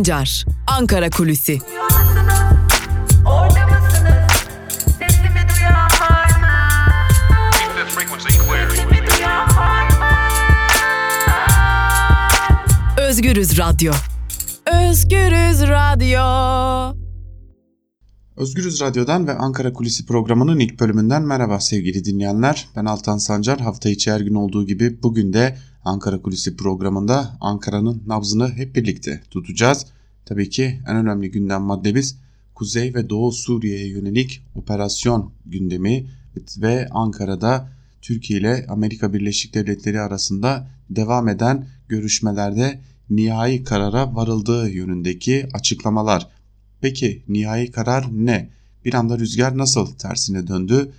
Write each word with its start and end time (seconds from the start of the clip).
Sancar, 0.00 0.44
Ankara 0.66 1.10
Kulüsi. 1.10 1.58
Özgürüz 12.98 13.58
Radyo. 13.58 13.92
Özgürüz 14.66 15.62
Radyo. 15.62 16.20
Özgürüz 18.36 18.80
Radyo'dan 18.80 19.26
ve 19.26 19.34
Ankara 19.34 19.72
Kulisi 19.72 20.06
programının 20.06 20.58
ilk 20.58 20.80
bölümünden 20.80 21.22
merhaba 21.22 21.60
sevgili 21.60 22.04
dinleyenler. 22.04 22.68
Ben 22.76 22.84
Altan 22.84 23.18
Sancar. 23.18 23.60
Hafta 23.60 23.88
içi 23.88 24.12
her 24.12 24.20
gün 24.20 24.34
olduğu 24.34 24.66
gibi 24.66 25.02
bugün 25.02 25.32
de 25.32 25.56
Ankara 25.84 26.22
Kulisi 26.22 26.56
programında 26.56 27.36
Ankara'nın 27.40 28.02
nabzını 28.06 28.48
hep 28.48 28.76
birlikte 28.76 29.22
tutacağız. 29.30 29.86
Tabii 30.24 30.50
ki 30.50 30.80
en 30.88 30.96
önemli 30.96 31.30
gündem 31.30 31.62
maddemiz 31.62 32.16
Kuzey 32.54 32.94
ve 32.94 33.10
Doğu 33.10 33.32
Suriye'ye 33.32 33.88
yönelik 33.88 34.42
operasyon 34.54 35.32
gündemi 35.46 36.06
ve 36.56 36.88
Ankara'da 36.90 37.68
Türkiye 38.02 38.40
ile 38.40 38.66
Amerika 38.68 39.12
Birleşik 39.12 39.54
Devletleri 39.54 40.00
arasında 40.00 40.68
devam 40.90 41.28
eden 41.28 41.66
görüşmelerde 41.88 42.80
nihai 43.10 43.64
karara 43.64 44.14
varıldığı 44.14 44.70
yönündeki 44.70 45.48
açıklamalar. 45.52 46.28
Peki 46.80 47.22
nihai 47.28 47.70
karar 47.70 48.06
ne? 48.12 48.50
Bir 48.84 48.94
anda 48.94 49.18
rüzgar 49.18 49.58
nasıl 49.58 49.86
tersine 49.86 50.46
döndü? 50.46 50.92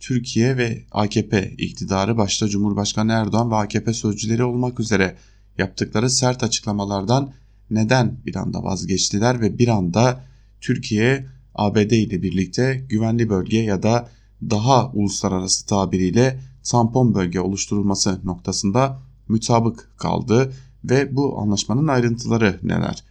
Türkiye 0.00 0.56
ve 0.56 0.84
AKP 0.92 1.54
iktidarı 1.58 2.16
başta 2.16 2.48
Cumhurbaşkanı 2.48 3.12
Erdoğan 3.12 3.50
ve 3.50 3.54
AKP 3.54 3.92
sözcüleri 3.92 4.44
olmak 4.44 4.80
üzere 4.80 5.16
yaptıkları 5.58 6.10
sert 6.10 6.42
açıklamalardan 6.42 7.32
neden 7.70 8.18
bir 8.26 8.36
anda 8.36 8.64
vazgeçtiler 8.64 9.40
ve 9.40 9.58
bir 9.58 9.68
anda 9.68 10.24
Türkiye 10.60 11.26
ABD 11.54 11.90
ile 11.90 12.22
birlikte 12.22 12.86
güvenli 12.88 13.28
bölge 13.28 13.58
ya 13.58 13.82
da 13.82 14.08
daha 14.42 14.90
uluslararası 14.92 15.66
tabiriyle 15.66 16.40
tampon 16.70 17.14
bölge 17.14 17.40
oluşturulması 17.40 18.20
noktasında 18.24 18.98
mütabık 19.28 19.90
kaldı 19.96 20.52
ve 20.84 21.16
bu 21.16 21.40
anlaşmanın 21.40 21.88
ayrıntıları 21.88 22.60
neler? 22.62 23.04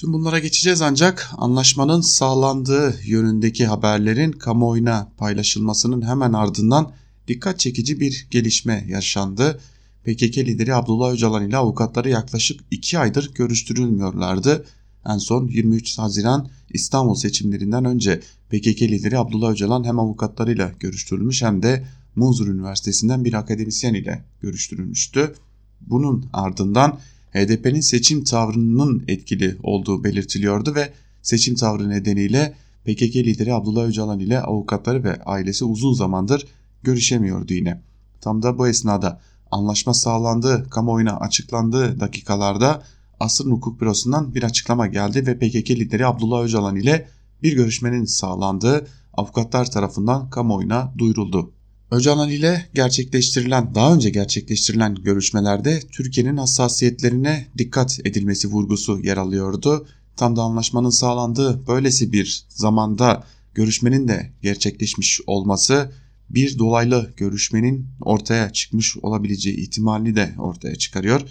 Tüm 0.00 0.12
bunlara 0.12 0.38
geçeceğiz 0.38 0.82
ancak 0.82 1.30
anlaşmanın 1.36 2.00
sağlandığı 2.00 3.00
yönündeki 3.04 3.66
haberlerin 3.66 4.32
kamuoyuna 4.32 5.12
paylaşılmasının 5.16 6.02
hemen 6.02 6.32
ardından 6.32 6.92
dikkat 7.28 7.58
çekici 7.58 8.00
bir 8.00 8.26
gelişme 8.30 8.84
yaşandı. 8.88 9.60
PKK 10.04 10.38
lideri 10.38 10.74
Abdullah 10.74 11.12
Öcalan 11.12 11.48
ile 11.48 11.56
avukatları 11.56 12.08
yaklaşık 12.08 12.60
2 12.70 12.98
aydır 12.98 13.34
görüştürülmüyorlardı. 13.34 14.64
En 15.06 15.18
son 15.18 15.48
23 15.48 15.98
Haziran 15.98 16.48
İstanbul 16.70 17.14
seçimlerinden 17.14 17.84
önce 17.84 18.20
PKK 18.50 18.82
lideri 18.82 19.18
Abdullah 19.18 19.50
Öcalan 19.50 19.84
hem 19.84 19.98
avukatlarıyla 19.98 20.72
görüştürülmüş 20.80 21.42
hem 21.42 21.62
de 21.62 21.86
Munzur 22.16 22.48
Üniversitesi'nden 22.48 23.24
bir 23.24 23.32
akademisyen 23.32 23.94
ile 23.94 24.24
görüştürülmüştü. 24.42 25.34
Bunun 25.80 26.26
ardından 26.32 26.98
HDP'nin 27.32 27.80
seçim 27.80 28.24
tavrının 28.24 29.04
etkili 29.08 29.56
olduğu 29.62 30.04
belirtiliyordu 30.04 30.74
ve 30.74 30.92
seçim 31.22 31.54
tavrı 31.54 31.90
nedeniyle 31.90 32.54
PKK 32.84 33.16
lideri 33.16 33.54
Abdullah 33.54 33.84
Öcalan 33.84 34.18
ile 34.18 34.40
avukatları 34.40 35.04
ve 35.04 35.22
ailesi 35.24 35.64
uzun 35.64 35.92
zamandır 35.92 36.46
görüşemiyordu 36.82 37.54
yine. 37.54 37.82
Tam 38.20 38.42
da 38.42 38.58
bu 38.58 38.68
esnada 38.68 39.20
anlaşma 39.50 39.94
sağlandığı, 39.94 40.70
kamuoyuna 40.70 41.16
açıklandığı 41.16 42.00
dakikalarda 42.00 42.82
Asrın 43.20 43.50
Hukuk 43.50 43.80
Bürosu'ndan 43.80 44.34
bir 44.34 44.42
açıklama 44.42 44.86
geldi 44.86 45.26
ve 45.26 45.38
PKK 45.38 45.70
lideri 45.70 46.06
Abdullah 46.06 46.42
Öcalan 46.42 46.76
ile 46.76 47.08
bir 47.42 47.56
görüşmenin 47.56 48.04
sağlandığı 48.04 48.86
avukatlar 49.14 49.70
tarafından 49.70 50.30
kamuoyuna 50.30 50.92
duyuruldu. 50.98 51.52
Öcalan 51.90 52.28
ile 52.28 52.66
gerçekleştirilen, 52.74 53.74
daha 53.74 53.94
önce 53.94 54.10
gerçekleştirilen 54.10 54.94
görüşmelerde 54.94 55.80
Türkiye'nin 55.92 56.36
hassasiyetlerine 56.36 57.46
dikkat 57.58 58.00
edilmesi 58.04 58.48
vurgusu 58.48 59.00
yer 59.00 59.16
alıyordu. 59.16 59.86
Tam 60.16 60.36
da 60.36 60.42
anlaşmanın 60.42 60.90
sağlandığı 60.90 61.66
böylesi 61.66 62.12
bir 62.12 62.44
zamanda 62.48 63.24
görüşmenin 63.54 64.08
de 64.08 64.32
gerçekleşmiş 64.42 65.20
olması 65.26 65.92
bir 66.30 66.58
dolaylı 66.58 67.10
görüşmenin 67.16 67.86
ortaya 68.00 68.52
çıkmış 68.52 68.96
olabileceği 68.96 69.56
ihtimalini 69.56 70.16
de 70.16 70.34
ortaya 70.38 70.76
çıkarıyor. 70.76 71.22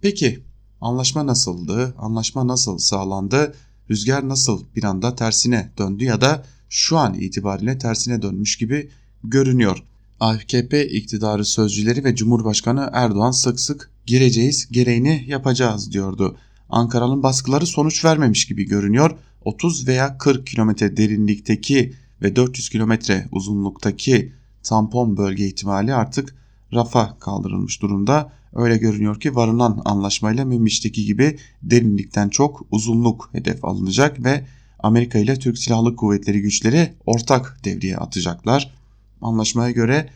Peki 0.00 0.42
anlaşma 0.80 1.26
nasıldı? 1.26 1.94
Anlaşma 1.98 2.46
nasıl 2.46 2.78
sağlandı? 2.78 3.54
Rüzgar 3.90 4.28
nasıl 4.28 4.64
bir 4.76 4.84
anda 4.84 5.14
tersine 5.14 5.72
döndü 5.78 6.04
ya 6.04 6.20
da 6.20 6.44
şu 6.68 6.98
an 6.98 7.14
itibariyle 7.14 7.78
tersine 7.78 8.22
dönmüş 8.22 8.56
gibi 8.56 8.90
görünüyor. 9.24 9.82
AKP 10.22 10.88
iktidarı 10.88 11.44
sözcüleri 11.44 12.04
ve 12.04 12.14
Cumhurbaşkanı 12.14 12.90
Erdoğan 12.92 13.30
sık 13.30 13.60
sık 13.60 13.90
gireceğiz, 14.06 14.68
gereğini 14.70 15.24
yapacağız 15.26 15.92
diyordu. 15.92 16.36
Ankara'nın 16.68 17.22
baskıları 17.22 17.66
sonuç 17.66 18.04
vermemiş 18.04 18.46
gibi 18.46 18.64
görünüyor. 18.64 19.10
30 19.44 19.88
veya 19.88 20.18
40 20.18 20.46
kilometre 20.46 20.96
derinlikteki 20.96 21.92
ve 22.22 22.36
400 22.36 22.68
kilometre 22.68 23.28
uzunluktaki 23.32 24.32
tampon 24.62 25.16
bölge 25.16 25.46
ihtimali 25.46 25.94
artık 25.94 26.34
rafa 26.72 27.18
kaldırılmış 27.18 27.82
durumda. 27.82 28.32
Öyle 28.54 28.76
görünüyor 28.76 29.20
ki 29.20 29.36
varılan 29.36 29.82
anlaşmayla 29.84 30.44
Münbiş'teki 30.44 31.04
gibi 31.04 31.38
derinlikten 31.62 32.28
çok 32.28 32.66
uzunluk 32.70 33.30
hedef 33.32 33.64
alınacak 33.64 34.24
ve 34.24 34.44
Amerika 34.78 35.18
ile 35.18 35.38
Türk 35.38 35.58
Silahlı 35.58 35.96
Kuvvetleri 35.96 36.40
güçleri 36.40 36.92
ortak 37.06 37.58
devreye 37.64 37.96
atacaklar. 37.96 38.81
Anlaşmaya 39.22 39.70
göre 39.70 40.08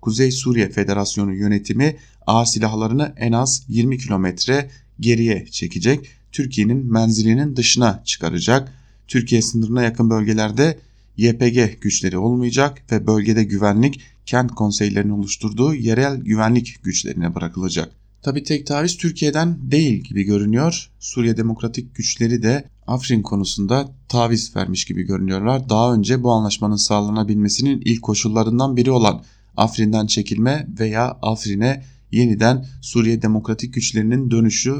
Kuzey 0.00 0.30
Suriye 0.30 0.68
Federasyonu 0.68 1.34
yönetimi 1.34 1.96
ağır 2.26 2.46
silahlarını 2.46 3.14
en 3.16 3.32
az 3.32 3.64
20 3.68 3.98
kilometre 3.98 4.70
geriye 5.00 5.46
çekecek. 5.46 6.08
Türkiye'nin 6.32 6.92
menzilinin 6.92 7.56
dışına 7.56 8.02
çıkaracak. 8.04 8.72
Türkiye 9.08 9.42
sınırına 9.42 9.82
yakın 9.82 10.10
bölgelerde 10.10 10.78
YPG 11.16 11.80
güçleri 11.80 12.18
olmayacak 12.18 12.92
ve 12.92 13.06
bölgede 13.06 13.44
güvenlik 13.44 14.00
kent 14.26 14.54
konseylerinin 14.54 15.12
oluşturduğu 15.12 15.74
yerel 15.74 16.16
güvenlik 16.16 16.82
güçlerine 16.82 17.34
bırakılacak. 17.34 17.92
Tabi 18.22 18.42
tek 18.42 18.66
taviz 18.66 18.96
Türkiye'den 18.96 19.70
değil 19.70 20.02
gibi 20.04 20.22
görünüyor. 20.22 20.90
Suriye 21.00 21.36
Demokratik 21.36 21.94
Güçleri 21.94 22.42
de 22.42 22.64
Afrin 22.92 23.22
konusunda 23.22 23.88
taviz 24.08 24.56
vermiş 24.56 24.84
gibi 24.84 25.02
görünüyorlar. 25.02 25.68
Daha 25.68 25.94
önce 25.94 26.22
bu 26.22 26.32
anlaşmanın 26.32 26.76
sağlanabilmesinin 26.76 27.82
ilk 27.84 28.02
koşullarından 28.02 28.76
biri 28.76 28.90
olan 28.90 29.22
Afrin'den 29.56 30.06
çekilme 30.06 30.66
veya 30.80 31.18
Afrin'e 31.22 31.84
yeniden 32.10 32.66
Suriye 32.82 33.22
Demokratik 33.22 33.74
Güçlerinin 33.74 34.30
dönüşü 34.30 34.74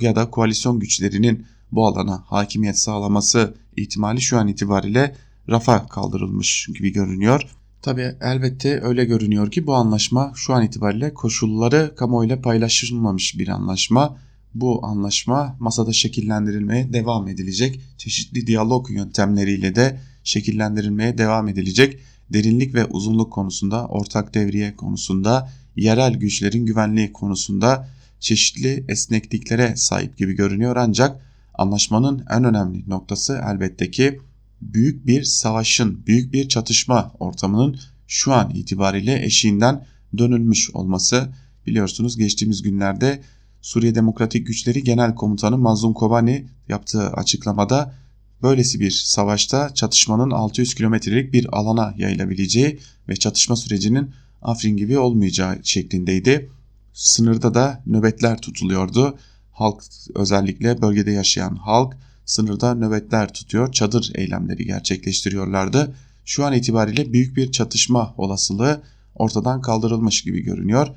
ya 0.00 0.16
da 0.16 0.30
koalisyon 0.30 0.80
güçlerinin 0.80 1.46
bu 1.72 1.86
alana 1.86 2.24
hakimiyet 2.26 2.78
sağlaması 2.78 3.54
ihtimali 3.76 4.20
şu 4.20 4.38
an 4.38 4.48
itibariyle 4.48 5.16
rafa 5.48 5.86
kaldırılmış 5.86 6.68
gibi 6.74 6.92
görünüyor. 6.92 7.42
Tabi 7.82 8.14
elbette 8.20 8.80
öyle 8.82 9.04
görünüyor 9.04 9.50
ki 9.50 9.66
bu 9.66 9.74
anlaşma 9.74 10.32
şu 10.34 10.54
an 10.54 10.64
itibariyle 10.64 11.14
koşulları 11.14 11.94
kamuoyuyla 11.96 12.40
paylaşılmamış 12.40 13.38
bir 13.38 13.48
anlaşma. 13.48 14.16
Bu 14.54 14.86
anlaşma 14.86 15.56
masada 15.60 15.92
şekillendirilmeye 15.92 16.92
devam 16.92 17.28
edilecek. 17.28 17.80
Çeşitli 17.96 18.46
diyalog 18.46 18.90
yöntemleriyle 18.90 19.74
de 19.74 20.00
şekillendirilmeye 20.24 21.18
devam 21.18 21.48
edilecek. 21.48 21.98
Derinlik 22.32 22.74
ve 22.74 22.84
uzunluk 22.84 23.32
konusunda, 23.32 23.86
ortak 23.86 24.34
devriye 24.34 24.76
konusunda, 24.76 25.50
yerel 25.76 26.14
güçlerin 26.14 26.66
güvenliği 26.66 27.12
konusunda 27.12 27.88
çeşitli 28.20 28.84
esnekliklere 28.88 29.76
sahip 29.76 30.16
gibi 30.18 30.32
görünüyor 30.32 30.76
ancak 30.76 31.20
anlaşmanın 31.54 32.24
en 32.30 32.44
önemli 32.44 32.88
noktası 32.88 33.40
elbette 33.52 33.90
ki 33.90 34.20
büyük 34.60 35.06
bir 35.06 35.22
savaşın, 35.24 36.06
büyük 36.06 36.32
bir 36.32 36.48
çatışma 36.48 37.12
ortamının 37.20 37.78
şu 38.06 38.32
an 38.32 38.50
itibariyle 38.50 39.24
eşiğinden 39.24 39.86
dönülmüş 40.18 40.70
olması. 40.70 41.28
Biliyorsunuz 41.66 42.16
geçtiğimiz 42.16 42.62
günlerde 42.62 43.22
Suriye 43.68 43.94
Demokratik 43.94 44.46
Güçleri 44.46 44.84
Genel 44.84 45.14
Komutanı 45.14 45.58
Mazlum 45.58 45.92
Kobani 45.94 46.46
yaptığı 46.68 47.08
açıklamada 47.10 47.94
böylesi 48.42 48.80
bir 48.80 48.90
savaşta 48.90 49.74
çatışmanın 49.74 50.30
600 50.30 50.74
kilometrelik 50.74 51.32
bir 51.32 51.58
alana 51.58 51.94
yayılabileceği 51.96 52.78
ve 53.08 53.16
çatışma 53.16 53.56
sürecinin 53.56 54.10
Afrin 54.42 54.76
gibi 54.76 54.98
olmayacağı 54.98 55.58
şeklindeydi. 55.62 56.50
Sınırda 56.92 57.54
da 57.54 57.82
nöbetler 57.86 58.40
tutuluyordu. 58.40 59.18
Halk 59.52 59.82
özellikle 60.14 60.82
bölgede 60.82 61.10
yaşayan 61.10 61.56
halk 61.56 61.96
sınırda 62.26 62.74
nöbetler 62.74 63.32
tutuyor, 63.32 63.72
çadır 63.72 64.12
eylemleri 64.14 64.66
gerçekleştiriyorlardı. 64.66 65.94
Şu 66.24 66.44
an 66.44 66.52
itibariyle 66.52 67.12
büyük 67.12 67.36
bir 67.36 67.52
çatışma 67.52 68.14
olasılığı 68.16 68.82
ortadan 69.14 69.60
kaldırılmış 69.60 70.22
gibi 70.22 70.40
görünüyor. 70.40 70.88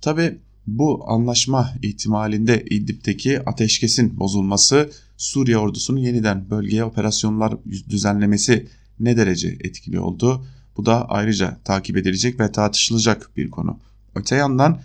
Tabi 0.00 0.38
bu 0.66 1.04
anlaşma 1.06 1.72
ihtimalinde 1.82 2.64
İdlib'deki 2.70 3.48
ateşkesin 3.48 4.18
bozulması 4.18 4.90
Suriye 5.16 5.58
ordusunun 5.58 6.00
yeniden 6.00 6.50
bölgeye 6.50 6.84
operasyonlar 6.84 7.54
düzenlemesi 7.90 8.68
ne 9.00 9.16
derece 9.16 9.48
etkili 9.48 10.00
oldu? 10.00 10.46
Bu 10.76 10.86
da 10.86 11.08
ayrıca 11.08 11.58
takip 11.64 11.96
edilecek 11.96 12.40
ve 12.40 12.52
tartışılacak 12.52 13.30
bir 13.36 13.50
konu. 13.50 13.78
Öte 14.14 14.36
yandan 14.36 14.80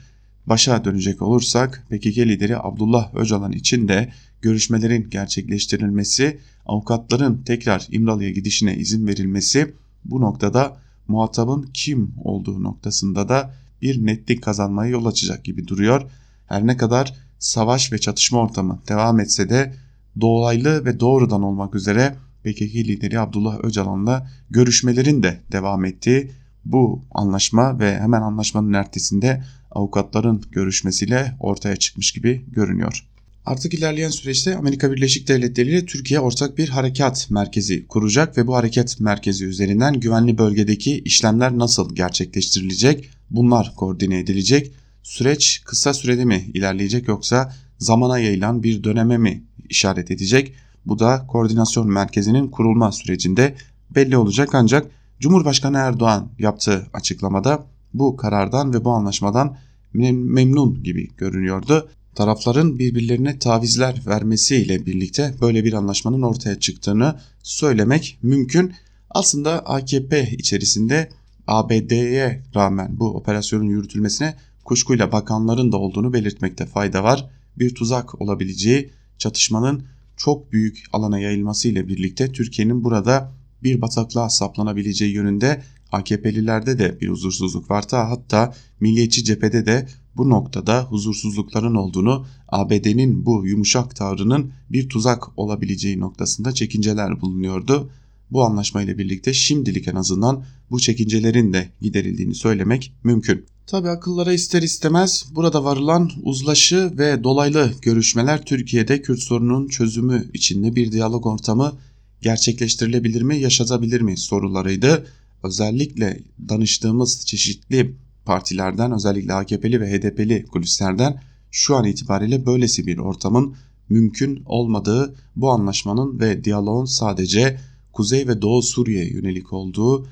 başa 0.46 0.86
dönecek 0.86 1.22
olursak 1.22 1.84
PKK 1.90 2.18
lideri 2.18 2.58
Abdullah 2.58 3.16
Öcalan 3.16 3.52
için 3.52 3.88
de 3.88 4.14
görüşmelerin 4.42 5.10
gerçekleştirilmesi, 5.10 6.40
avukatların 6.66 7.42
tekrar 7.46 7.88
İmralı'ya 7.92 8.30
gidişine 8.30 8.76
izin 8.76 9.08
verilmesi 9.08 9.74
bu 10.06 10.22
noktada 10.22 10.78
muhatabın 11.08 11.70
kim 11.74 12.14
olduğu 12.24 12.64
noktasında 12.64 13.30
da 13.30 13.54
bir 13.82 14.06
netlik 14.06 14.44
kazanmaya 14.44 14.92
yol 14.92 15.06
açacak 15.06 15.44
gibi 15.44 15.68
duruyor. 15.68 16.12
Her 16.48 16.68
ne 16.68 16.78
kadar 16.78 17.16
savaş 17.40 17.92
ve 17.92 17.98
çatışma 17.98 18.40
ortamı 18.40 18.80
devam 18.88 19.20
etse 19.20 19.50
de 19.50 19.74
dolaylı 20.22 20.86
ve 20.86 21.00
doğrudan 21.00 21.44
olmak 21.44 21.76
üzere 21.76 22.16
PKK 22.44 22.76
lideri 22.76 23.20
Abdullah 23.20 23.64
Öcalan'la 23.64 24.30
görüşmelerin 24.50 25.24
de 25.24 25.40
devam 25.52 25.86
ettiği 25.86 26.32
bu 26.66 27.02
anlaşma 27.12 27.80
ve 27.80 28.00
hemen 28.00 28.22
anlaşmanın 28.22 28.74
ertesinde 28.74 29.44
avukatların 29.72 30.44
görüşmesiyle 30.52 31.36
ortaya 31.40 31.76
çıkmış 31.76 32.12
gibi 32.12 32.46
görünüyor. 32.48 33.06
Artık 33.46 33.74
ilerleyen 33.74 34.10
süreçte 34.10 34.58
Amerika 34.58 34.92
Birleşik 34.92 35.28
Devletleri 35.28 35.70
ile 35.70 35.86
Türkiye 35.86 36.20
ortak 36.20 36.58
bir 36.58 36.70
harekat 36.70 37.28
merkezi 37.30 37.88
kuracak 37.88 38.38
ve 38.38 38.48
bu 38.48 38.56
harekat 38.56 39.00
merkezi 39.00 39.46
üzerinden 39.46 40.00
güvenli 40.00 40.38
bölgedeki 40.38 41.00
işlemler 41.00 41.58
nasıl 41.58 41.96
gerçekleştirilecek 41.96 43.10
bunlar 43.32 43.74
koordine 43.76 44.20
edilecek. 44.20 44.72
Süreç 45.04 45.62
kısa 45.66 45.94
sürede 45.94 46.26
mi 46.26 46.50
ilerleyecek 46.54 47.08
yoksa 47.08 47.54
zamana 47.80 48.20
yayılan 48.20 48.64
bir 48.64 48.84
döneme 48.84 49.18
mi 49.18 49.44
işaret 49.70 50.12
edecek? 50.12 50.54
Bu 50.86 51.00
da 51.00 51.26
koordinasyon 51.28 51.88
merkezinin 51.88 52.48
kurulma 52.48 52.92
sürecinde 52.92 53.56
belli 53.96 54.18
olacak 54.18 54.50
ancak 54.54 54.92
Cumhurbaşkanı 55.20 55.78
Erdoğan 55.78 56.32
yaptığı 56.40 56.88
açıklamada 56.94 57.66
bu 57.94 58.16
karardan 58.16 58.74
ve 58.74 58.86
bu 58.86 58.92
anlaşmadan 58.92 59.58
memnun 59.94 60.84
gibi 60.84 61.08
görünüyordu. 61.18 61.90
Tarafların 62.16 62.80
birbirlerine 62.80 63.40
tavizler 63.40 64.02
vermesiyle 64.08 64.86
birlikte 64.86 65.36
böyle 65.42 65.64
bir 65.64 65.74
anlaşmanın 65.74 66.22
ortaya 66.22 66.60
çıktığını 66.60 67.20
söylemek 67.44 68.20
mümkün. 68.22 68.74
Aslında 69.10 69.60
AKP 69.66 70.32
içerisinde 70.32 71.10
ABD'ye 71.50 72.44
rağmen 72.56 73.00
bu 73.00 73.16
operasyonun 73.16 73.70
yürütülmesine 73.70 74.36
kuşkuyla 74.64 75.12
bakanların 75.12 75.72
da 75.72 75.78
olduğunu 75.78 76.14
belirtmekte 76.14 76.66
fayda 76.66 77.04
var. 77.04 77.30
Bir 77.60 77.76
tuzak 77.76 78.22
olabileceği 78.22 78.92
çatışmanın 79.18 79.84
çok 80.18 80.52
büyük 80.52 80.84
alana 80.94 81.20
yayılması 81.20 81.68
ile 81.68 81.88
birlikte 81.88 82.32
Türkiye'nin 82.32 82.84
burada 82.84 83.32
bir 83.64 83.82
bataklığa 83.82 84.30
saplanabileceği 84.30 85.14
yönünde 85.14 85.62
AKP'lilerde 85.92 86.80
de 86.80 87.02
bir 87.02 87.10
huzursuzluk 87.10 87.72
var. 87.72 87.86
Hatta 87.92 88.54
milliyetçi 88.80 89.24
cephede 89.24 89.66
de 89.66 89.88
bu 90.18 90.30
noktada 90.30 90.84
huzursuzlukların 90.84 91.76
olduğunu, 91.76 92.26
ABD'nin 92.48 93.26
bu 93.26 93.48
yumuşak 93.48 93.96
tavrının 93.96 94.52
bir 94.70 94.90
tuzak 94.90 95.40
olabileceği 95.40 96.00
noktasında 96.00 96.52
çekinceler 96.52 97.22
bulunuyordu. 97.22 97.90
Bu 98.32 98.44
anlaşmayla 98.44 98.98
birlikte 98.98 99.34
şimdilik 99.34 99.88
en 99.88 99.96
azından 99.96 100.44
bu 100.72 100.80
çekincelerin 100.80 101.54
de 101.54 101.70
giderildiğini 101.82 102.36
söylemek 102.36 102.94
mümkün. 103.04 103.46
Tabi 103.68 103.90
akıllara 103.90 104.34
ister 104.34 104.62
istemez 104.62 105.26
burada 105.32 105.64
varılan 105.64 106.12
uzlaşı 106.24 106.92
ve 106.98 107.24
dolaylı 107.24 107.72
görüşmeler 107.82 108.46
Türkiye'de 108.46 109.02
Kürt 109.02 109.20
sorununun 109.20 109.68
çözümü 109.68 110.30
içinde 110.34 110.76
bir 110.76 110.92
diyalog 110.92 111.26
ortamı 111.26 111.78
gerçekleştirilebilir 112.22 113.22
mi, 113.22 113.40
yaşatabilir 113.40 114.02
mi 114.02 114.18
sorularıydı. 114.18 115.08
Özellikle 115.44 116.20
danıştığımız 116.50 117.26
çeşitli 117.26 117.96
partilerden 118.26 118.92
özellikle 118.92 119.34
AKP'li 119.34 119.82
ve 119.82 119.92
HDP'li 119.92 120.46
kulislerden 120.46 121.22
şu 121.52 121.76
an 121.76 121.86
itibariyle 121.86 122.46
böylesi 122.46 122.88
bir 122.88 122.98
ortamın 122.98 123.56
mümkün 123.90 124.44
olmadığı 124.46 125.16
bu 125.36 125.52
anlaşmanın 125.52 126.20
ve 126.20 126.44
diyaloğun 126.44 126.86
sadece 126.86 127.60
Kuzey 127.94 128.28
ve 128.28 128.42
Doğu 128.42 128.62
Suriye 128.62 129.10
yönelik 129.10 129.54
olduğu 129.54 130.08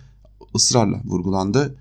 ısrarla 0.56 1.02
vurgulandı. 1.06 1.76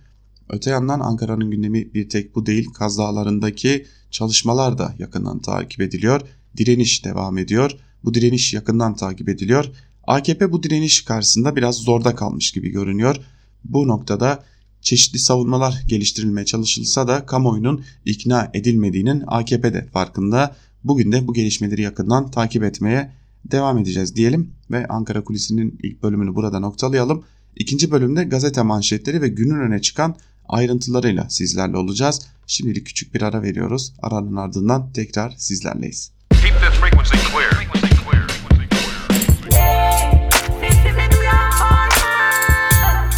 Öte 0.48 0.70
yandan 0.70 1.00
Ankara'nın 1.00 1.50
gündemi 1.50 1.94
bir 1.94 2.08
tek 2.08 2.34
bu 2.34 2.46
değil. 2.46 2.66
Kaz 2.74 2.98
Dağları'ndaki 2.98 3.86
çalışmalar 4.10 4.78
da 4.78 4.94
yakından 4.98 5.38
takip 5.38 5.80
ediliyor. 5.80 6.20
Direniş 6.56 7.04
devam 7.04 7.38
ediyor. 7.38 7.70
Bu 8.04 8.14
direniş 8.14 8.54
yakından 8.54 8.96
takip 8.96 9.28
ediliyor. 9.28 9.70
AKP 10.06 10.52
bu 10.52 10.62
direniş 10.62 11.04
karşısında 11.04 11.56
biraz 11.56 11.76
zorda 11.76 12.14
kalmış 12.14 12.52
gibi 12.52 12.70
görünüyor. 12.70 13.16
Bu 13.64 13.88
noktada 13.88 14.44
çeşitli 14.80 15.18
savunmalar 15.18 15.82
geliştirilmeye 15.86 16.44
çalışılsa 16.44 17.08
da 17.08 17.26
kamuoyunun 17.26 17.84
ikna 18.04 18.50
edilmediğinin 18.54 19.24
AKP'de 19.26 19.86
farkında. 19.92 20.56
Bugün 20.84 21.12
de 21.12 21.26
bu 21.26 21.34
gelişmeleri 21.34 21.82
yakından 21.82 22.30
takip 22.30 22.62
etmeye 22.62 23.12
devam 23.50 23.78
edeceğiz 23.78 24.16
diyelim 24.16 24.52
ve 24.70 24.86
Ankara 24.86 25.24
Kulisi'nin 25.24 25.78
ilk 25.82 26.02
bölümünü 26.02 26.34
burada 26.34 26.60
noktalayalım. 26.60 27.24
İkinci 27.56 27.90
bölümde 27.90 28.24
gazete 28.24 28.62
manşetleri 28.62 29.22
ve 29.22 29.28
günün 29.28 29.60
öne 29.60 29.80
çıkan 29.80 30.16
ayrıntılarıyla 30.48 31.26
sizlerle 31.30 31.76
olacağız. 31.76 32.26
Şimdilik 32.46 32.86
küçük 32.86 33.14
bir 33.14 33.22
ara 33.22 33.42
veriyoruz. 33.42 33.92
Aranın 34.02 34.36
ardından 34.36 34.92
tekrar 34.92 35.34
sizlerleyiz. 35.38 36.12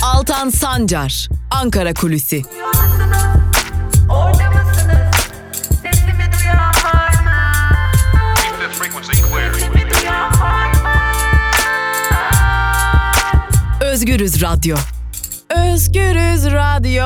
Altan 0.02 0.50
Sancar, 0.50 1.28
Ankara 1.50 1.94
Kulüsi. 1.94 2.42
Özgürüz 13.98 14.42
Radyo. 14.42 14.76
Özgürüz 15.50 16.44
Radyo. 16.44 17.04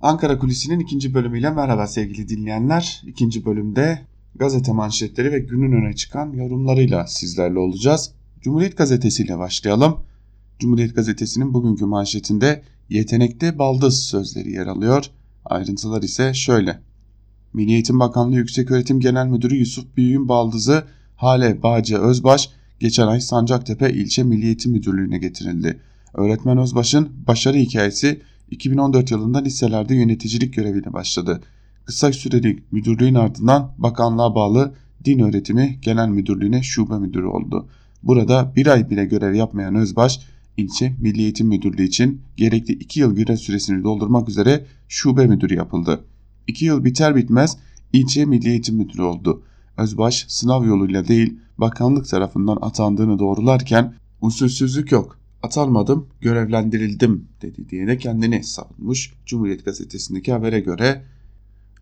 Ankara 0.00 0.38
Kulisi'nin 0.38 0.80
ikinci 0.80 1.14
bölümüyle 1.14 1.50
merhaba 1.50 1.86
sevgili 1.86 2.28
dinleyenler. 2.28 3.02
İkinci 3.06 3.44
bölümde 3.44 4.06
gazete 4.34 4.72
manşetleri 4.72 5.32
ve 5.32 5.38
günün 5.38 5.72
öne 5.72 5.94
çıkan 5.94 6.32
yorumlarıyla 6.32 7.06
sizlerle 7.06 7.58
olacağız. 7.58 8.12
Cumhuriyet 8.40 8.76
Gazetesi 8.76 9.22
ile 9.22 9.38
başlayalım. 9.38 9.96
Cumhuriyet 10.58 10.96
Gazetesi'nin 10.96 11.54
bugünkü 11.54 11.84
manşetinde 11.84 12.62
yetenekte 12.88 13.58
baldız 13.58 14.02
sözleri 14.02 14.52
yer 14.52 14.66
alıyor. 14.66 15.04
Ayrıntılar 15.44 16.02
ise 16.02 16.34
şöyle. 16.34 16.80
Milli 17.52 17.72
Eğitim 17.72 18.00
Bakanlığı 18.00 18.36
Yükseköğretim 18.36 19.00
Genel 19.00 19.26
Müdürü 19.26 19.56
Yusuf 19.56 19.96
Büyük'ün 19.96 20.28
baldızı 20.28 20.84
Hale 21.16 21.62
Bağcı 21.62 21.98
Özbaş 21.98 22.50
geçen 22.84 23.06
ay 23.06 23.20
Sancaktepe 23.20 23.90
İlçe 23.92 24.22
Milli 24.22 24.68
Müdürlüğü'ne 24.68 25.18
getirildi. 25.18 25.80
Öğretmen 26.14 26.58
Özbaş'ın 26.58 27.08
başarı 27.26 27.56
hikayesi 27.56 28.20
2014 28.50 29.10
yılında 29.10 29.38
liselerde 29.38 29.94
yöneticilik 29.94 30.54
göreviyle 30.54 30.92
başladı. 30.92 31.40
Kısa 31.84 32.12
süreli 32.12 32.62
müdürlüğün 32.70 33.14
ardından 33.14 33.72
bakanlığa 33.78 34.34
bağlı 34.34 34.74
Din 35.04 35.18
Öğretimi 35.18 35.78
Genel 35.82 36.08
Müdürlüğü'ne 36.08 36.62
şube 36.62 36.98
müdürü 36.98 37.26
oldu. 37.26 37.68
Burada 38.02 38.52
bir 38.56 38.66
ay 38.66 38.90
bile 38.90 39.04
görev 39.04 39.34
yapmayan 39.34 39.74
Özbaş, 39.74 40.20
ilçe 40.56 40.94
Milli 41.00 41.22
Eğitim 41.22 41.46
Müdürlüğü 41.46 41.84
için 41.84 42.20
gerekli 42.36 42.74
2 42.74 43.00
yıl 43.00 43.16
görev 43.16 43.36
süresini 43.36 43.84
doldurmak 43.84 44.28
üzere 44.28 44.66
şube 44.88 45.26
müdürü 45.26 45.54
yapıldı. 45.54 46.04
2 46.46 46.64
yıl 46.64 46.84
biter 46.84 47.16
bitmez 47.16 47.56
ilçe 47.92 48.24
Milli 48.24 48.48
Eğitim 48.48 48.76
Müdürü 48.76 49.02
oldu. 49.02 49.42
Özbaş 49.76 50.26
sınav 50.28 50.64
yoluyla 50.64 51.08
değil 51.08 51.38
bakanlık 51.58 52.08
tarafından 52.08 52.58
atandığını 52.60 53.18
doğrularken 53.18 53.94
usulsüzlük 54.20 54.92
yok 54.92 55.18
atanmadım 55.44 56.08
görevlendirildim 56.20 57.28
dedi 57.42 57.68
diye 57.68 57.86
de 57.86 57.98
kendini 57.98 58.44
savunmuş. 58.44 59.12
Cumhuriyet 59.26 59.64
gazetesindeki 59.64 60.32
habere 60.32 60.60
göre 60.60 61.04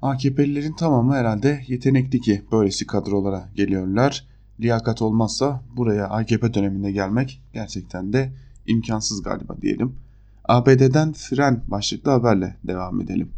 AKP'lilerin 0.03 0.73
tamamı 0.73 1.15
herhalde 1.15 1.65
yetenekli 1.69 2.21
ki 2.21 2.43
böylesi 2.53 2.87
kadrolara 2.87 3.49
geliyorlar. 3.55 4.27
Liyakat 4.61 5.03
olmazsa 5.03 5.63
buraya 5.77 6.09
AKP 6.09 6.55
döneminde 6.55 6.93
gelmek 6.93 7.43
gerçekten 7.53 8.13
de 8.13 8.33
imkansız 8.67 9.23
galiba 9.23 9.57
diyelim. 9.63 9.97
ABD'den 10.45 11.13
fren 11.13 11.63
başlıklı 11.69 12.11
haberle 12.11 12.57
devam 12.65 13.01
edelim. 13.01 13.31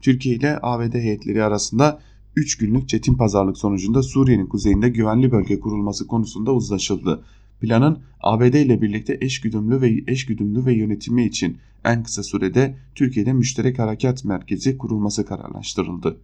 Türkiye 0.00 0.34
ile 0.34 0.58
ABD 0.62 0.94
heyetleri 0.94 1.44
arasında 1.44 2.00
3 2.36 2.58
günlük 2.58 2.88
çetin 2.88 3.14
pazarlık 3.14 3.58
sonucunda 3.58 4.02
Suriye'nin 4.02 4.46
kuzeyinde 4.46 4.88
güvenli 4.88 5.32
bölge 5.32 5.60
kurulması 5.60 6.06
konusunda 6.06 6.52
uzlaşıldı. 6.52 7.24
Planın 7.60 7.98
ABD 8.20 8.54
ile 8.54 8.82
birlikte 8.82 9.18
eş 9.20 9.40
güdümlü 9.40 9.80
ve 9.80 10.00
eş 10.06 10.26
güdümlü 10.26 10.66
ve 10.66 10.74
yönetimi 10.74 11.24
için 11.24 11.58
en 11.84 12.02
kısa 12.02 12.22
sürede 12.22 12.76
Türkiye'de 12.94 13.32
müşterek 13.32 13.78
harekat 13.78 14.24
merkezi 14.24 14.78
kurulması 14.78 15.26
kararlaştırıldı. 15.26 16.20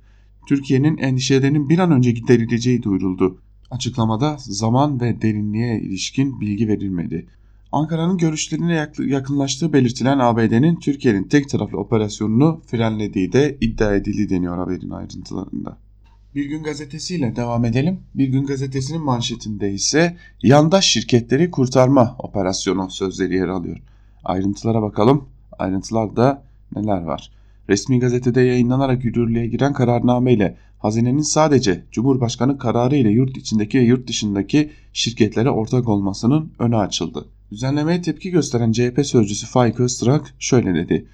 Türkiye'nin 0.49 0.97
endişelerinin 0.97 1.69
bir 1.69 1.79
an 1.79 1.91
önce 1.91 2.13
giderileceği 2.13 2.83
duyuruldu. 2.83 3.39
Açıklamada 3.71 4.37
zaman 4.39 5.01
ve 5.01 5.23
derinliğe 5.23 5.81
ilişkin 5.81 6.41
bilgi 6.41 6.69
verilmedi. 6.69 7.27
Ankara'nın 7.73 8.19
görüşlerine 8.19 8.89
yakınlaştığı 8.99 9.73
belirtilen 9.73 10.19
ABD'nin 10.19 10.77
Türkiye'nin 10.77 11.25
tek 11.25 11.49
taraflı 11.49 11.79
operasyonunu 11.79 12.63
frenlediği 12.67 13.33
de 13.33 13.59
iddia 13.61 13.95
edildi 13.95 14.31
deniyor 14.31 14.57
haberin 14.57 14.91
ayrıntılarında. 14.91 15.88
Bir 16.35 16.45
Gün 16.45 16.63
Gazetesi'yle 16.63 17.37
devam 17.37 17.65
edelim. 17.65 18.01
Bir 18.15 18.29
Gün 18.29 18.47
Gazetesi'nin 18.47 19.03
manşetinde 19.03 19.73
ise 19.73 20.17
yandaş 20.43 20.87
şirketleri 20.87 21.51
kurtarma 21.51 22.17
operasyonu 22.19 22.91
sözleri 22.91 23.35
yer 23.35 23.49
alıyor. 23.49 23.79
Ayrıntılara 24.25 24.83
bakalım. 24.83 25.29
Ayrıntılarda 25.59 26.43
neler 26.77 27.03
var? 27.03 27.31
Resmi 27.69 27.99
gazetede 27.99 28.41
yayınlanarak 28.41 29.05
yürürlüğe 29.05 29.47
giren 29.47 29.73
kararname 29.73 30.33
ile 30.33 30.57
hazinenin 30.79 31.23
sadece 31.23 31.85
Cumhurbaşkanı 31.93 32.59
kararı 32.59 32.97
ile 32.97 33.11
yurt 33.11 33.37
içindeki 33.37 33.79
ve 33.79 33.83
yurt 33.83 34.09
dışındaki 34.09 34.71
şirketlere 34.93 35.51
ortak 35.51 35.89
olmasının 35.89 36.53
önü 36.59 36.77
açıldı. 36.77 37.29
Düzenlemeye 37.51 38.03
tepki 38.03 38.31
gösteren 38.31 38.73
CHP 38.73 39.07
sözcüsü 39.07 39.47
Faik 39.47 39.81
Öztrak 39.81 40.35
şöyle 40.39 40.75
dedi. 40.75 41.07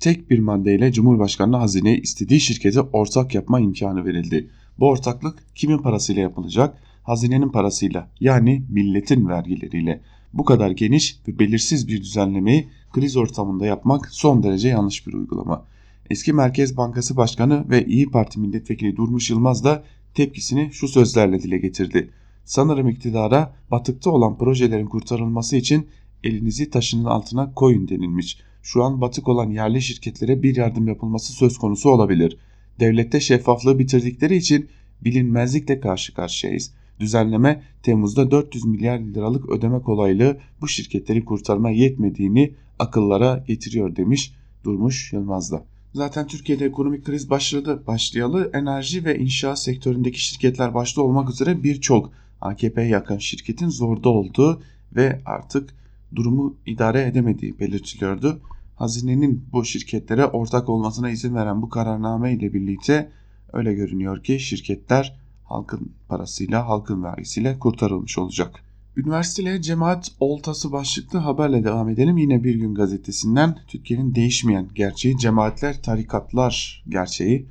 Tek 0.00 0.30
bir 0.30 0.38
maddeyle 0.38 0.92
Cumhurbaşkanı'na 0.92 1.60
hazineye 1.60 1.98
istediği 1.98 2.40
şirkete 2.40 2.80
ortak 2.80 3.34
yapma 3.34 3.60
imkanı 3.60 4.04
verildi. 4.04 4.50
Bu 4.78 4.88
ortaklık 4.88 5.44
kimin 5.54 5.78
parasıyla 5.78 6.22
yapılacak? 6.22 6.78
Hazinenin 7.02 7.48
parasıyla 7.48 8.08
yani 8.20 8.62
milletin 8.68 9.28
vergileriyle. 9.28 10.00
Bu 10.32 10.44
kadar 10.44 10.70
geniş 10.70 11.18
ve 11.28 11.38
belirsiz 11.38 11.88
bir 11.88 12.00
düzenlemeyi 12.00 12.68
kriz 12.92 13.16
ortamında 13.16 13.66
yapmak 13.66 14.08
son 14.10 14.42
derece 14.42 14.68
yanlış 14.68 15.06
bir 15.06 15.12
uygulama. 15.12 15.64
Eski 16.10 16.32
Merkez 16.32 16.76
Bankası 16.76 17.16
Başkanı 17.16 17.70
ve 17.70 17.86
İyi 17.86 18.10
Parti 18.10 18.40
Milletvekili 18.40 18.96
Durmuş 18.96 19.30
Yılmaz 19.30 19.64
da 19.64 19.84
tepkisini 20.14 20.70
şu 20.72 20.88
sözlerle 20.88 21.42
dile 21.42 21.58
getirdi. 21.58 22.10
Sanırım 22.44 22.88
iktidara 22.88 23.54
batıkta 23.70 24.10
olan 24.10 24.38
projelerin 24.38 24.86
kurtarılması 24.86 25.56
için 25.56 25.86
elinizi 26.24 26.70
taşının 26.70 27.04
altına 27.04 27.54
koyun 27.54 27.88
denilmiş. 27.88 28.38
Şu 28.68 28.84
an 28.84 29.00
batık 29.00 29.28
olan 29.28 29.50
yerli 29.50 29.82
şirketlere 29.82 30.42
bir 30.42 30.56
yardım 30.56 30.88
yapılması 30.88 31.32
söz 31.32 31.58
konusu 31.58 31.90
olabilir. 31.90 32.38
Devlette 32.80 33.20
şeffaflığı 33.20 33.78
bitirdikleri 33.78 34.36
için 34.36 34.68
bilinmezlikle 35.04 35.80
karşı 35.80 36.14
karşıyayız. 36.14 36.72
Düzenleme 37.00 37.62
Temmuz'da 37.82 38.30
400 38.30 38.64
milyar 38.64 38.98
liralık 38.98 39.50
ödeme 39.50 39.82
kolaylığı 39.82 40.38
bu 40.60 40.68
şirketleri 40.68 41.24
kurtarmaya 41.24 41.76
yetmediğini 41.76 42.54
akıllara 42.78 43.44
getiriyor 43.46 43.96
demiş 43.96 44.34
Durmuş 44.64 45.12
Yılmaz'da. 45.12 45.64
Zaten 45.94 46.26
Türkiye'de 46.26 46.64
ekonomik 46.64 47.04
kriz 47.04 47.30
başladı. 47.30 47.82
Başlayalı 47.86 48.50
enerji 48.54 49.04
ve 49.04 49.18
inşaat 49.18 49.58
sektöründeki 49.58 50.20
şirketler 50.20 50.74
başta 50.74 51.02
olmak 51.02 51.30
üzere 51.30 51.62
birçok 51.62 52.12
AKP'ye 52.40 52.88
yakın 52.88 53.18
şirketin 53.18 53.68
zorda 53.68 54.08
olduğu 54.08 54.62
ve 54.96 55.20
artık 55.26 55.74
durumu 56.14 56.56
idare 56.66 57.02
edemediği 57.02 57.58
belirtiliyordu. 57.58 58.40
Hazinenin 58.78 59.44
bu 59.52 59.64
şirketlere 59.64 60.26
ortak 60.26 60.68
olmasına 60.68 61.10
izin 61.10 61.34
veren 61.34 61.62
bu 61.62 61.68
kararname 61.68 62.32
ile 62.32 62.52
birlikte 62.54 63.10
öyle 63.52 63.74
görünüyor 63.74 64.22
ki 64.22 64.40
şirketler 64.40 65.18
halkın 65.44 65.92
parasıyla, 66.08 66.68
halkın 66.68 67.04
vergisiyle 67.04 67.58
kurtarılmış 67.58 68.18
olacak. 68.18 68.64
Üniversiteye 68.96 69.62
cemaat 69.62 70.10
oltası 70.20 70.72
başlıklı 70.72 71.18
haberle 71.18 71.64
devam 71.64 71.88
edelim. 71.88 72.16
Yine 72.16 72.44
bir 72.44 72.54
gün 72.54 72.74
gazetesinden 72.74 73.58
Türkiye'nin 73.66 74.14
değişmeyen 74.14 74.68
gerçeği 74.74 75.18
cemaatler, 75.18 75.82
tarikatlar 75.82 76.84
gerçeği. 76.88 77.46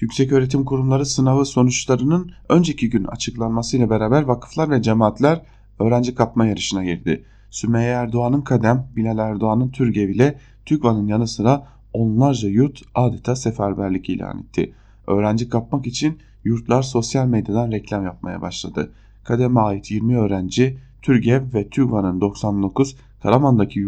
Yüksek 0.00 0.32
Öğretim 0.32 0.64
Kurumları 0.64 1.06
sınavı 1.06 1.44
sonuçlarının 1.44 2.32
önceki 2.48 2.90
gün 2.90 3.04
açıklanmasıyla 3.04 3.90
beraber 3.90 4.22
vakıflar 4.22 4.70
ve 4.70 4.82
cemaatler 4.82 5.42
öğrenci 5.78 6.14
kapma 6.14 6.46
yarışına 6.46 6.84
girdi. 6.84 7.24
Sümeyye 7.50 7.90
Erdoğan'ın 7.90 8.42
Kadem, 8.42 8.86
Bilal 8.96 9.18
Erdoğan'ın 9.18 9.70
Türgev 9.70 10.08
ile 10.08 10.38
TÜGVA'nın 10.66 11.06
yanı 11.06 11.28
sıra 11.28 11.66
onlarca 11.92 12.48
yurt 12.48 12.82
adeta 12.94 13.36
seferberlik 13.36 14.08
ilan 14.08 14.38
etti. 14.38 14.74
Öğrenci 15.06 15.48
kapmak 15.48 15.86
için 15.86 16.18
yurtlar 16.44 16.82
sosyal 16.82 17.26
medyadan 17.26 17.72
reklam 17.72 18.04
yapmaya 18.04 18.40
başladı. 18.42 18.92
Kadem'e 19.24 19.60
ait 19.60 19.90
20 19.90 20.18
öğrenci 20.18 20.78
Türgev 21.02 21.54
ve 21.54 21.68
TÜGVA'nın 21.68 22.20
99, 22.20 22.96
Karaman'daki 23.22 23.80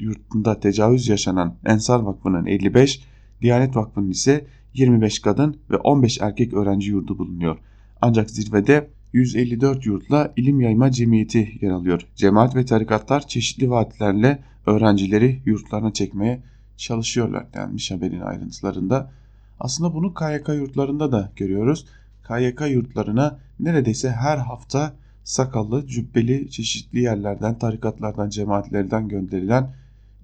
yurtunda 0.00 0.60
tecavüz 0.60 1.08
yaşanan 1.08 1.54
Ensar 1.66 2.00
Vakfı'nın 2.00 2.46
55, 2.46 3.04
Diyanet 3.42 3.76
Vakfı'nın 3.76 4.10
ise 4.10 4.46
25 4.74 5.18
kadın 5.18 5.56
ve 5.70 5.76
15 5.76 6.18
erkek 6.20 6.54
öğrenci 6.54 6.90
yurdu 6.90 7.18
bulunuyor. 7.18 7.58
Ancak 8.00 8.30
zirvede 8.30 8.90
154 9.12 9.86
yurtla 9.86 10.32
ilim 10.36 10.60
yayma 10.60 10.90
cemiyeti 10.90 11.58
yer 11.60 11.70
alıyor. 11.70 12.06
Cemaat 12.14 12.56
ve 12.56 12.64
tarikatlar 12.64 13.26
çeşitli 13.26 13.70
vaatlerle 13.70 14.38
öğrencileri 14.66 15.42
yurtlarına 15.44 15.92
çekmeye 15.92 16.42
çalışıyorlar 16.76 17.52
denmiş 17.54 17.90
haberin 17.90 18.20
ayrıntılarında. 18.20 19.10
Aslında 19.60 19.94
bunu 19.94 20.14
KYK 20.14 20.48
yurtlarında 20.48 21.12
da 21.12 21.32
görüyoruz. 21.36 21.86
KYK 22.28 22.60
yurtlarına 22.70 23.38
neredeyse 23.60 24.10
her 24.10 24.38
hafta 24.38 24.92
sakallı, 25.24 25.86
cübbeli 25.86 26.50
çeşitli 26.50 27.00
yerlerden, 27.00 27.58
tarikatlardan, 27.58 28.28
cemaatlerden 28.28 29.08
gönderilen 29.08 29.74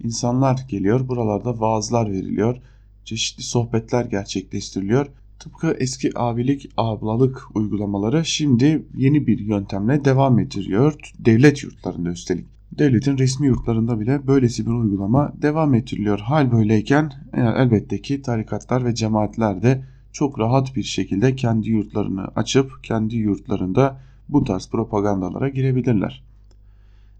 insanlar 0.03 0.65
geliyor. 0.69 1.07
Buralarda 1.07 1.59
vaazlar 1.59 2.11
veriliyor. 2.11 2.57
Çeşitli 3.05 3.43
sohbetler 3.43 4.05
gerçekleştiriliyor. 4.05 5.07
Tıpkı 5.39 5.75
eski 5.79 6.11
abilik, 6.15 6.69
ablalık 6.77 7.55
uygulamaları 7.55 8.25
şimdi 8.25 8.85
yeni 8.95 9.27
bir 9.27 9.39
yöntemle 9.39 10.05
devam 10.05 10.39
ettiriyor. 10.39 10.93
Devlet 11.19 11.63
yurtlarında 11.63 12.09
üstelik. 12.09 12.50
Devletin 12.77 13.17
resmi 13.17 13.47
yurtlarında 13.47 13.99
bile 13.99 14.27
böylesi 14.27 14.65
bir 14.65 14.71
uygulama 14.71 15.33
devam 15.41 15.73
ettiriliyor. 15.73 16.19
Hal 16.19 16.51
böyleyken 16.51 17.11
e, 17.33 17.41
elbette 17.41 18.01
ki 18.01 18.21
tarikatlar 18.21 18.85
ve 18.85 18.95
cemaatler 18.95 19.61
de 19.61 19.83
çok 20.11 20.39
rahat 20.39 20.75
bir 20.75 20.83
şekilde 20.83 21.35
kendi 21.35 21.69
yurtlarını 21.69 22.27
açıp 22.35 22.83
kendi 22.83 23.15
yurtlarında 23.15 23.99
bu 24.29 24.43
tarz 24.43 24.69
propagandalara 24.69 25.49
girebilirler. 25.49 26.23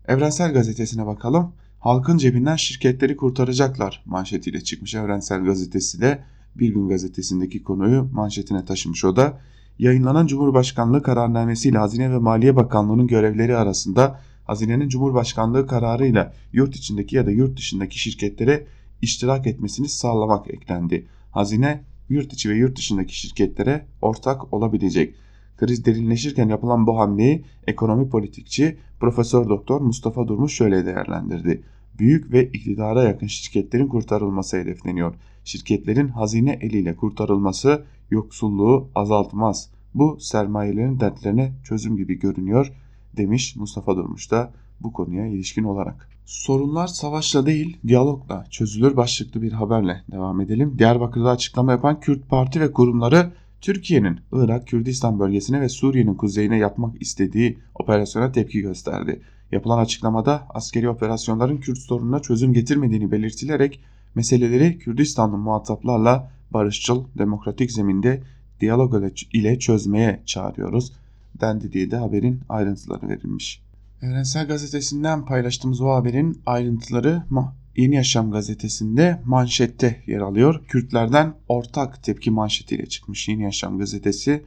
Evrensel 0.07 0.53
Gazetesi'ne 0.53 1.05
bakalım. 1.05 1.51
Halkın 1.79 2.17
cebinden 2.17 2.55
şirketleri 2.55 3.17
kurtaracaklar 3.17 4.03
manşetiyle 4.05 4.61
çıkmış 4.61 4.95
Evrensel 4.95 5.43
Gazetesi 5.43 6.01
de 6.01 6.23
Bir 6.55 6.73
Gün 6.73 6.89
Gazetesi'ndeki 6.89 7.63
konuyu 7.63 8.09
manşetine 8.13 8.65
taşımış 8.65 9.05
o 9.05 9.15
da. 9.15 9.37
Yayınlanan 9.79 10.27
Cumhurbaşkanlığı 10.27 11.03
kararnamesiyle 11.03 11.77
Hazine 11.77 12.11
ve 12.11 12.17
Maliye 12.17 12.55
Bakanlığı'nın 12.55 13.07
görevleri 13.07 13.57
arasında 13.57 14.19
Hazinenin 14.51 14.89
Cumhurbaşkanlığı 14.89 15.67
kararıyla 15.67 16.33
yurt 16.53 16.75
içindeki 16.75 17.15
ya 17.15 17.25
da 17.25 17.31
yurt 17.31 17.57
dışındaki 17.57 17.99
şirketlere 17.99 18.67
iştirak 19.01 19.47
etmesini 19.47 19.89
sağlamak 19.89 20.53
eklendi. 20.53 21.07
Hazine 21.31 21.83
yurt 22.09 22.33
içi 22.33 22.49
ve 22.49 22.55
yurt 22.55 22.77
dışındaki 22.77 23.19
şirketlere 23.19 23.85
ortak 24.01 24.53
olabilecek. 24.53 25.15
Kriz 25.57 25.85
derinleşirken 25.85 26.49
yapılan 26.49 26.87
bu 26.87 26.99
hamleyi 26.99 27.45
ekonomi 27.67 28.09
politikçi 28.09 28.77
Profesör 28.99 29.49
Doktor 29.49 29.81
Mustafa 29.81 30.27
Durmuş 30.27 30.53
şöyle 30.53 30.85
değerlendirdi. 30.85 31.63
Büyük 31.99 32.31
ve 32.31 32.45
iktidara 32.45 33.03
yakın 33.03 33.27
şirketlerin 33.27 33.87
kurtarılması 33.87 34.57
hedefleniyor. 34.57 35.15
Şirketlerin 35.43 36.07
hazine 36.07 36.59
eliyle 36.61 36.95
kurtarılması 36.95 37.85
yoksulluğu 38.09 38.89
azaltmaz. 38.95 39.69
Bu 39.93 40.17
sermayelerin 40.19 40.99
dertlerine 40.99 41.53
çözüm 41.63 41.97
gibi 41.97 42.19
görünüyor 42.19 42.71
demiş 43.17 43.55
Mustafa 43.55 43.95
Durmuş 43.95 44.31
da 44.31 44.53
bu 44.79 44.93
konuya 44.93 45.27
ilişkin 45.27 45.63
olarak. 45.63 46.09
Sorunlar 46.25 46.87
savaşla 46.87 47.45
değil 47.45 47.77
diyalogla 47.87 48.45
çözülür 48.49 48.97
başlıklı 48.97 49.41
bir 49.41 49.51
haberle 49.51 50.03
devam 50.11 50.41
edelim. 50.41 50.75
Diyarbakır'da 50.79 51.29
açıklama 51.29 51.71
yapan 51.71 51.99
Kürt 51.99 52.29
Parti 52.29 52.61
ve 52.61 52.71
kurumları 52.71 53.31
Türkiye'nin 53.61 54.19
Irak, 54.31 54.67
Kürdistan 54.67 55.19
bölgesine 55.19 55.61
ve 55.61 55.69
Suriye'nin 55.69 56.15
kuzeyine 56.15 56.57
yapmak 56.57 57.01
istediği 57.01 57.57
operasyona 57.75 58.31
tepki 58.31 58.61
gösterdi. 58.61 59.21
Yapılan 59.51 59.77
açıklamada 59.77 60.47
askeri 60.49 60.89
operasyonların 60.89 61.57
Kürt 61.57 61.77
sorununa 61.77 62.19
çözüm 62.19 62.53
getirmediğini 62.53 63.11
belirtilerek 63.11 63.79
meseleleri 64.15 64.79
Kürdistanlı 64.79 65.37
muhataplarla 65.37 66.31
barışçıl, 66.51 67.05
demokratik 67.17 67.71
zeminde 67.71 68.23
diyalog 68.59 69.03
ile 69.33 69.59
çözmeye 69.59 70.21
çağırıyoruz 70.25 70.93
dendi 71.41 71.71
diye 71.71 71.91
de 71.91 71.95
haberin 71.95 72.41
ayrıntıları 72.49 73.09
verilmiş. 73.09 73.61
Evrensel 74.01 74.47
Gazetesi'nden 74.47 75.25
paylaştığımız 75.25 75.81
o 75.81 75.89
haberin 75.89 76.41
ayrıntıları 76.45 77.23
Yeni 77.77 77.95
Yaşam 77.95 78.31
gazetesinde 78.31 79.21
manşette 79.25 80.03
yer 80.07 80.19
alıyor. 80.19 80.61
Kürtlerden 80.67 81.33
ortak 81.47 82.03
tepki 82.03 82.31
manşetiyle 82.31 82.85
çıkmış 82.85 83.27
Yeni 83.27 83.43
Yaşam 83.43 83.79
gazetesi. 83.79 84.43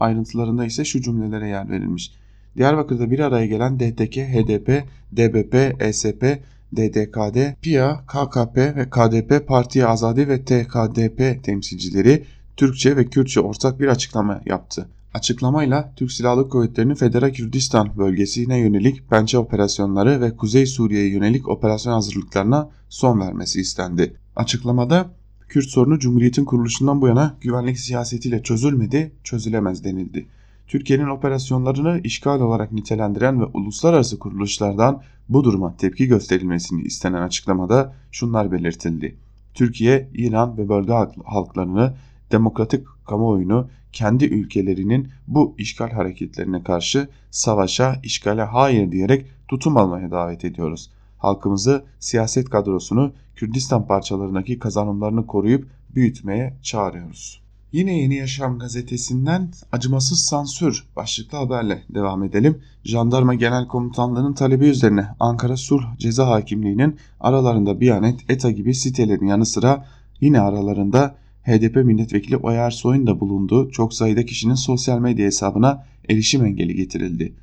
Ayrıntılarında 0.00 0.64
ise 0.64 0.84
şu 0.84 1.02
cümlelere 1.02 1.48
yer 1.48 1.70
verilmiş. 1.70 2.12
Diyarbakır'da 2.56 3.10
bir 3.10 3.18
araya 3.18 3.46
gelen 3.46 3.80
DTK, 3.80 4.16
HDP, 4.16 4.84
DBP, 5.16 5.82
ESP, 5.82 6.42
DDKD, 6.76 7.60
PİA, 7.62 8.06
KKP 8.06 8.56
ve 8.56 8.90
KDP 8.90 9.48
Parti 9.48 9.86
Azadi 9.86 10.28
ve 10.28 10.44
TKDP 10.44 11.44
temsilcileri 11.44 12.24
Türkçe 12.56 12.96
ve 12.96 13.04
Kürtçe 13.04 13.40
ortak 13.40 13.80
bir 13.80 13.88
açıklama 13.88 14.40
yaptı. 14.46 14.88
Açıklamayla 15.14 15.92
Türk 15.96 16.12
Silahlı 16.12 16.48
Kuvvetleri'nin 16.48 16.94
Federal 16.94 17.30
Kürdistan 17.30 17.98
bölgesine 17.98 18.58
yönelik 18.58 19.10
pençe 19.10 19.38
operasyonları 19.38 20.20
ve 20.20 20.36
Kuzey 20.36 20.66
Suriye'ye 20.66 21.08
yönelik 21.08 21.48
operasyon 21.48 21.92
hazırlıklarına 21.92 22.70
son 22.88 23.20
vermesi 23.20 23.60
istendi. 23.60 24.16
Açıklamada 24.36 25.10
Kürt 25.48 25.64
sorunu 25.64 25.98
Cumhuriyet'in 25.98 26.44
kuruluşundan 26.44 27.00
bu 27.00 27.08
yana 27.08 27.36
güvenlik 27.40 27.78
siyasetiyle 27.78 28.42
çözülmedi, 28.42 29.12
çözülemez 29.24 29.84
denildi. 29.84 30.26
Türkiye'nin 30.66 31.08
operasyonlarını 31.08 32.00
işgal 32.04 32.40
olarak 32.40 32.72
nitelendiren 32.72 33.40
ve 33.40 33.44
uluslararası 33.44 34.18
kuruluşlardan 34.18 35.02
bu 35.28 35.44
duruma 35.44 35.76
tepki 35.76 36.06
gösterilmesini 36.06 36.82
istenen 36.82 37.22
açıklamada 37.22 37.94
şunlar 38.12 38.52
belirtildi. 38.52 39.16
Türkiye, 39.54 40.10
İran 40.14 40.58
ve 40.58 40.68
bölge 40.68 40.92
halklarını 41.24 41.94
demokratik 42.32 42.86
kamuoyunu 43.06 43.68
kendi 43.94 44.24
ülkelerinin 44.24 45.08
bu 45.26 45.54
işgal 45.58 45.90
hareketlerine 45.90 46.62
karşı 46.62 47.08
savaşa, 47.30 48.00
işgale 48.02 48.42
hayır 48.42 48.92
diyerek 48.92 49.26
tutum 49.48 49.76
almaya 49.76 50.10
davet 50.10 50.44
ediyoruz. 50.44 50.90
Halkımızı, 51.18 51.84
siyaset 52.00 52.50
kadrosunu 52.50 53.12
Kürdistan 53.36 53.86
parçalarındaki 53.86 54.58
kazanımlarını 54.58 55.26
koruyup 55.26 55.68
büyütmeye 55.94 56.54
çağırıyoruz. 56.62 57.40
Yine 57.72 57.98
Yeni 57.98 58.14
Yaşam 58.14 58.58
gazetesinden 58.58 59.50
acımasız 59.72 60.20
sansür 60.20 60.84
başlıklı 60.96 61.38
haberle 61.38 61.82
devam 61.94 62.24
edelim. 62.24 62.58
Jandarma 62.84 63.34
Genel 63.34 63.66
Komutanlığı'nın 63.66 64.32
talebi 64.32 64.64
üzerine 64.64 65.06
Ankara 65.20 65.56
Sulh 65.56 65.98
Ceza 65.98 66.26
Hakimliği'nin 66.26 66.96
aralarında 67.20 67.80
Biyanet, 67.80 68.30
ETA 68.30 68.50
gibi 68.50 68.74
sitelerin 68.74 69.26
yanı 69.26 69.46
sıra 69.46 69.86
yine 70.20 70.40
aralarında 70.40 71.14
HDP 71.44 71.76
milletvekili 71.76 72.36
Oya 72.36 72.66
Ersoy'un 72.66 73.06
da 73.06 73.20
bulunduğu 73.20 73.70
çok 73.70 73.94
sayıda 73.94 74.24
kişinin 74.24 74.54
sosyal 74.54 74.98
medya 74.98 75.26
hesabına 75.26 75.84
erişim 76.08 76.44
engeli 76.44 76.74
getirildi. 76.74 77.34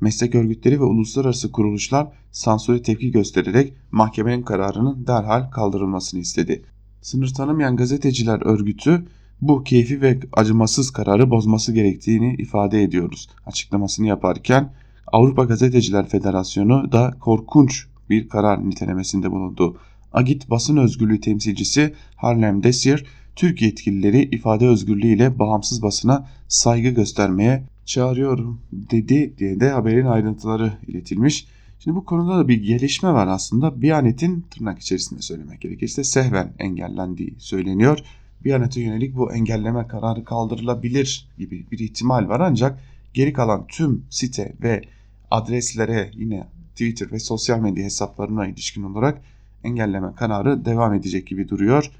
Meslek 0.00 0.34
örgütleri 0.34 0.80
ve 0.80 0.84
uluslararası 0.84 1.52
kuruluşlar 1.52 2.08
sansüre 2.32 2.82
tepki 2.82 3.10
göstererek 3.10 3.72
mahkemenin 3.90 4.42
kararının 4.42 5.06
derhal 5.06 5.50
kaldırılmasını 5.50 6.20
istedi. 6.20 6.62
Sınır 7.02 7.34
tanımayan 7.34 7.76
gazeteciler 7.76 8.40
örgütü 8.46 9.04
bu 9.40 9.64
keyfi 9.64 10.02
ve 10.02 10.20
acımasız 10.32 10.90
kararı 10.90 11.30
bozması 11.30 11.72
gerektiğini 11.72 12.34
ifade 12.38 12.82
ediyoruz. 12.82 13.28
Açıklamasını 13.46 14.06
yaparken 14.06 14.72
Avrupa 15.06 15.44
Gazeteciler 15.44 16.08
Federasyonu 16.08 16.92
da 16.92 17.14
korkunç 17.20 17.86
bir 18.10 18.28
karar 18.28 18.68
nitelemesinde 18.70 19.30
bulundu. 19.30 19.76
Agit 20.12 20.50
basın 20.50 20.76
özgürlüğü 20.76 21.20
temsilcisi 21.20 21.94
Harlem 22.16 22.62
Desier, 22.62 23.04
Türk 23.36 23.62
yetkilileri 23.62 24.22
ifade 24.22 24.66
özgürlüğü 24.66 25.06
ile 25.06 25.38
bağımsız 25.38 25.82
basına 25.82 26.28
saygı 26.48 26.88
göstermeye 26.88 27.64
çağırıyorum 27.84 28.60
dedi 28.72 29.38
diye 29.38 29.60
de 29.60 29.70
haberin 29.70 30.06
ayrıntıları 30.06 30.72
iletilmiş. 30.86 31.46
Şimdi 31.78 31.96
bu 31.96 32.04
konuda 32.04 32.38
da 32.38 32.48
bir 32.48 32.62
gelişme 32.62 33.12
var 33.12 33.26
aslında. 33.26 33.82
Biyanet'in 33.82 34.44
tırnak 34.50 34.78
içerisinde 34.78 35.22
söylemek 35.22 35.60
gerekirse 35.60 36.04
sehven 36.04 36.52
engellendiği 36.58 37.34
söyleniyor. 37.38 37.98
Biyanet'e 38.44 38.80
yönelik 38.80 39.16
bu 39.16 39.32
engelleme 39.32 39.86
kararı 39.86 40.24
kaldırılabilir 40.24 41.28
gibi 41.38 41.66
bir 41.72 41.78
ihtimal 41.78 42.28
var 42.28 42.40
ancak 42.40 42.80
geri 43.14 43.32
kalan 43.32 43.66
tüm 43.68 44.04
site 44.10 44.52
ve 44.62 44.82
adreslere 45.30 46.10
yine 46.14 46.46
Twitter 46.72 47.12
ve 47.12 47.18
sosyal 47.18 47.58
medya 47.58 47.84
hesaplarına 47.84 48.46
ilişkin 48.46 48.82
olarak 48.82 49.22
engelleme 49.64 50.14
kararı 50.14 50.64
devam 50.64 50.94
edecek 50.94 51.26
gibi 51.26 51.48
duruyor. 51.48 51.90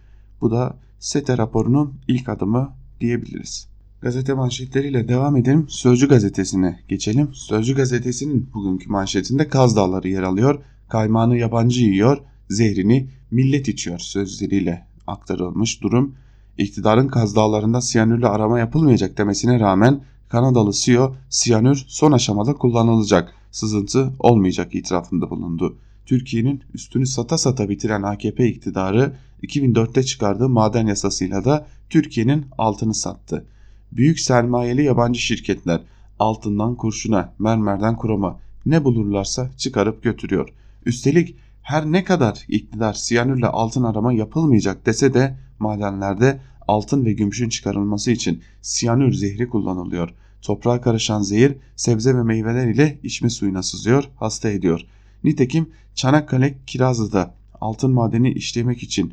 Bu 0.41 0.51
da 0.51 0.77
SETE 1.05 1.39
raporunun 1.39 1.95
ilk 2.09 2.29
adımı 2.29 2.73
diyebiliriz. 3.01 3.69
Gazete 4.01 4.35
manşetleriyle 4.35 5.09
devam 5.09 5.37
edelim. 5.37 5.67
Sözcü 5.69 6.09
gazetesine 6.09 6.81
geçelim. 6.89 7.31
Sözcü 7.35 7.75
gazetesinin 7.75 8.51
bugünkü 8.55 8.89
manşetinde 8.89 9.49
Kaz 9.49 9.77
Dağları 9.77 10.09
yer 10.09 10.23
alıyor. 10.23 10.63
Kaymağını 10.89 11.37
yabancı 11.37 11.81
yiyor, 11.81 12.19
zehrini 12.49 13.11
millet 13.31 13.69
içiyor 13.69 13.99
sözleriyle 13.99 14.87
aktarılmış 15.07 15.83
durum. 15.83 16.15
İktidarın 16.59 17.09
Kaz 17.09 17.37
Dağları'nda 17.37 17.81
siyanürle 17.81 18.29
arama 18.29 18.59
yapılmayacak 18.59 19.19
demesine 19.19 19.61
rağmen 19.61 20.01
Kanadalı 20.29 20.73
CEO 20.73 21.15
siyanür 21.29 21.85
son 21.89 22.13
aşamada 22.13 22.55
kullanılacak, 22.55 23.35
sızıntı 23.51 24.13
olmayacak 24.19 24.75
itirafında 24.75 25.31
bulundu. 25.31 25.79
Türkiye'nin 26.07 26.63
üstünü 26.75 27.07
sata 27.07 27.39
sata 27.39 27.69
bitiren 27.69 28.03
AKP 28.03 28.49
iktidarı 28.49 29.13
2004'te 29.43 30.03
çıkardığı 30.03 30.49
maden 30.49 30.87
yasasıyla 30.87 31.45
da 31.45 31.67
Türkiye'nin 31.91 32.47
altını 32.59 32.95
sattı. 32.95 33.45
Büyük 33.93 34.21
sermayeli 34.21 34.85
yabancı 34.85 35.21
şirketler 35.21 35.81
altından 36.19 36.75
kurşuna, 36.75 37.33
mermerden 37.39 37.97
kurama 37.97 38.41
ne 38.67 38.85
bulurlarsa 38.85 39.51
çıkarıp 39.57 40.03
götürüyor. 40.03 40.49
Üstelik 40.87 41.37
her 41.63 41.87
ne 41.87 42.05
kadar 42.05 42.45
iktidar 42.49 42.93
siyanürle 42.93 43.47
altın 43.47 43.83
arama 43.83 44.13
yapılmayacak 44.13 44.87
dese 44.87 45.15
de 45.15 45.37
madenlerde 45.59 46.41
altın 46.69 47.05
ve 47.05 47.13
gümüşün 47.13 47.49
çıkarılması 47.49 48.11
için 48.11 48.43
siyanür 48.63 49.13
zehri 49.13 49.49
kullanılıyor. 49.49 50.15
Toprağa 50.43 50.81
karışan 50.81 51.23
zehir 51.23 51.57
sebze 51.77 52.15
ve 52.15 52.23
meyveler 52.23 52.69
ile 52.69 52.99
içme 53.03 53.31
suyuna 53.31 53.63
sızıyor, 53.63 54.05
hasta 54.17 54.51
ediyor. 54.51 54.87
Nitekim 55.25 55.71
Çanakkale 55.95 56.59
Kirazlı'da 56.67 57.35
altın 57.61 57.93
madeni 57.93 58.33
işlemek 58.33 58.83
için 58.83 59.13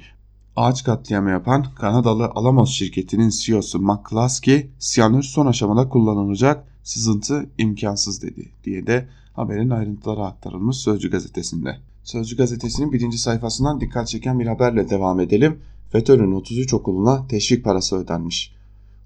ağaç 0.56 0.84
katliamı 0.84 1.30
yapan 1.30 1.66
Kanadalı 1.76 2.26
Alamos 2.26 2.72
şirketinin 2.72 3.30
CEO'su 3.30 3.80
McCluskey 3.80 4.70
siyanür 4.80 5.24
son 5.24 5.46
aşamada 5.46 5.90
kullanılacak 5.90 6.68
sızıntı 6.84 7.50
imkansız 7.58 8.22
dedi 8.22 8.52
diye 8.64 8.88
de 8.88 9.08
haberin 9.34 9.70
ayrıntıları 9.70 10.26
aktarılmış 10.26 10.78
Sözcü 10.78 11.12
gazetesinde. 11.12 11.78
Sözcü 12.04 12.38
gazetesinin 12.38 12.92
birinci 12.92 13.18
sayfasından 13.18 13.82
dikkat 13.82 14.08
çeken 14.08 14.40
bir 14.40 14.48
haberle 14.48 14.90
devam 14.90 15.20
edelim. 15.20 15.60
FETÖ'nün 15.92 16.32
33 16.32 16.74
okuluna 16.74 17.28
teşvik 17.28 17.64
parası 17.64 17.96
ödenmiş. 17.96 18.56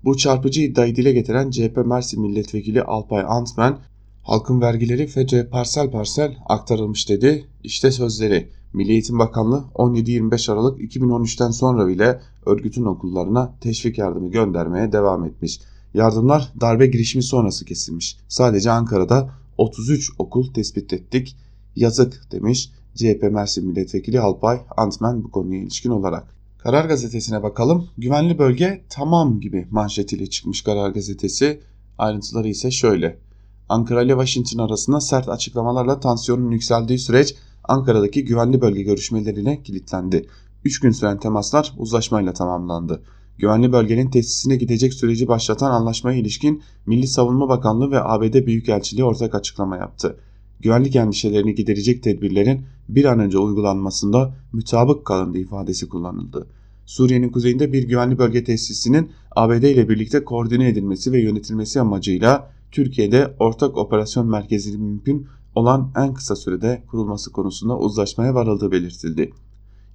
Bu 0.04 0.18
çarpıcı 0.18 0.62
iddiayı 0.62 0.96
dile 0.96 1.12
getiren 1.12 1.52
CHP 1.52 1.78
Mersin 1.86 2.22
Milletvekili 2.22 2.84
Alpay 2.84 3.24
Antmen, 3.28 3.78
halkın 4.26 4.62
vergileri 4.62 5.08
FETÖ'ye 5.08 5.44
parsel 5.44 5.92
parsel 5.92 6.38
aktarılmış 6.46 7.10
dedi. 7.10 7.48
İşte 7.64 7.92
sözleri. 7.92 8.50
Milli 8.74 8.92
Eğitim 8.92 9.20
Bakanlığı 9.20 9.64
17-25 9.76 10.52
Aralık 10.52 10.80
2013'ten 10.80 11.52
sonra 11.52 11.88
bile 11.88 12.22
örgütün 12.46 12.86
okullarına 12.86 13.54
teşvik 13.62 13.98
yardımı 13.98 14.32
göndermeye 14.32 14.92
devam 14.92 15.26
etmiş. 15.26 15.60
Yardımlar 15.94 16.54
darbe 16.62 16.88
girişimi 16.88 17.24
sonrası 17.24 17.66
kesilmiş. 17.66 18.18
Sadece 18.28 18.72
Ankara'da 18.72 19.30
33 19.58 20.12
okul 20.20 20.54
tespit 20.54 20.94
ettik. 20.94 21.36
Yazık 21.76 22.32
demiş 22.32 22.72
CHP 22.96 23.24
Mersin 23.32 23.68
Milletvekili 23.68 24.20
Alpay 24.20 24.62
Antmen 24.78 25.24
bu 25.24 25.32
konuya 25.32 25.60
ilişkin 25.60 25.90
olarak. 25.90 26.36
Karar 26.58 26.86
Gazetesi'ne 26.86 27.44
bakalım. 27.44 27.88
Güvenli 27.98 28.38
bölge 28.40 28.82
tamam 28.90 29.40
gibi 29.40 29.68
manşetiyle 29.72 30.28
çıkmış 30.28 30.62
Karar 30.62 30.90
Gazetesi. 30.90 31.60
Ayrıntıları 31.98 32.48
ise 32.48 32.72
şöyle. 32.72 33.25
Ankara 33.70 34.02
ile 34.02 34.12
Washington 34.12 34.66
arasında 34.66 35.02
sert 35.02 35.30
açıklamalarla 35.30 36.00
tansiyonun 36.00 36.52
yükseldiği 36.52 37.00
süreç 37.00 37.36
Ankara'daki 37.64 38.26
güvenli 38.26 38.62
bölge 38.62 38.82
görüşmelerine 38.82 39.64
kilitlendi. 39.64 40.28
3 40.66 40.80
gün 40.80 40.92
süren 40.92 41.20
temaslar 41.20 41.74
uzlaşmayla 41.78 42.34
tamamlandı. 42.34 43.02
Güvenli 43.38 43.72
bölgenin 43.72 44.10
tesisine 44.10 44.56
gidecek 44.56 44.94
süreci 44.94 45.28
başlatan 45.28 45.72
anlaşmaya 45.72 46.18
ilişkin 46.20 46.64
Milli 46.86 47.08
Savunma 47.08 47.50
Bakanlığı 47.50 47.92
ve 47.92 48.04
ABD 48.04 48.46
Büyükelçiliği 48.46 49.06
ortak 49.06 49.36
açıklama 49.36 49.78
yaptı. 49.78 50.18
Güvenlik 50.60 50.96
endişelerini 50.96 51.56
giderecek 51.56 52.04
tedbirlerin 52.04 52.66
bir 52.90 53.06
an 53.06 53.20
önce 53.20 53.38
uygulanmasında 53.38 54.36
mütabık 54.54 55.06
kalındı 55.06 55.38
ifadesi 55.38 55.90
kullanıldı. 55.90 56.48
Suriye'nin 56.86 57.30
kuzeyinde 57.30 57.74
bir 57.74 57.84
güvenli 57.84 58.18
bölge 58.18 58.44
tesisinin 58.44 59.12
ABD 59.36 59.64
ile 59.64 59.90
birlikte 59.90 60.24
koordine 60.24 60.70
edilmesi 60.70 61.12
ve 61.12 61.22
yönetilmesi 61.22 61.82
amacıyla 61.82 62.55
Türkiye'de 62.76 63.36
ortak 63.40 63.78
operasyon 63.78 64.30
merkezi 64.30 64.78
mümkün 64.78 65.28
olan 65.56 65.92
en 65.98 66.14
kısa 66.14 66.36
sürede 66.36 66.84
kurulması 66.88 67.32
konusunda 67.32 67.78
uzlaşmaya 67.78 68.36
varıldığı 68.36 68.72
belirtildi. 68.72 69.34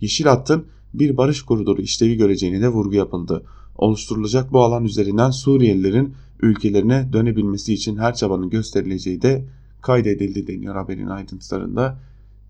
Yeşil 0.01 0.25
Hatt'ın 0.25 0.66
bir 0.95 1.16
barış 1.16 1.43
koridoru 1.43 1.83
işlevi 1.83 2.16
göreceğine 2.16 2.61
de 2.61 2.69
vurgu 2.69 2.95
yapıldı. 2.95 3.45
Oluşturulacak 3.77 4.53
bu 4.53 4.62
alan 4.62 4.85
üzerinden 4.85 5.31
Suriyelilerin 5.31 6.14
ülkelerine 6.43 7.12
dönebilmesi 7.12 7.75
için 7.75 7.97
her 7.97 8.14
çabanın 8.14 8.51
gösterileceği 8.51 9.23
de 9.23 9.45
kaydedildi 9.83 10.47
deniyor 10.47 10.77
haberin 10.77 11.07
ayrıntılarında. 11.07 12.01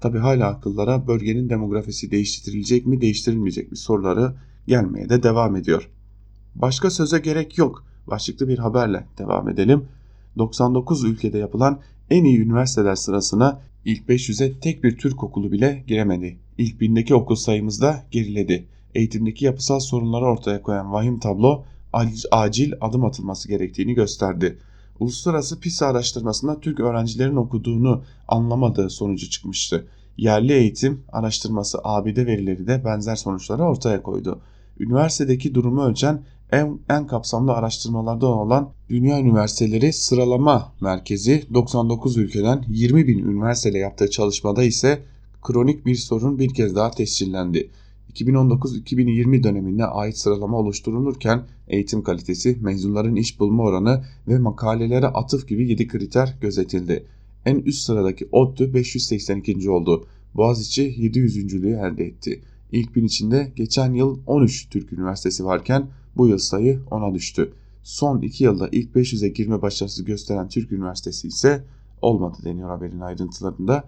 Tabi 0.01 0.19
hala 0.19 0.49
akıllara 0.49 1.07
bölgenin 1.07 1.51
demografisi 1.51 2.11
değiştirilecek 2.11 2.87
mi 2.87 3.01
değiştirilmeyecek 3.01 3.71
mi 3.71 3.77
soruları 3.77 4.35
gelmeye 4.67 5.09
de 5.09 5.23
devam 5.23 5.57
ediyor. 5.57 5.91
Başka 6.55 6.91
söze 6.91 7.19
gerek 7.19 7.59
yok 7.59 7.85
başlıklı 8.07 8.49
bir 8.49 8.59
haberle 8.59 9.07
devam 9.19 9.49
edelim. 9.49 9.85
99 10.39 11.05
ülkede 11.05 11.39
yapılan 11.39 11.81
en 12.11 12.25
iyi 12.25 12.41
üniversiteler 12.41 12.95
sırasına 12.95 13.61
ilk 13.85 14.09
500'e 14.09 14.61
tek 14.61 14.85
bir 14.85 14.99
Türk 14.99 15.25
okulu 15.25 15.53
bile 15.53 15.85
giremedi. 15.87 16.39
İlk 16.59 16.81
bindeki 16.81 17.15
okul 17.15 17.35
sayımız 17.35 17.83
da 17.83 18.07
geriledi. 18.11 18.67
Eğitimdeki 18.95 19.45
yapısal 19.45 19.81
sorunları 19.81 20.25
ortaya 20.25 20.63
koyan 20.63 20.93
vahim 20.93 21.19
tablo 21.19 21.65
acil 22.31 22.73
adım 22.81 23.05
atılması 23.05 23.49
gerektiğini 23.49 23.95
gösterdi. 23.95 24.59
Uluslararası 25.01 25.61
PISA 25.61 25.87
araştırmasında 25.87 26.61
Türk 26.61 26.81
öğrencilerin 26.81 27.37
okuduğunu 27.37 28.03
anlamadığı 28.29 28.91
sonucu 28.91 29.31
çıkmıştı. 29.31 29.87
Yerli 30.17 30.53
eğitim 30.53 31.03
araştırması 31.13 31.79
ABD 31.85 32.17
verileri 32.17 32.67
de 32.67 32.85
benzer 32.85 33.17
sonuçları 33.17 33.63
ortaya 33.63 34.03
koydu. 34.03 34.41
Üniversitedeki 34.79 35.55
durumu 35.55 35.83
ölçen 35.83 36.23
en, 36.53 36.79
en 36.91 37.07
kapsamlı 37.07 37.53
araştırmalardan 37.53 38.31
olan 38.31 38.71
Dünya 38.89 39.21
Üniversiteleri 39.21 39.93
Sıralama 39.93 40.73
Merkezi 40.81 41.45
99 41.55 42.17
ülkeden 42.17 42.65
20 42.69 43.07
bin 43.07 43.19
üniversiteyle 43.19 43.79
yaptığı 43.79 44.11
çalışmada 44.11 44.63
ise 44.63 45.03
kronik 45.43 45.87
bir 45.87 45.95
sorun 45.95 46.39
bir 46.39 46.55
kez 46.55 46.75
daha 46.75 46.91
tescillendi. 46.91 47.71
2019-2020 48.15 49.43
dönemine 49.43 49.85
ait 49.85 50.19
sıralama 50.19 50.59
oluşturulurken 50.59 51.43
eğitim 51.69 52.03
kalitesi, 52.03 52.59
mezunların 52.61 53.17
iş 53.17 53.41
bulma 53.41 53.63
oranı 53.63 54.05
ve 54.29 54.39
makalelere 54.39 55.07
atıf 55.07 55.49
gibi 55.49 55.69
7 55.69 55.89
kriter 55.89 56.37
gözetildi. 56.41 57.05
En 57.47 57.57
üst 57.57 57.83
sıradaki 57.83 58.29
ODTÜ 58.33 58.75
582. 58.75 59.71
oldu. 59.71 60.07
Boğaziçi 60.35 60.95
700. 60.99 61.55
elde 61.65 62.05
etti. 62.05 62.41
İlk 62.73 62.97
bin 62.97 63.05
içinde 63.05 63.53
geçen 63.57 63.93
yıl 63.93 64.19
13 64.27 64.69
Türk 64.71 64.93
Üniversitesi 64.93 65.45
varken 65.45 65.89
bu 66.21 66.29
yıl 66.29 66.39
sayı 66.39 66.81
10'a 66.91 67.15
düştü. 67.15 67.53
Son 67.83 68.21
2 68.23 68.45
yılda 68.45 68.69
ilk 68.73 68.95
500'e 68.97 69.29
girme 69.29 69.63
başarısı 69.63 70.05
gösteren 70.05 70.49
Türk 70.49 70.73
Üniversitesi 70.73 71.29
ise 71.29 71.65
olmadı 72.03 72.39
deniyor 72.45 72.69
haberin 72.69 73.01
ayrıntılarında. 73.01 73.85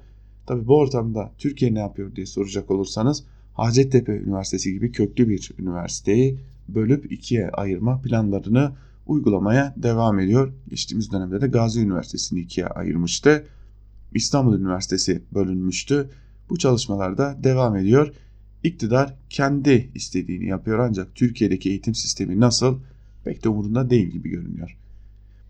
Tabi 0.46 0.66
bu 0.66 0.76
ortamda 0.78 1.32
Türkiye 1.38 1.74
ne 1.74 1.78
yapıyor 1.78 2.16
diye 2.16 2.26
soracak 2.26 2.70
olursanız 2.70 3.24
Hacettepe 3.54 4.12
Üniversitesi 4.12 4.72
gibi 4.72 4.92
köklü 4.92 5.28
bir 5.28 5.50
üniversiteyi 5.58 6.38
bölüp 6.68 7.12
ikiye 7.12 7.50
ayırma 7.50 8.00
planlarını 8.00 8.72
uygulamaya 9.06 9.74
devam 9.76 10.18
ediyor. 10.18 10.52
Geçtiğimiz 10.68 11.12
dönemde 11.12 11.40
de 11.40 11.46
Gazi 11.46 11.80
Üniversitesi'ni 11.80 12.40
ikiye 12.40 12.66
ayırmıştı. 12.66 13.46
İstanbul 14.14 14.58
Üniversitesi 14.58 15.22
bölünmüştü. 15.34 16.10
Bu 16.50 16.58
çalışmalarda 16.58 17.36
devam 17.44 17.76
ediyor. 17.76 18.14
İktidar 18.64 19.14
kendi 19.30 19.90
istediğini 19.94 20.46
yapıyor 20.48 20.78
ancak 20.78 21.14
Türkiye'deki 21.14 21.70
eğitim 21.70 21.94
sistemi 21.94 22.40
nasıl 22.40 22.78
pek 23.24 23.44
de 23.44 23.48
umurunda 23.48 23.90
değil 23.90 24.08
gibi 24.08 24.28
görünüyor. 24.28 24.76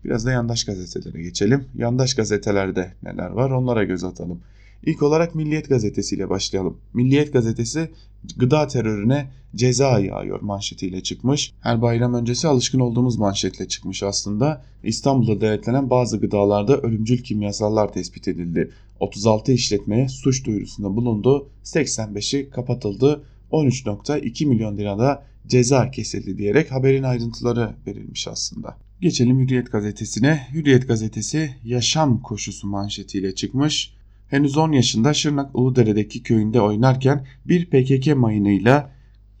Biraz 0.03 0.25
da 0.25 0.31
yandaş 0.31 0.63
gazetelere 0.63 1.21
geçelim. 1.21 1.65
Yandaş 1.75 2.13
gazetelerde 2.13 2.93
neler 3.03 3.29
var 3.29 3.51
onlara 3.51 3.83
göz 3.83 4.03
atalım. 4.03 4.41
İlk 4.85 5.03
olarak 5.03 5.35
Milliyet 5.35 5.69
Gazetesi 5.69 6.15
ile 6.15 6.29
başlayalım. 6.29 6.77
Milliyet 6.93 7.33
Gazetesi 7.33 7.91
gıda 8.37 8.67
terörüne 8.67 9.31
ceza 9.55 9.99
yağıyor 9.99 10.41
manşetiyle 10.41 11.03
çıkmış. 11.03 11.53
Her 11.61 11.81
bayram 11.81 12.13
öncesi 12.13 12.47
alışkın 12.47 12.79
olduğumuz 12.79 13.17
manşetle 13.17 13.67
çıkmış 13.67 14.03
aslında. 14.03 14.65
İstanbul'da 14.83 15.41
denetlenen 15.41 15.89
bazı 15.89 16.19
gıdalarda 16.19 16.77
ölümcül 16.77 17.17
kimyasallar 17.17 17.93
tespit 17.93 18.27
edildi. 18.27 18.71
36 18.99 19.51
işletmeye 19.51 20.09
suç 20.09 20.45
duyurusunda 20.45 20.95
bulundu. 20.95 21.49
85'i 21.63 22.49
kapatıldı. 22.49 23.23
13.2 23.51 24.45
milyon 24.45 24.77
lirada 24.77 25.23
ceza 25.47 25.91
kesildi 25.91 26.37
diyerek 26.37 26.71
haberin 26.71 27.03
ayrıntıları 27.03 27.75
verilmiş 27.87 28.27
aslında. 28.27 28.77
Geçelim 29.01 29.39
Hürriyet 29.39 29.71
gazetesine. 29.71 30.47
Hürriyet 30.53 30.87
gazetesi 30.87 31.55
yaşam 31.63 32.21
koşusu 32.21 32.67
manşetiyle 32.67 33.35
çıkmış 33.35 33.93
henüz 34.33 34.57
10 34.57 34.71
yaşında 34.71 35.13
Şırnak 35.13 35.55
Uludere'deki 35.55 36.23
köyünde 36.23 36.61
oynarken 36.61 37.25
bir 37.45 37.65
PKK 37.65 38.15
mayınıyla 38.15 38.91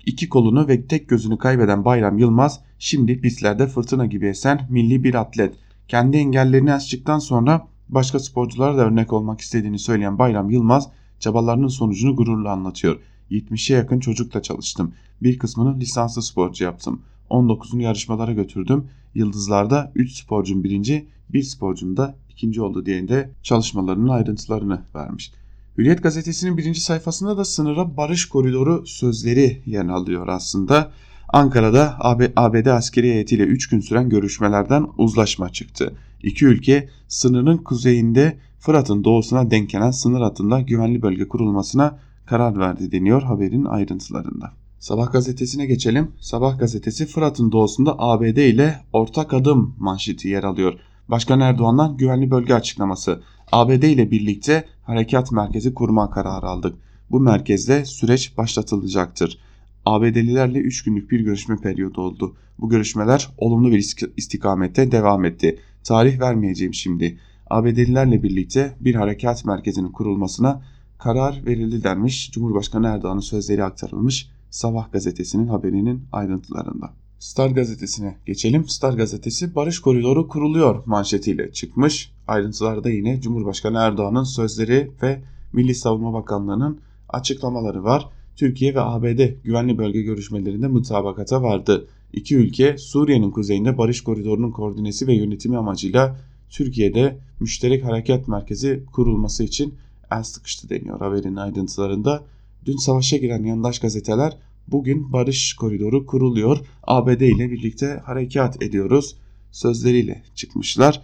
iki 0.05 0.29
kolunu 0.29 0.67
ve 0.67 0.87
tek 0.87 1.09
gözünü 1.09 1.37
kaybeden 1.37 1.85
Bayram 1.85 2.17
Yılmaz 2.17 2.59
şimdi 2.79 3.21
pistlerde 3.21 3.67
fırtına 3.67 4.05
gibi 4.05 4.27
esen 4.27 4.67
milli 4.69 5.03
bir 5.03 5.15
atlet. 5.15 5.53
Kendi 5.87 6.17
engellerini 6.17 6.73
aştıktan 6.73 7.19
sonra 7.19 7.67
başka 7.89 8.19
sporculara 8.19 8.77
da 8.77 8.85
örnek 8.85 9.13
olmak 9.13 9.41
istediğini 9.41 9.79
söyleyen 9.79 10.19
Bayram 10.19 10.49
Yılmaz 10.49 10.89
çabalarının 11.19 11.67
sonucunu 11.67 12.15
gururla 12.15 12.51
anlatıyor. 12.51 12.99
70'e 13.31 13.75
yakın 13.75 13.99
çocukla 13.99 14.41
çalıştım. 14.41 14.93
Bir 15.21 15.39
kısmını 15.39 15.79
lisanslı 15.79 16.21
sporcu 16.21 16.63
yaptım. 16.63 17.01
19'unu 17.29 17.81
yarışmalara 17.81 18.33
götürdüm. 18.33 18.87
Yıldızlarda 19.15 19.91
3 19.95 20.11
sporcum 20.11 20.63
birinci, 20.63 21.07
bir 21.29 21.43
sporcum 21.43 21.97
da 21.97 22.15
ikinci 22.29 22.61
oldu 22.61 22.85
diye 22.85 23.29
çalışmalarının 23.43 24.07
ayrıntılarını 24.07 24.81
vermiş. 24.95 25.31
Hürriyet 25.77 26.03
gazetesinin 26.03 26.57
birinci 26.57 26.81
sayfasında 26.81 27.37
da 27.37 27.45
sınıra 27.45 27.97
barış 27.97 28.25
koridoru 28.25 28.83
sözleri 28.87 29.61
yer 29.65 29.85
alıyor 29.85 30.27
aslında. 30.27 30.91
Ankara'da 31.29 31.97
ABD 32.35 32.65
askeri 32.65 33.11
heyetiyle 33.11 33.43
3 33.43 33.69
gün 33.69 33.79
süren 33.79 34.09
görüşmelerden 34.09 34.87
uzlaşma 34.97 35.49
çıktı. 35.49 35.93
İki 36.23 36.45
ülke 36.45 36.89
sınırın 37.07 37.57
kuzeyinde 37.57 38.37
Fırat'ın 38.59 39.03
doğusuna 39.03 39.51
denk 39.51 39.69
gelen 39.69 39.91
sınır 39.91 40.21
hattında 40.21 40.61
güvenli 40.61 41.01
bölge 41.01 41.27
kurulmasına 41.27 41.99
karar 42.25 42.59
verdi 42.59 42.91
deniyor 42.91 43.21
haberin 43.21 43.65
ayrıntılarında. 43.65 44.51
Sabah 44.79 45.11
gazetesine 45.11 45.65
geçelim. 45.65 46.11
Sabah 46.19 46.59
gazetesi 46.59 47.05
Fırat'ın 47.05 47.51
doğusunda 47.51 47.95
ABD 47.99 48.37
ile 48.37 48.79
ortak 48.93 49.33
adım 49.33 49.75
manşeti 49.79 50.27
yer 50.27 50.43
alıyor. 50.43 50.73
Başkan 51.07 51.39
Erdoğan'dan 51.39 51.97
güvenli 51.97 52.31
bölge 52.31 52.53
açıklaması. 52.53 53.21
ABD 53.51 53.83
ile 53.83 54.11
birlikte 54.11 54.65
harekat 54.83 55.31
merkezi 55.31 55.73
kurma 55.73 56.09
kararı 56.09 56.45
aldık. 56.45 56.75
Bu 57.11 57.19
merkezde 57.19 57.85
süreç 57.85 58.37
başlatılacaktır. 58.37 59.39
ABD'lilerle 59.85 60.59
3 60.59 60.83
günlük 60.83 61.11
bir 61.11 61.19
görüşme 61.19 61.57
periyodu 61.57 62.01
oldu. 62.01 62.35
Bu 62.59 62.69
görüşmeler 62.69 63.29
olumlu 63.37 63.71
bir 63.71 63.95
istikamette 64.17 64.91
devam 64.91 65.25
etti. 65.25 65.59
Tarih 65.83 66.19
vermeyeceğim 66.19 66.73
şimdi. 66.73 67.19
ABD'lilerle 67.49 68.23
birlikte 68.23 68.75
bir 68.79 68.95
harekat 68.95 69.45
merkezinin 69.45 69.91
kurulmasına 69.91 70.61
karar 70.97 71.45
verildi 71.45 71.83
denmiş. 71.83 72.31
Cumhurbaşkanı 72.31 72.87
Erdoğan'ın 72.87 73.19
sözleri 73.19 73.63
aktarılmış. 73.63 74.29
Sabah 74.49 74.91
gazetesinin 74.91 75.47
haberinin 75.47 76.03
ayrıntılarında. 76.11 76.93
Star 77.19 77.49
gazetesine 77.49 78.17
geçelim. 78.25 78.67
Star 78.67 78.93
gazetesi 78.93 79.55
Barış 79.55 79.79
Koridoru 79.79 80.27
kuruluyor 80.27 80.83
manşetiyle 80.85 81.51
çıkmış. 81.51 82.11
Ayrıntılarda 82.27 82.89
yine 82.89 83.21
Cumhurbaşkanı 83.21 83.77
Erdoğan'ın 83.77 84.23
sözleri 84.23 84.91
ve 85.01 85.21
Milli 85.53 85.75
Savunma 85.75 86.13
Bakanlığı'nın 86.13 86.79
açıklamaları 87.09 87.83
var. 87.83 88.09
Türkiye 88.35 88.75
ve 88.75 88.81
ABD 88.81 89.43
güvenli 89.43 89.77
bölge 89.77 90.01
görüşmelerinde 90.01 90.67
mutabakata 90.67 91.43
vardı. 91.43 91.87
İki 92.13 92.35
ülke 92.35 92.77
Suriye'nin 92.77 93.31
kuzeyinde 93.31 93.77
barış 93.77 94.01
koridorunun 94.01 94.51
koordinesi 94.51 95.07
ve 95.07 95.15
yönetimi 95.15 95.57
amacıyla 95.57 96.19
Türkiye'de 96.49 97.17
müşterek 97.39 97.83
harekat 97.83 98.27
merkezi 98.27 98.83
kurulması 98.93 99.43
için 99.43 99.73
el 100.11 100.23
sıkıştı 100.23 100.69
deniyor 100.69 100.99
haberin 100.99 101.35
ayrıntılarında. 101.35 102.23
Dün 102.65 102.77
savaşa 102.77 103.17
giren 103.17 103.43
yandaş 103.43 103.79
gazeteler 103.79 104.37
bugün 104.67 105.13
barış 105.13 105.53
koridoru 105.53 106.05
kuruluyor. 106.05 106.57
ABD 106.83 107.21
ile 107.21 107.51
birlikte 107.51 108.01
harekat 108.05 108.63
ediyoruz 108.63 109.15
sözleriyle 109.51 110.23
çıkmışlar. 110.35 111.01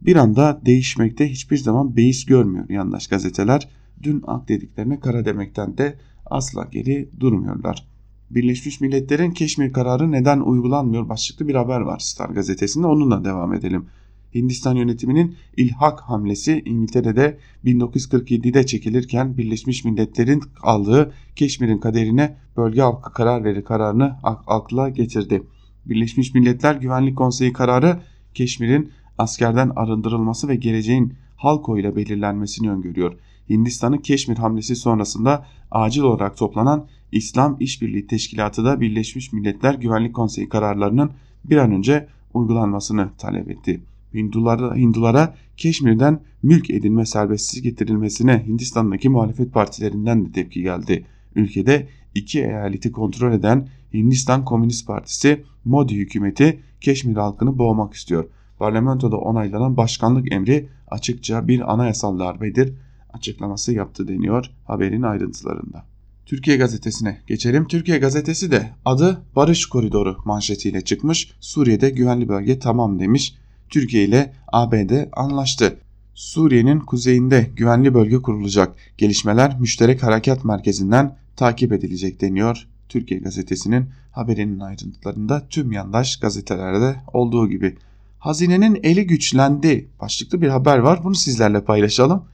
Bir 0.00 0.16
anda 0.16 0.60
değişmekte 0.66 1.30
hiçbir 1.30 1.56
zaman 1.56 1.96
beis 1.96 2.24
görmüyor 2.24 2.68
yandaş 2.68 3.06
gazeteler. 3.06 3.68
Dün 4.02 4.24
ak 4.26 4.48
dediklerine 4.48 5.00
kara 5.00 5.24
demekten 5.24 5.78
de 5.78 5.98
asla 6.26 6.68
geri 6.72 7.08
durmuyorlar. 7.20 7.95
Birleşmiş 8.30 8.80
Milletler'in 8.80 9.30
Keşmir 9.30 9.72
kararı 9.72 10.12
neden 10.12 10.40
uygulanmıyor 10.40 11.08
başlıklı 11.08 11.48
bir 11.48 11.54
haber 11.54 11.80
var 11.80 11.98
Star 11.98 12.28
gazetesinde 12.28 12.86
onunla 12.86 13.24
devam 13.24 13.54
edelim. 13.54 13.86
Hindistan 14.34 14.76
yönetiminin 14.76 15.36
ilhak 15.56 16.00
hamlesi 16.00 16.62
İngiltere'de 16.64 17.38
1947'de 17.64 18.66
çekilirken 18.66 19.36
Birleşmiş 19.36 19.84
Milletler'in 19.84 20.42
aldığı 20.62 21.12
Keşmir'in 21.36 21.78
kaderine 21.78 22.36
bölge 22.56 22.80
halkı 22.80 23.12
karar 23.12 23.44
verir 23.44 23.64
kararını 23.64 24.16
akla 24.22 24.88
getirdi. 24.88 25.42
Birleşmiş 25.86 26.34
Milletler 26.34 26.74
Güvenlik 26.74 27.16
Konseyi 27.16 27.52
kararı 27.52 28.00
Keşmir'in 28.34 28.90
askerden 29.18 29.72
arındırılması 29.76 30.48
ve 30.48 30.56
geleceğin 30.56 31.14
halk 31.36 31.68
oyuyla 31.68 31.96
belirlenmesini 31.96 32.70
öngörüyor. 32.70 33.18
Hindistan'ın 33.48 33.98
Keşmir 33.98 34.36
hamlesi 34.36 34.76
sonrasında 34.76 35.46
acil 35.70 36.02
olarak 36.02 36.36
toplanan 36.36 36.86
İslam 37.12 37.56
İşbirliği 37.60 38.06
Teşkilatı 38.06 38.64
da 38.64 38.80
Birleşmiş 38.80 39.32
Milletler 39.32 39.74
Güvenlik 39.74 40.14
Konseyi 40.14 40.48
kararlarının 40.48 41.10
bir 41.44 41.56
an 41.56 41.72
önce 41.72 42.08
uygulanmasını 42.34 43.10
talep 43.18 43.50
etti. 43.50 43.80
Hindulara, 44.14 44.76
Hindulara 44.76 45.34
Keşmir'den 45.56 46.20
mülk 46.42 46.70
edinme 46.70 47.06
serbestsiz 47.06 47.62
getirilmesine 47.62 48.46
Hindistan'daki 48.46 49.08
muhalefet 49.08 49.52
partilerinden 49.52 50.26
de 50.26 50.32
tepki 50.32 50.62
geldi. 50.62 51.06
Ülkede 51.34 51.88
iki 52.14 52.40
eyaleti 52.40 52.92
kontrol 52.92 53.32
eden 53.32 53.68
Hindistan 53.94 54.44
Komünist 54.44 54.86
Partisi 54.86 55.44
Modi 55.64 55.96
hükümeti 55.96 56.60
Keşmir 56.80 57.16
halkını 57.16 57.58
boğmak 57.58 57.94
istiyor. 57.94 58.24
Parlamentoda 58.58 59.16
onaylanan 59.16 59.76
başkanlık 59.76 60.32
emri 60.32 60.68
açıkça 60.88 61.48
bir 61.48 61.72
anayasal 61.72 62.18
darbedir 62.18 62.74
açıklaması 63.12 63.72
yaptı 63.72 64.08
deniyor 64.08 64.50
haberin 64.64 65.02
ayrıntılarında. 65.02 65.95
Türkiye 66.26 66.56
Gazetesi'ne 66.56 67.20
geçelim. 67.26 67.68
Türkiye 67.68 67.98
Gazetesi 67.98 68.50
de 68.50 68.70
adı 68.84 69.22
Barış 69.36 69.66
Koridoru 69.66 70.16
manşetiyle 70.24 70.80
çıkmış. 70.80 71.32
Suriye'de 71.40 71.90
güvenli 71.90 72.28
bölge 72.28 72.58
tamam 72.58 73.00
demiş. 73.00 73.34
Türkiye 73.68 74.04
ile 74.04 74.32
ABD 74.52 74.90
anlaştı. 75.12 75.76
Suriye'nin 76.14 76.80
kuzeyinde 76.80 77.50
güvenli 77.56 77.94
bölge 77.94 78.16
kurulacak. 78.16 78.76
Gelişmeler 78.98 79.60
müşterek 79.60 80.02
harekat 80.02 80.44
merkezinden 80.44 81.16
takip 81.36 81.72
edilecek 81.72 82.20
deniyor. 82.20 82.66
Türkiye 82.88 83.20
Gazetesi'nin 83.20 83.86
haberinin 84.12 84.60
ayrıntılarında 84.60 85.46
tüm 85.50 85.72
yandaş 85.72 86.16
gazetelerde 86.16 86.96
olduğu 87.12 87.48
gibi. 87.48 87.76
Hazinenin 88.18 88.80
eli 88.82 89.06
güçlendi 89.06 89.88
başlıklı 90.00 90.42
bir 90.42 90.48
haber 90.48 90.78
var. 90.78 91.04
Bunu 91.04 91.14
sizlerle 91.14 91.64
paylaşalım. 91.64 92.24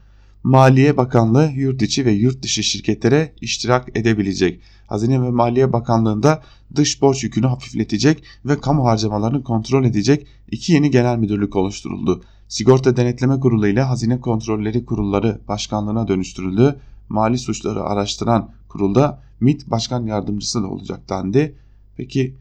Maliye 0.44 0.96
Bakanlığı 0.96 1.50
yurt 1.54 1.82
içi 1.82 2.06
ve 2.06 2.12
yurt 2.12 2.42
dışı 2.42 2.62
şirketlere 2.62 3.32
iştirak 3.40 3.88
edebilecek. 3.98 4.60
Hazine 4.86 5.22
ve 5.22 5.30
Maliye 5.30 5.72
Bakanlığı'nda 5.72 6.42
dış 6.74 7.02
borç 7.02 7.24
yükünü 7.24 7.46
hafifletecek 7.46 8.24
ve 8.44 8.60
kamu 8.60 8.84
harcamalarını 8.84 9.42
kontrol 9.42 9.84
edecek 9.84 10.26
iki 10.50 10.72
yeni 10.72 10.90
genel 10.90 11.16
müdürlük 11.16 11.56
oluşturuldu. 11.56 12.22
Sigorta 12.48 12.96
Denetleme 12.96 13.40
Kurulu 13.40 13.68
ile 13.68 13.82
Hazine 13.82 14.20
Kontrolleri 14.20 14.84
Kurulları 14.84 15.40
Başkanlığı'na 15.48 16.08
dönüştürüldü. 16.08 16.76
Mali 17.08 17.38
suçları 17.38 17.82
araştıran 17.82 18.50
kurulda 18.68 19.22
MİT 19.40 19.70
Başkan 19.70 20.06
Yardımcısı 20.06 20.62
da 20.62 20.66
olacak 20.66 21.08
dendi. 21.08 21.54
Peki 21.96 22.36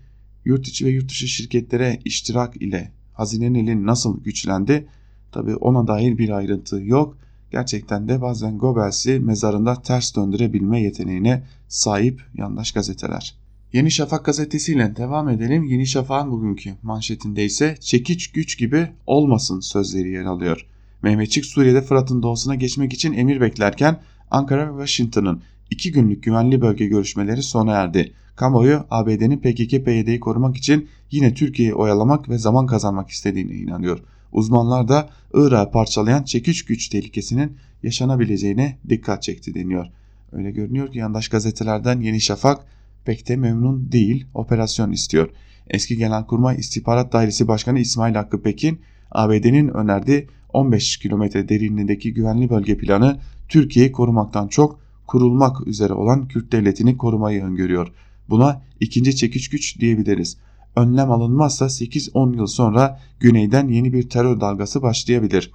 yurt 0.45 0.67
içi 0.67 0.85
ve 0.85 0.89
yurt 0.89 1.09
dışı 1.09 1.27
şirketlere 1.27 1.99
iştirak 2.05 2.61
ile 2.61 2.91
hazinenin 3.13 3.67
eli 3.67 3.85
nasıl 3.85 4.23
güçlendi? 4.23 4.87
Tabi 5.31 5.55
ona 5.55 5.87
dair 5.87 6.17
bir 6.17 6.29
ayrıntı 6.29 6.81
yok 6.81 7.17
gerçekten 7.51 8.07
de 8.09 8.21
bazen 8.21 8.57
Goebbels'i 8.57 9.19
mezarında 9.19 9.81
ters 9.81 10.15
döndürebilme 10.15 10.81
yeteneğine 10.81 11.43
sahip 11.67 12.21
yandaş 12.33 12.71
gazeteler. 12.71 13.35
Yeni 13.73 13.91
Şafak 13.91 14.25
gazetesiyle 14.25 14.95
devam 14.95 15.29
edelim. 15.29 15.63
Yeni 15.63 15.87
Şafak'ın 15.87 16.31
bugünkü 16.31 16.73
manşetinde 16.83 17.45
ise 17.45 17.77
çekiç 17.79 18.31
güç 18.31 18.57
gibi 18.57 18.87
olmasın 19.07 19.59
sözleri 19.59 20.09
yer 20.09 20.25
alıyor. 20.25 20.65
Mehmetçik 21.03 21.45
Suriye'de 21.45 21.81
Fırat'ın 21.81 22.23
doğusuna 22.23 22.55
geçmek 22.55 22.93
için 22.93 23.13
emir 23.13 23.41
beklerken 23.41 23.99
Ankara 24.31 24.67
ve 24.67 24.71
Washington'ın 24.71 25.41
iki 25.69 25.91
günlük 25.91 26.23
güvenli 26.23 26.61
bölge 26.61 26.85
görüşmeleri 26.85 27.43
sona 27.43 27.71
erdi. 27.71 28.13
Kamuoyu 28.35 28.85
ABD'nin 28.89 29.37
PKK-PYD'yi 29.37 30.19
korumak 30.19 30.57
için 30.57 30.87
yine 31.11 31.33
Türkiye'yi 31.33 31.75
oyalamak 31.75 32.29
ve 32.29 32.37
zaman 32.37 32.67
kazanmak 32.67 33.09
istediğine 33.09 33.53
inanıyor. 33.53 33.99
Uzmanlar 34.31 34.87
da 34.87 35.09
Irak'ı 35.33 35.71
parçalayan 35.71 36.23
çekiç 36.23 36.65
güç 36.65 36.89
tehlikesinin 36.89 37.57
yaşanabileceğine 37.83 38.77
dikkat 38.89 39.23
çekti 39.23 39.53
deniyor. 39.53 39.85
Öyle 40.31 40.51
görünüyor 40.51 40.91
ki 40.91 40.99
yandaş 40.99 41.27
gazetelerden 41.27 42.01
Yeni 42.01 42.21
Şafak 42.21 42.65
pek 43.05 43.27
de 43.27 43.35
memnun 43.35 43.91
değil, 43.91 44.25
operasyon 44.33 44.91
istiyor. 44.91 45.29
Eski 45.69 45.97
Genelkurmay 45.97 46.55
İstihbarat 46.59 47.13
Dairesi 47.13 47.47
Başkanı 47.47 47.79
İsmail 47.79 48.15
Hakkı 48.15 48.41
Pekin, 48.41 48.81
ABD'nin 49.11 49.67
önerdiği 49.67 50.27
15 50.53 50.97
kilometre 50.97 51.49
derinliğindeki 51.49 52.13
güvenli 52.13 52.49
bölge 52.49 52.77
planı 52.77 53.19
Türkiye'yi 53.49 53.91
korumaktan 53.91 54.47
çok 54.47 54.79
kurulmak 55.07 55.67
üzere 55.67 55.93
olan 55.93 56.27
Kürt 56.27 56.51
devletini 56.51 56.97
korumayı 56.97 57.43
öngörüyor. 57.43 57.91
Buna 58.29 58.61
ikinci 58.79 59.15
çekiç 59.15 59.49
güç 59.49 59.79
diyebiliriz 59.79 60.37
önlem 60.75 61.11
alınmazsa 61.11 61.65
8-10 61.65 62.35
yıl 62.35 62.47
sonra 62.47 62.99
güneyden 63.19 63.67
yeni 63.67 63.93
bir 63.93 64.09
terör 64.09 64.41
dalgası 64.41 64.81
başlayabilir. 64.81 65.51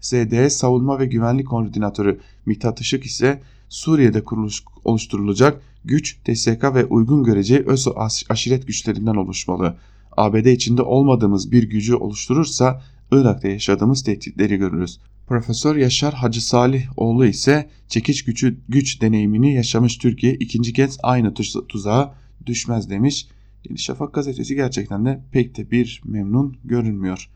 SD 0.00 0.48
Savunma 0.48 0.98
ve 0.98 1.06
Güvenlik 1.06 1.48
Koordinatörü 1.48 2.20
Mithat 2.46 2.80
Işık 2.80 3.06
ise 3.06 3.42
Suriye'de 3.68 4.24
kuruluş, 4.24 4.64
oluşturulacak 4.84 5.62
güç 5.84 6.18
TSK 6.24 6.64
ve 6.74 6.84
uygun 6.84 7.24
göreceği 7.24 7.60
öz 7.66 7.88
aşiret 8.28 8.66
güçlerinden 8.66 9.14
oluşmalı. 9.14 9.76
ABD 10.16 10.46
içinde 10.46 10.82
olmadığımız 10.82 11.52
bir 11.52 11.62
gücü 11.62 11.94
oluşturursa 11.94 12.82
Irak'ta 13.12 13.48
yaşadığımız 13.48 14.04
tehditleri 14.04 14.56
görürüz. 14.56 15.00
Profesör 15.26 15.76
Yaşar 15.76 16.14
Hacı 16.14 16.46
Salih 16.46 16.86
oğlu 16.96 17.26
ise 17.26 17.70
çekiç 17.88 18.24
gücü, 18.24 18.58
güç 18.68 19.02
deneyimini 19.02 19.54
yaşamış 19.54 19.98
Türkiye 19.98 20.34
ikinci 20.34 20.72
kez 20.72 20.98
aynı 21.02 21.34
tuzağa 21.68 22.14
düşmez 22.46 22.90
demiş. 22.90 23.28
Yeni 23.68 23.78
Şafak 23.78 24.14
gazetesi 24.14 24.54
gerçekten 24.54 25.06
de 25.06 25.20
pek 25.32 25.56
de 25.56 25.70
bir 25.70 26.02
memnun 26.04 26.56
görünmüyor. 26.64 27.30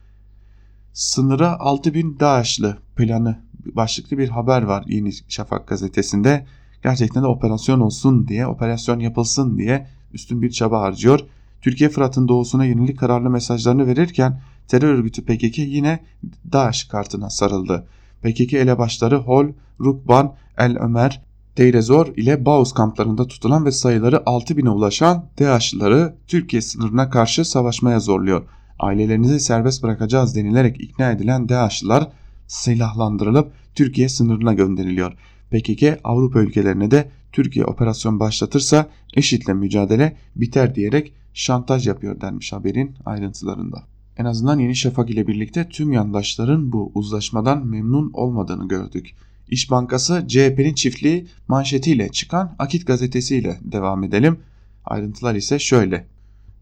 Sınıra 0.93 1.59
6000 1.59 2.19
DAEŞ'lı 2.19 2.77
planı 2.95 3.39
başlıklı 3.65 4.17
bir 4.17 4.29
haber 4.29 4.61
var 4.61 4.83
Yeni 4.87 5.11
Şafak 5.27 5.67
gazetesinde. 5.67 6.45
Gerçekten 6.83 7.23
de 7.23 7.27
operasyon 7.27 7.79
olsun 7.79 8.27
diye, 8.27 8.47
operasyon 8.47 8.99
yapılsın 8.99 9.57
diye 9.57 9.87
üstün 10.13 10.41
bir 10.41 10.49
çaba 10.49 10.81
harcıyor. 10.81 11.19
Türkiye 11.61 11.89
Fırat'ın 11.89 12.27
doğusuna 12.27 12.65
yönelik 12.65 12.99
kararlı 12.99 13.29
mesajlarını 13.29 13.87
verirken 13.87 14.41
terör 14.67 14.93
örgütü 14.93 15.25
PKK 15.25 15.57
yine 15.57 15.99
DAEŞ 16.51 16.83
kartına 16.83 17.29
sarıldı. 17.29 17.87
PKK 18.21 18.53
elebaşları 18.53 19.17
Hol, 19.17 19.47
Rukban, 19.79 20.35
El 20.57 20.77
Ömer, 20.79 21.21
Deirezor 21.57 22.07
ile 22.07 22.45
Baus 22.45 22.73
kamplarında 22.73 23.27
tutulan 23.27 23.65
ve 23.65 23.71
sayıları 23.71 24.15
6000'e 24.15 24.69
ulaşan 24.69 25.25
DAEŞ'lıları 25.39 26.15
Türkiye 26.27 26.61
sınırına 26.61 27.09
karşı 27.09 27.45
savaşmaya 27.45 27.99
zorluyor. 27.99 28.43
Ailelerinizi 28.79 29.39
serbest 29.39 29.83
bırakacağız 29.83 30.35
denilerek 30.35 30.81
ikna 30.81 31.11
edilen 31.11 31.49
DAEŞ'lılar 31.49 32.07
silahlandırılıp 32.47 33.51
Türkiye 33.75 34.09
sınırına 34.09 34.53
gönderiliyor. 34.53 35.13
PKK 35.51 35.99
Avrupa 36.03 36.39
ülkelerine 36.39 36.91
de 36.91 37.09
Türkiye 37.31 37.65
operasyon 37.65 38.19
başlatırsa 38.19 38.89
eşitle 39.13 39.53
mücadele 39.53 40.17
biter 40.35 40.75
diyerek 40.75 41.13
şantaj 41.33 41.87
yapıyor 41.87 42.21
denmiş 42.21 42.53
haberin 42.53 42.95
ayrıntılarında. 43.05 43.83
En 44.17 44.25
azından 44.25 44.59
Yeni 44.59 44.75
Şafak 44.75 45.09
ile 45.09 45.27
birlikte 45.27 45.69
tüm 45.69 45.91
yandaşların 45.91 46.71
bu 46.71 46.91
uzlaşmadan 46.95 47.67
memnun 47.67 48.11
olmadığını 48.13 48.67
gördük. 48.67 49.15
İş 49.47 49.71
Bankası 49.71 50.25
CHP'nin 50.27 50.73
çiftliği 50.73 51.27
manşetiyle 51.47 52.09
çıkan 52.09 52.55
Akit 52.59 52.87
gazetesiyle 52.87 53.59
devam 53.61 54.03
edelim. 54.03 54.39
Ayrıntılar 54.85 55.35
ise 55.35 55.59
şöyle. 55.59 56.05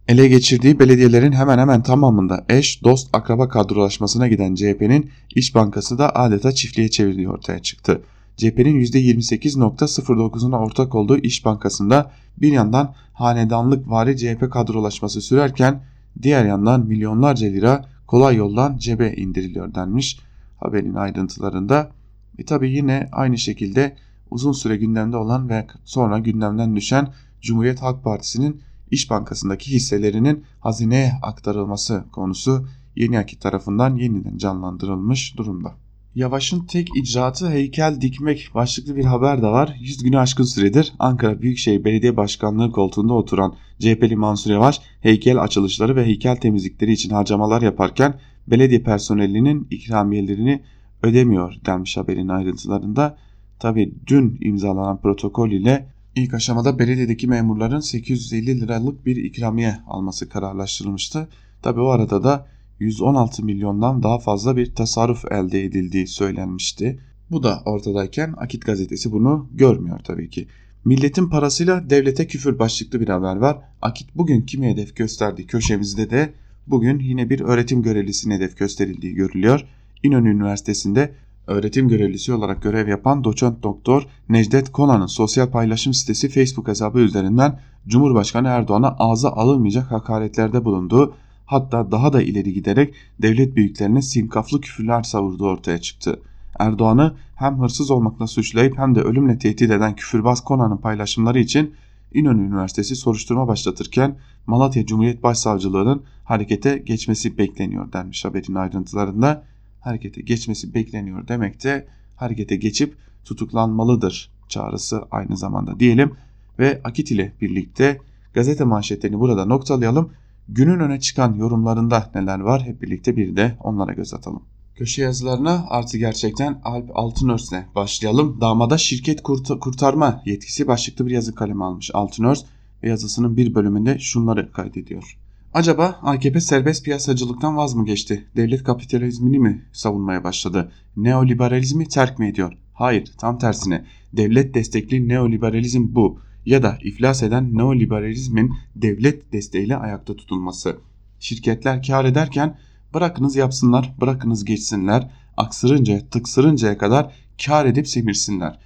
Ele 0.08 0.28
geçirdiği 0.28 0.80
belediyelerin 0.80 1.32
hemen 1.32 1.58
hemen 1.58 1.84
tamamında 1.84 2.46
eş, 2.50 2.84
dost, 2.84 3.10
akraba 3.13 3.50
kadrolaşmasına 3.50 4.28
giden 4.28 4.56
CHP'nin 4.56 5.10
İş 5.36 5.56
Bankası 5.56 5.98
da 5.98 6.15
adeta 6.15 6.52
çiftliğe 6.52 6.89
çevirdiği 6.89 7.30
ortaya 7.30 7.60
çıktı. 7.60 8.02
CHP'nin 8.38 8.82
%28.09'una 8.82 10.60
ortak 10.60 10.96
olduğu 10.96 11.18
İş 11.18 11.46
Bankası'nda 11.46 12.12
bir 12.38 12.52
yandan 12.52 12.96
hanedanlık 13.13 13.89
vari 13.89 14.18
CHP 14.18 14.52
kadrolaşması 14.52 15.22
sürerken 15.22 15.84
diğer 16.22 16.46
yandan 16.46 16.88
milyonlarca 16.88 17.48
lira 17.48 17.86
kolay 18.08 18.36
yoldan 18.36 18.78
cebe 18.78 19.13
indiriliyor 19.13 19.76
denmiş. 19.76 20.20
Haberin 20.58 20.96
ayrıntılarında 20.96 21.92
e 22.39 22.45
tabi 22.45 22.71
yine 22.71 23.10
aynı 23.12 23.38
şekilde 23.38 23.95
uzun 24.32 24.52
süre 24.52 24.78
gündemde 24.78 25.17
olan 25.17 25.49
ve 25.49 25.67
sonra 25.86 26.19
gündemden 26.19 26.75
düşen 26.75 27.13
Cumhuriyet 27.41 27.82
Halk 27.82 28.04
Partisi'nin 28.04 28.62
İş 28.91 29.10
Bankası'ndaki 29.10 29.71
hisselerinin 29.71 30.43
hazineye 30.60 31.13
aktarılması 31.21 32.06
konusu 32.12 32.67
Yeni 32.95 33.19
Akit 33.19 33.41
tarafından 33.41 33.95
yeniden 33.95 34.38
canlandırılmış 34.38 35.38
durumda. 35.38 35.73
Yavaş'ın 36.15 36.65
tek 36.65 36.89
icraatı 36.97 37.49
heykel 37.49 38.02
dikmek 38.02 38.52
başlıklı 38.56 38.95
bir 38.95 39.06
haber 39.06 39.41
de 39.41 39.47
var. 39.47 39.78
100 39.80 40.04
günü 40.04 40.19
aşkın 40.19 40.43
süredir 40.43 40.93
Ankara 40.99 41.41
Büyükşehir 41.41 41.84
Belediye 41.84 42.17
Başkanlığı 42.17 42.71
koltuğunda 42.71 43.13
oturan 43.13 43.56
CHP'li 43.80 44.15
Mansur 44.15 44.52
Yavaş 44.52 44.82
heykel 45.02 45.41
açılışları 45.41 45.95
ve 45.95 46.06
heykel 46.06 46.36
temizlikleri 46.36 46.91
için 46.91 47.10
harcamalar 47.10 47.62
yaparken 47.62 48.19
belediye 48.47 48.84
personelinin 48.84 49.67
ikramiyelerini 49.71 50.62
ödemiyor 51.04 51.54
denmiş 51.66 51.98
haberin 51.98 52.28
ayrıntılarında. 52.28 53.18
Tabi 53.60 53.94
dün 54.08 54.38
imzalanan 54.42 55.02
protokol 55.02 55.52
ile 55.52 55.90
ilk 56.16 56.34
aşamada 56.34 56.80
belediyedeki 56.80 57.28
memurların 57.28 57.80
850 57.80 58.62
liralık 58.62 59.06
bir 59.06 59.16
ikramiye 59.16 59.76
alması 59.88 60.30
kararlaştırılmıştı. 60.30 61.28
Tabi 61.62 61.80
o 61.80 61.88
arada 61.88 62.24
da 62.24 62.48
116 62.80 63.46
milyondan 63.46 64.04
daha 64.04 64.20
fazla 64.20 64.58
bir 64.58 64.76
tasarruf 64.76 65.32
elde 65.32 65.64
edildiği 65.64 66.08
söylenmişti. 66.08 67.00
Bu 67.32 67.44
da 67.44 67.62
ortadayken 67.66 68.34
Akit 68.38 68.66
gazetesi 68.66 69.12
bunu 69.12 69.50
görmüyor 69.54 70.00
tabii 70.00 70.30
ki. 70.30 70.48
Milletin 70.86 71.30
parasıyla 71.30 71.90
devlete 71.90 72.28
küfür 72.28 72.60
başlıklı 72.60 73.00
bir 73.00 73.10
haber 73.10 73.36
var. 73.36 73.58
Akit 73.82 74.16
bugün 74.16 74.42
kimi 74.42 74.68
hedef 74.68 74.96
gösterdi 74.96 75.48
köşemizde 75.48 76.10
de 76.10 76.34
bugün 76.68 77.00
yine 77.00 77.30
bir 77.30 77.40
öğretim 77.40 77.82
görevlisine 77.82 78.36
hedef 78.36 78.58
gösterildiği 78.58 79.14
görülüyor. 79.14 79.66
İnönü 80.04 80.30
Üniversitesi'nde 80.30 81.14
öğretim 81.48 81.88
görevlisi 81.88 82.34
olarak 82.34 82.64
görev 82.64 82.88
yapan 82.88 83.24
doçent 83.24 83.64
doktor 83.64 84.04
Necdet 84.30 84.72
Konan'ın 84.72 85.06
sosyal 85.06 85.52
paylaşım 85.52 85.94
sitesi 85.94 86.30
Facebook 86.30 86.68
hesabı 86.68 87.00
üzerinden 87.00 87.60
Cumhurbaşkanı 87.88 88.48
Erdoğan'a 88.48 88.96
ağza 89.00 89.30
alınmayacak 89.30 89.92
hakaretlerde 89.92 90.66
bulunduğu 90.66 91.14
hatta 91.46 91.92
daha 91.92 92.14
da 92.14 92.22
ileri 92.22 92.54
giderek 92.54 92.94
devlet 93.22 93.56
büyüklerine 93.56 94.02
sinkaflı 94.02 94.62
küfürler 94.62 95.04
savurduğu 95.04 95.48
ortaya 95.48 95.82
çıktı. 95.82 96.20
Erdoğan'ı 96.60 97.16
hem 97.36 97.62
hırsız 97.62 97.92
olmakla 97.92 98.28
suçlayıp 98.28 98.78
hem 98.78 98.96
de 98.96 99.02
ölümle 99.02 99.38
tehdit 99.38 99.72
eden 99.72 99.96
küfürbaz 99.96 100.44
Konan'ın 100.44 100.78
paylaşımları 100.78 101.40
için 101.40 101.74
İnönü 102.14 102.42
Üniversitesi 102.42 102.96
soruşturma 102.96 103.48
başlatırken 103.48 104.16
Malatya 104.48 104.86
Cumhuriyet 104.86 105.24
Başsavcılığı'nın 105.24 106.04
harekete 106.24 106.78
geçmesi 106.78 107.38
bekleniyor 107.38 107.94
denmiş 107.94 108.26
haberin 108.26 108.56
ayrıntılarında. 108.56 109.44
Harekete 109.80 110.22
geçmesi 110.22 110.74
bekleniyor 110.74 111.28
demek 111.28 111.63
de 111.63 111.88
harekete 112.15 112.56
geçip 112.56 112.98
tutuklanmalıdır 113.26 114.32
çağrısı 114.48 115.04
aynı 115.12 115.38
zamanda 115.38 115.80
diyelim 115.80 116.12
ve 116.60 116.82
Akit 116.84 117.12
ile 117.12 117.34
birlikte 117.42 118.00
gazete 118.34 118.63
manşetlerini 118.63 119.20
burada 119.20 119.46
noktalayalım. 119.46 120.12
Günün 120.50 120.80
öne 120.80 121.00
çıkan 121.00 121.34
yorumlarında 121.34 122.12
neler 122.15 122.39
var 122.39 122.63
hep 122.63 122.82
birlikte 122.82 123.18
bir 123.18 123.36
de 123.36 123.58
onlara 123.60 123.94
göz 123.94 124.13
atalım. 124.13 124.44
Köşe 124.76 125.02
yazılarına 125.02 125.65
artı 125.70 125.98
gerçekten 125.98 126.62
Alp 126.63 126.98
Altınörs'le 126.98 127.76
başlayalım. 127.76 128.42
Damada 128.42 128.78
şirket 128.78 129.24
kurt 129.24 129.60
kurtarma 129.60 130.22
yetkisi 130.26 130.68
başlıklı 130.68 131.06
bir 131.06 131.12
yazı 131.12 131.36
kalemi 131.36 131.63
almış 131.63 131.92
Altınörs 131.94 132.46
ve 132.84 132.89
yazısının 132.89 133.38
bir 133.38 133.56
bölümünde 133.56 134.00
şunları 134.00 134.52
kaydediyor. 134.52 135.18
Acaba 135.54 136.00
AKP 136.02 136.42
serbest 136.42 136.86
piyasacılıktan 136.86 137.58
vaz 137.58 137.74
mı 137.74 137.86
geçti? 137.86 138.28
Devlet 138.36 138.64
kapitalizmini 138.64 139.40
mi 139.40 139.66
savunmaya 139.74 140.24
başladı? 140.24 140.72
Neoliberalizmi 140.98 141.88
terk 141.88 142.20
mi 142.20 142.28
ediyor? 142.28 142.54
Hayır, 142.74 143.12
tam 143.18 143.38
tersine. 143.38 143.86
Devlet 144.14 144.54
destekli 144.54 145.08
neoliberalizm 145.08 145.96
bu 145.96 146.20
ya 146.46 146.64
da 146.64 146.78
iflas 146.84 147.24
eden 147.24 147.58
neoliberalizmin 147.58 148.54
devlet 148.76 149.34
desteğiyle 149.34 149.78
ayakta 149.78 150.16
tutulması. 150.16 150.78
Şirketler 151.20 151.84
kar 151.84 152.06
ederken 152.06 152.58
bırakınız 152.94 153.36
yapsınlar, 153.36 153.96
bırakınız 154.02 154.46
geçsinler, 154.46 155.12
aksırınca, 155.38 156.10
tıksırıncaya 156.10 156.78
kadar 156.78 157.14
kar 157.46 157.66
edip 157.66 157.88
semirsinler. 157.88 158.60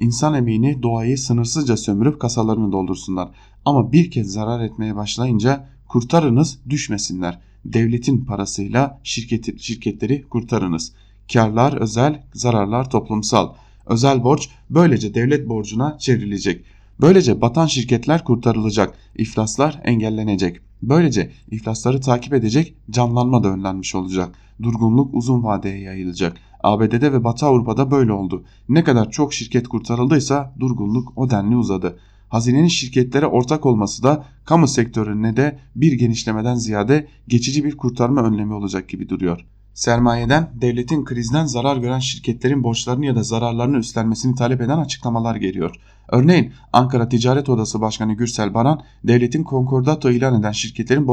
İnsan 0.00 0.34
emeğini, 0.34 0.82
doğayı 0.82 1.18
sınırsızca 1.18 1.76
sömürüp 1.76 2.20
kasalarını 2.20 2.72
doldursunlar. 2.72 3.28
Ama 3.64 3.92
bir 3.92 4.10
kez 4.10 4.32
zarar 4.32 4.60
etmeye 4.60 4.96
başlayınca 4.96 5.77
kurtarınız 5.88 6.58
düşmesinler. 6.70 7.38
Devletin 7.64 8.24
parasıyla 8.24 9.00
şirketi, 9.04 9.58
şirketleri 9.58 10.22
kurtarınız. 10.28 10.92
Karlar 11.32 11.72
özel, 11.72 12.22
zararlar 12.34 12.90
toplumsal. 12.90 13.54
Özel 13.86 14.24
borç 14.24 14.48
böylece 14.70 15.14
devlet 15.14 15.48
borcuna 15.48 15.98
çevrilecek. 15.98 16.64
Böylece 17.00 17.40
batan 17.40 17.66
şirketler 17.66 18.24
kurtarılacak, 18.24 18.94
iflaslar 19.16 19.80
engellenecek. 19.84 20.60
Böylece 20.82 21.30
iflasları 21.50 22.00
takip 22.00 22.34
edecek 22.34 22.74
canlanma 22.90 23.44
da 23.44 23.48
önlenmiş 23.48 23.94
olacak. 23.94 24.34
Durgunluk 24.62 25.14
uzun 25.14 25.44
vadeye 25.44 25.78
yayılacak. 25.78 26.36
ABD'de 26.62 27.12
ve 27.12 27.24
Batı 27.24 27.46
Avrupa'da 27.46 27.90
böyle 27.90 28.12
oldu. 28.12 28.44
Ne 28.68 28.84
kadar 28.84 29.10
çok 29.10 29.34
şirket 29.34 29.68
kurtarıldıysa 29.68 30.54
durgunluk 30.60 31.12
o 31.16 31.30
denli 31.30 31.56
uzadı. 31.56 31.98
Hazinenin 32.28 32.68
şirketlere 32.68 33.26
ortak 33.26 33.66
olması 33.66 34.02
da 34.02 34.24
kamu 34.44 34.68
sektörüne 34.68 35.36
de 35.36 35.58
bir 35.76 35.92
genişlemeden 35.92 36.54
ziyade 36.54 37.06
geçici 37.28 37.64
bir 37.64 37.76
kurtarma 37.76 38.22
önlemi 38.22 38.54
olacak 38.54 38.88
gibi 38.88 39.08
duruyor. 39.08 39.44
Sermayeden, 39.74 40.50
devletin 40.54 41.04
krizden 41.04 41.46
zarar 41.46 41.76
gören 41.76 41.98
şirketlerin 41.98 42.62
borçlarını 42.62 43.06
ya 43.06 43.16
da 43.16 43.22
zararlarını 43.22 43.78
üstlenmesini 43.78 44.34
talep 44.34 44.60
eden 44.60 44.78
açıklamalar 44.78 45.36
geliyor. 45.36 45.76
Örneğin 46.08 46.52
Ankara 46.72 47.08
Ticaret 47.08 47.48
Odası 47.48 47.80
Başkanı 47.80 48.14
Gürsel 48.14 48.54
Baran, 48.54 48.82
devletin 49.04 49.42
konkordato 49.42 50.10
ilan 50.10 50.40
eden 50.40 50.52
şirketlerin 50.52 51.08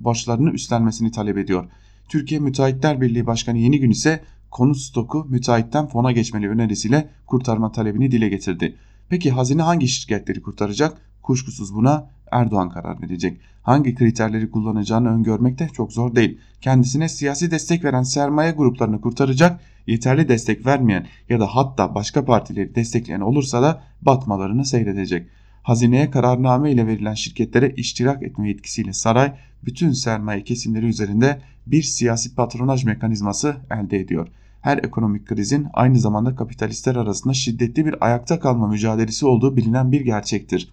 borçlarını 0.00 0.50
üstlenmesini 0.50 1.10
talep 1.10 1.38
ediyor. 1.38 1.66
Türkiye 2.08 2.40
Müteahhitler 2.40 3.00
Birliği 3.00 3.26
Başkanı 3.26 3.58
Yeni 3.58 3.80
Gün 3.80 3.90
ise 3.90 4.24
konut 4.50 4.76
stoku 4.76 5.26
müteahhitten 5.28 5.86
fona 5.86 6.12
geçmeli 6.12 6.48
önerisiyle 6.48 7.10
kurtarma 7.26 7.72
talebini 7.72 8.10
dile 8.10 8.28
getirdi. 8.28 8.76
Peki 9.08 9.30
hazine 9.30 9.62
hangi 9.62 9.88
şirketleri 9.88 10.42
kurtaracak? 10.42 11.00
Kuşkusuz 11.22 11.74
buna 11.74 12.10
Erdoğan 12.30 12.70
karar 12.70 13.02
verecek. 13.02 13.40
Hangi 13.62 13.94
kriterleri 13.94 14.50
kullanacağını 14.50 15.08
öngörmek 15.08 15.58
de 15.58 15.68
çok 15.68 15.92
zor 15.92 16.14
değil. 16.14 16.38
Kendisine 16.60 17.08
siyasi 17.08 17.50
destek 17.50 17.84
veren 17.84 18.02
sermaye 18.02 18.50
gruplarını 18.52 19.00
kurtaracak, 19.00 19.60
yeterli 19.86 20.28
destek 20.28 20.66
vermeyen 20.66 21.06
ya 21.28 21.40
da 21.40 21.46
hatta 21.46 21.94
başka 21.94 22.24
partileri 22.24 22.74
destekleyen 22.74 23.20
olursa 23.20 23.62
da 23.62 23.82
batmalarını 24.02 24.64
seyredecek. 24.64 25.28
Hazineye 25.62 26.10
kararname 26.10 26.72
ile 26.72 26.86
verilen 26.86 27.14
şirketlere 27.14 27.70
iştirak 27.70 28.22
etme 28.22 28.48
yetkisiyle 28.48 28.92
saray 28.92 29.32
bütün 29.64 29.92
sermaye 29.92 30.44
kesimleri 30.44 30.86
üzerinde 30.86 31.40
bir 31.66 31.82
siyasi 31.82 32.34
patronaj 32.34 32.84
mekanizması 32.84 33.56
elde 33.70 34.00
ediyor. 34.00 34.28
Her 34.64 34.78
ekonomik 34.78 35.26
krizin 35.26 35.66
aynı 35.72 35.98
zamanda 35.98 36.36
kapitalistler 36.36 36.96
arasında 36.96 37.34
şiddetli 37.34 37.86
bir 37.86 38.06
ayakta 38.06 38.40
kalma 38.40 38.68
mücadelesi 38.68 39.26
olduğu 39.26 39.56
bilinen 39.56 39.92
bir 39.92 40.00
gerçektir. 40.00 40.72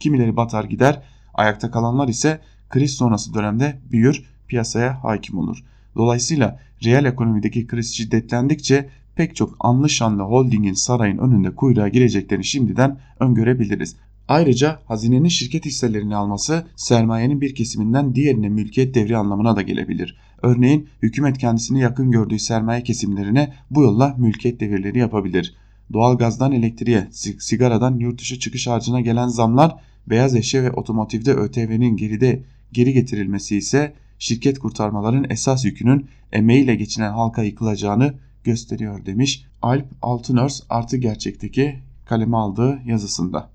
Kimileri 0.00 0.36
batar 0.36 0.64
gider, 0.64 1.02
ayakta 1.34 1.70
kalanlar 1.70 2.08
ise 2.08 2.40
kriz 2.68 2.94
sonrası 2.94 3.34
dönemde 3.34 3.80
büyür, 3.90 4.24
piyasaya 4.48 5.04
hakim 5.04 5.38
olur. 5.38 5.64
Dolayısıyla 5.96 6.60
reel 6.84 7.04
ekonomideki 7.04 7.66
kriz 7.66 7.94
şiddetlendikçe 7.94 8.88
pek 9.16 9.36
çok 9.36 9.56
anlı 9.60 9.90
şanlı 9.90 10.22
holdingin 10.22 10.74
sarayın 10.74 11.18
önünde 11.18 11.54
kuyruğa 11.54 11.88
gireceklerini 11.88 12.44
şimdiden 12.44 12.98
öngörebiliriz. 13.20 13.96
Ayrıca 14.28 14.78
hazinenin 14.86 15.28
şirket 15.28 15.64
hisselerini 15.64 16.16
alması 16.16 16.66
sermayenin 16.76 17.40
bir 17.40 17.54
kesiminden 17.54 18.14
diğerine 18.14 18.48
mülkiyet 18.48 18.94
devri 18.94 19.16
anlamına 19.16 19.56
da 19.56 19.62
gelebilir. 19.62 20.16
Örneğin 20.42 20.88
hükümet 21.02 21.38
kendisini 21.38 21.80
yakın 21.80 22.10
gördüğü 22.10 22.38
sermaye 22.38 22.82
kesimlerine 22.82 23.52
bu 23.70 23.82
yolla 23.82 24.14
mülkiyet 24.18 24.60
devirleri 24.60 24.98
yapabilir. 24.98 25.54
Doğalgazdan 25.92 26.52
elektriğe, 26.52 27.08
sigaradan 27.38 27.98
yurt 27.98 28.20
dışı 28.20 28.38
çıkış 28.38 28.66
harcına 28.66 29.00
gelen 29.00 29.28
zamlar 29.28 29.76
beyaz 30.06 30.36
eşya 30.36 30.62
ve 30.62 30.70
otomotivde 30.70 31.32
ÖTV'nin 31.34 31.96
geride 31.96 32.42
geri 32.72 32.92
getirilmesi 32.92 33.56
ise 33.56 33.94
şirket 34.18 34.58
kurtarmaların 34.58 35.26
esas 35.30 35.64
yükünün 35.64 36.06
emeğiyle 36.32 36.74
geçinen 36.74 37.12
halka 37.12 37.42
yıkılacağını 37.42 38.14
gösteriyor 38.44 39.06
demiş 39.06 39.46
Alp 39.62 39.86
Altınörs 40.02 40.62
artı 40.70 40.96
gerçekteki 40.96 41.78
kaleme 42.04 42.36
aldığı 42.36 42.78
yazısında. 42.86 43.50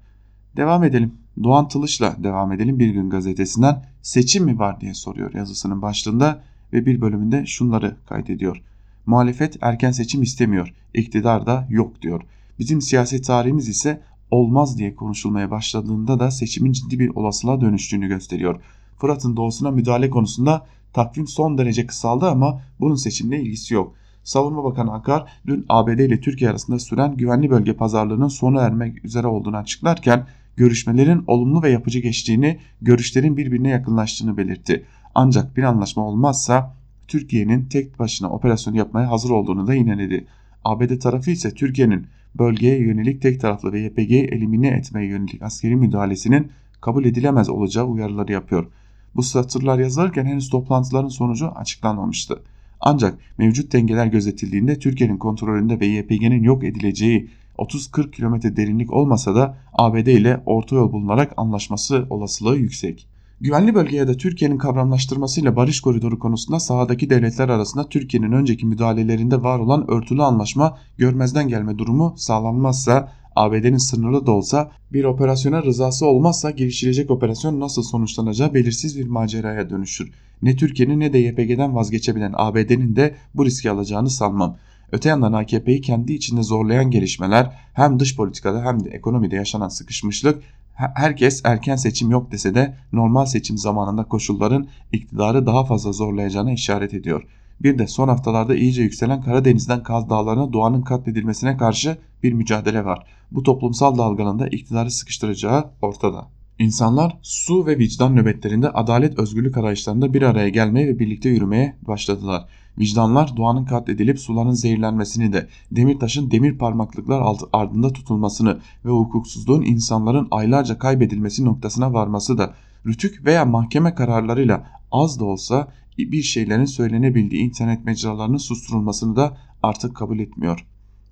Devam 0.57 0.83
edelim. 0.83 1.13
Doğan 1.43 1.67
Tılış'la 1.67 2.15
devam 2.23 2.51
edelim 2.51 2.79
Bir 2.79 2.89
Gün 2.89 3.09
Gazetesi'nden 3.09 3.85
seçim 4.01 4.45
mi 4.45 4.59
var 4.59 4.81
diye 4.81 4.93
soruyor 4.93 5.33
yazısının 5.33 5.81
başlığında 5.81 6.43
ve 6.73 6.85
bir 6.85 7.01
bölümünde 7.01 7.45
şunları 7.45 7.95
kaydediyor. 8.09 8.61
Muhalefet 9.05 9.57
erken 9.61 9.91
seçim 9.91 10.21
istemiyor, 10.21 10.73
iktidar 10.93 11.45
da 11.45 11.67
yok 11.69 12.01
diyor. 12.01 12.21
Bizim 12.59 12.81
siyaset 12.81 13.25
tarihimiz 13.25 13.67
ise 13.67 14.01
olmaz 14.31 14.77
diye 14.77 14.95
konuşulmaya 14.95 15.51
başladığında 15.51 16.19
da 16.19 16.31
seçimin 16.31 16.71
ciddi 16.71 16.99
bir 16.99 17.09
olasılığa 17.09 17.61
dönüştüğünü 17.61 18.07
gösteriyor. 18.07 18.61
Fırat'ın 18.97 19.37
doğusuna 19.37 19.71
müdahale 19.71 20.09
konusunda 20.09 20.65
takvim 20.93 21.27
son 21.27 21.57
derece 21.57 21.87
kısaldı 21.87 22.29
ama 22.29 22.61
bunun 22.79 22.95
seçimle 22.95 23.41
ilgisi 23.41 23.73
yok. 23.73 23.93
Savunma 24.23 24.63
Bakanı 24.63 24.93
Akar 24.93 25.29
dün 25.47 25.65
ABD 25.69 25.99
ile 25.99 26.21
Türkiye 26.21 26.49
arasında 26.49 26.79
süren 26.79 27.17
güvenli 27.17 27.49
bölge 27.49 27.73
pazarlığının 27.73 28.27
sona 28.27 28.61
ermek 28.61 29.05
üzere 29.05 29.27
olduğunu 29.27 29.57
açıklarken 29.57 30.27
görüşmelerin 30.55 31.23
olumlu 31.27 31.63
ve 31.63 31.69
yapıcı 31.69 31.99
geçtiğini, 31.99 32.59
görüşlerin 32.81 33.37
birbirine 33.37 33.69
yakınlaştığını 33.69 34.37
belirtti. 34.37 34.85
Ancak 35.19 35.57
bir 35.57 35.63
anlaşma 35.63 36.03
olmazsa 36.03 36.75
Türkiye'nin 37.07 37.65
tek 37.65 37.99
başına 37.99 38.29
operasyon 38.29 38.73
yapmaya 38.73 39.11
hazır 39.11 39.29
olduğunu 39.29 39.67
da 39.67 39.73
yineledi. 39.73 40.27
ABD 40.65 40.99
tarafı 40.99 41.31
ise 41.31 41.53
Türkiye'nin 41.53 42.07
bölgeye 42.35 42.79
yönelik 42.79 43.21
tek 43.21 43.41
taraflı 43.41 43.73
ve 43.73 43.79
YPG'yi 43.79 44.23
elimine 44.23 44.67
etmeye 44.67 45.07
yönelik 45.07 45.41
askeri 45.41 45.75
müdahalesinin 45.75 46.51
kabul 46.81 47.05
edilemez 47.05 47.49
olacağı 47.49 47.85
uyarıları 47.85 48.31
yapıyor. 48.31 48.67
Bu 49.15 49.23
satırlar 49.23 49.79
yazılırken 49.79 50.25
henüz 50.25 50.49
toplantıların 50.49 51.09
sonucu 51.09 51.47
açıklanmamıştı. 51.47 52.41
Ancak 52.79 53.19
mevcut 53.37 53.73
dengeler 53.73 54.07
gözetildiğinde 54.07 54.79
Türkiye'nin 54.79 55.17
kontrolünde 55.17 55.79
ve 55.79 55.85
YPG'nin 55.85 56.43
yok 56.43 56.63
edileceği 56.63 57.29
30-40 57.57 58.11
kilometre 58.11 58.55
derinlik 58.55 58.93
olmasa 58.93 59.35
da 59.35 59.57
ABD 59.73 60.07
ile 60.07 60.41
orta 60.45 60.75
yol 60.75 60.91
bulunarak 60.91 61.33
anlaşması 61.37 62.07
olasılığı 62.09 62.57
yüksek. 62.57 63.16
Güvenli 63.41 63.75
bölge 63.75 63.97
ya 63.97 64.07
da 64.07 64.13
Türkiye'nin 64.13 64.57
kavramlaştırmasıyla 64.57 65.55
barış 65.55 65.81
koridoru 65.81 66.19
konusunda 66.19 66.59
sahadaki 66.59 67.09
devletler 67.09 67.49
arasında 67.49 67.89
Türkiye'nin 67.89 68.31
önceki 68.31 68.65
müdahalelerinde 68.65 69.43
var 69.43 69.59
olan 69.59 69.91
örtülü 69.91 70.23
anlaşma 70.23 70.77
görmezden 70.97 71.47
gelme 71.47 71.77
durumu 71.77 72.13
sağlanmazsa 72.17 73.11
ABD'nin 73.35 73.77
sınırlı 73.77 74.25
da 74.25 74.31
olsa 74.31 74.71
bir 74.93 75.03
operasyona 75.03 75.63
rızası 75.63 76.05
olmazsa 76.05 76.51
girişilecek 76.51 77.11
operasyon 77.11 77.59
nasıl 77.59 77.83
sonuçlanacağı 77.83 78.53
belirsiz 78.53 78.97
bir 78.97 79.07
maceraya 79.07 79.69
dönüşür. 79.69 80.11
Ne 80.41 80.55
Türkiye'nin 80.55 80.99
ne 80.99 81.13
de 81.13 81.17
YPG'den 81.17 81.75
vazgeçebilen 81.75 82.33
ABD'nin 82.35 82.95
de 82.95 83.15
bu 83.35 83.45
riski 83.45 83.71
alacağını 83.71 84.09
sanmam. 84.09 84.57
Öte 84.91 85.09
yandan 85.09 85.33
AKP'yi 85.33 85.81
kendi 85.81 86.13
içinde 86.13 86.43
zorlayan 86.43 86.91
gelişmeler 86.91 87.51
hem 87.73 87.99
dış 87.99 88.15
politikada 88.15 88.65
hem 88.65 88.85
de 88.85 88.89
ekonomide 88.89 89.35
yaşanan 89.35 89.67
sıkışmışlık 89.67 90.43
herkes 90.77 91.41
erken 91.45 91.75
seçim 91.75 92.11
yok 92.11 92.31
dese 92.31 92.55
de 92.55 92.77
normal 92.93 93.25
seçim 93.25 93.57
zamanında 93.57 94.03
koşulların 94.03 94.67
iktidarı 94.93 95.45
daha 95.45 95.65
fazla 95.65 95.91
zorlayacağına 95.91 96.51
işaret 96.51 96.93
ediyor. 96.93 97.23
bir 97.59 97.79
de 97.79 97.87
son 97.87 98.07
haftalarda 98.07 98.55
iyice 98.55 98.83
yükselen 98.83 99.21
Karadeniz'den 99.21 99.83
Kaz 99.83 100.09
Dağları'na 100.09 100.53
doğanın 100.53 100.81
katledilmesine 100.81 101.57
karşı 101.57 101.97
bir 102.23 102.33
mücadele 102.33 102.85
var. 102.85 103.05
Bu 103.31 103.43
toplumsal 103.43 103.97
dalgalında 103.97 104.47
iktidarı 104.47 104.91
sıkıştıracağı 104.91 105.69
ortada. 105.81 106.36
İnsanlar 106.59 107.17
su 107.21 107.65
ve 107.65 107.77
vicdan 107.77 108.15
nöbetlerinde 108.15 108.69
adalet 108.69 109.19
özgürlük 109.19 109.57
arayışlarında 109.57 110.13
bir 110.13 110.21
araya 110.21 110.49
gelmeye 110.49 110.87
ve 110.87 110.99
birlikte 110.99 111.29
yürümeye 111.29 111.75
başladılar. 111.87 112.45
Vicdanlar 112.79 113.37
doğanın 113.37 113.65
katledilip 113.65 114.19
suların 114.19 114.51
zehirlenmesini 114.51 115.33
de 115.33 115.47
Demirtaş'ın 115.71 116.31
demir 116.31 116.57
parmaklıklar 116.57 117.37
ardında 117.53 117.93
tutulmasını 117.93 118.59
ve 118.85 118.89
hukuksuzluğun 118.89 119.61
insanların 119.61 120.27
aylarca 120.31 120.79
kaybedilmesi 120.79 121.45
noktasına 121.45 121.93
varması 121.93 122.37
da 122.37 122.53
rütük 122.85 123.25
veya 123.25 123.45
mahkeme 123.45 123.95
kararlarıyla 123.95 124.67
az 124.91 125.19
da 125.19 125.25
olsa 125.25 125.67
bir 125.97 126.21
şeylerin 126.21 126.65
söylenebildiği 126.65 127.41
internet 127.41 127.85
mecralarının 127.85 128.37
susturulmasını 128.37 129.15
da 129.15 129.37
artık 129.63 129.95
kabul 129.95 130.19
etmiyor. 130.19 130.65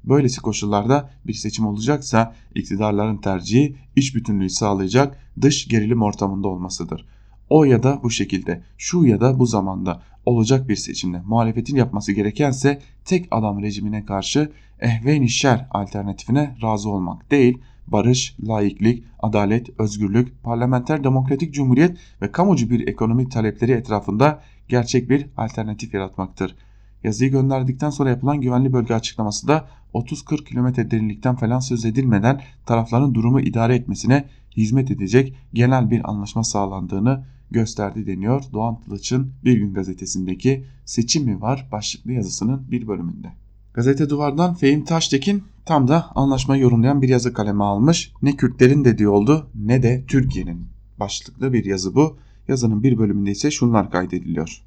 Böylesi 0.04 0.42
koşullarda 0.42 1.10
bir 1.28 1.34
seçim 1.34 1.68
olacaksa 1.68 2.36
iktidarların 2.56 3.18
tercihi 3.18 3.76
iç 3.96 4.16
bütünlüğü 4.16 4.50
sağlayacak 4.50 5.25
dış 5.42 5.68
gerilim 5.68 6.02
ortamında 6.02 6.48
olmasıdır. 6.48 7.06
O 7.50 7.64
ya 7.64 7.84
da 7.84 8.00
bu 8.04 8.10
şekilde, 8.10 8.64
şu 8.78 9.06
ya 9.06 9.22
da 9.22 9.40
bu 9.40 9.46
zamanda 9.46 10.02
olacak 10.26 10.70
bir 10.70 10.76
seçimde 10.76 11.22
muhalefetin 11.26 11.76
yapması 11.76 12.12
gerekense 12.12 12.82
tek 13.06 13.28
adam 13.32 13.62
rejimine 13.62 14.06
karşı 14.06 14.52
ehven 14.80 15.26
şer 15.26 15.68
alternatifine 15.72 16.56
razı 16.64 16.90
olmak 16.90 17.32
değil, 17.32 17.58
barış, 17.88 18.36
laiklik, 18.48 19.04
adalet, 19.20 19.80
özgürlük, 19.80 20.44
parlamenter 20.44 21.04
demokratik 21.04 21.54
cumhuriyet 21.54 21.98
ve 22.22 22.32
kamucu 22.32 22.70
bir 22.70 22.88
ekonomi 22.88 23.30
talepleri 23.30 23.72
etrafında 23.72 24.42
gerçek 24.68 25.10
bir 25.10 25.28
alternatif 25.38 25.94
yaratmaktır. 25.94 26.56
Yazıyı 27.04 27.32
gönderdikten 27.32 27.90
sonra 27.90 28.10
yapılan 28.10 28.42
güvenli 28.42 28.74
bölge 28.74 28.94
açıklaması 28.94 29.48
da 29.48 29.68
30-40 29.94 30.44
kilometre 30.44 30.92
derinlikten 30.92 31.36
falan 31.36 31.60
söz 31.60 31.86
edilmeden 31.86 32.42
tarafların 32.66 33.14
durumu 33.14 33.40
idare 33.40 33.76
etmesine 33.76 34.26
hizmet 34.58 34.92
edecek 34.92 35.36
genel 35.54 35.92
bir 35.92 36.10
anlaşma 36.10 36.44
sağlandığını 36.44 37.26
gösterdi 37.52 38.08
deniyor 38.08 38.44
Doğan 38.54 38.80
Kılıç'ın 38.82 39.32
Bir 39.44 39.58
Gün 39.58 39.74
gazetesindeki 39.74 40.66
Seçim 40.86 41.26
mi 41.26 41.42
var 41.42 41.68
başlıklı 41.72 42.12
yazısının 42.12 42.72
bir 42.72 42.88
bölümünde. 42.88 43.28
Gazete 43.74 44.10
Duvar'dan 44.10 44.54
Fehim 44.54 44.84
Taştekin 44.86 45.44
tam 45.66 45.88
da 45.88 46.12
anlaşmayı 46.16 46.62
yorumlayan 46.62 47.02
bir 47.02 47.10
yazı 47.10 47.34
kaleme 47.34 47.64
almış. 47.64 48.12
Ne 48.22 48.36
Kürtlerin 48.36 48.86
dediği 48.86 49.08
oldu 49.08 49.50
ne 49.56 49.84
de 49.84 50.06
Türkiye'nin 50.08 50.66
başlıklı 51.00 51.54
bir 51.54 51.66
yazı 51.66 51.96
bu. 51.96 52.18
Yazının 52.48 52.84
bir 52.84 52.98
bölümünde 52.98 53.32
ise 53.32 53.52
şunlar 53.52 53.92
kaydediliyor. 53.92 54.65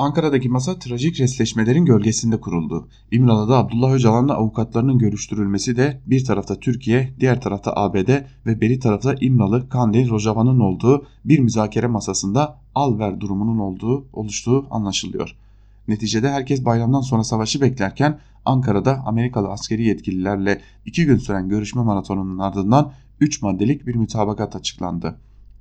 Ankara'daki 0.00 0.48
masa 0.48 0.78
trajik 0.78 1.20
resleşmelerin 1.20 1.84
gölgesinde 1.84 2.40
kuruldu. 2.40 2.88
İmralı'da 3.10 3.58
Abdullah 3.58 3.92
Öcalan'la 3.92 4.34
avukatlarının 4.34 4.98
görüştürülmesi 4.98 5.76
de 5.76 6.00
bir 6.06 6.24
tarafta 6.24 6.60
Türkiye, 6.60 7.14
diğer 7.20 7.40
tarafta 7.40 7.72
ABD 7.76 8.08
ve 8.46 8.60
beri 8.60 8.78
tarafta 8.78 9.14
İmralı, 9.20 9.68
Kandil, 9.68 10.10
Rojava'nın 10.10 10.60
olduğu 10.60 11.06
bir 11.24 11.38
müzakere 11.38 11.86
masasında 11.86 12.58
al 12.74 12.98
ver 12.98 13.20
durumunun 13.20 13.58
olduğu 13.58 14.06
oluştuğu 14.12 14.66
anlaşılıyor. 14.70 15.36
Neticede 15.88 16.30
herkes 16.30 16.64
bayramdan 16.64 17.00
sonra 17.00 17.24
savaşı 17.24 17.60
beklerken 17.60 18.18
Ankara'da 18.44 19.02
Amerikalı 19.06 19.48
askeri 19.48 19.84
yetkililerle 19.84 20.60
iki 20.86 21.06
gün 21.06 21.16
süren 21.16 21.48
görüşme 21.48 21.82
maratonunun 21.82 22.38
ardından 22.38 22.92
3 23.20 23.42
maddelik 23.42 23.86
bir 23.86 23.94
mütabakat 23.94 24.56
açıklandı. 24.56 25.16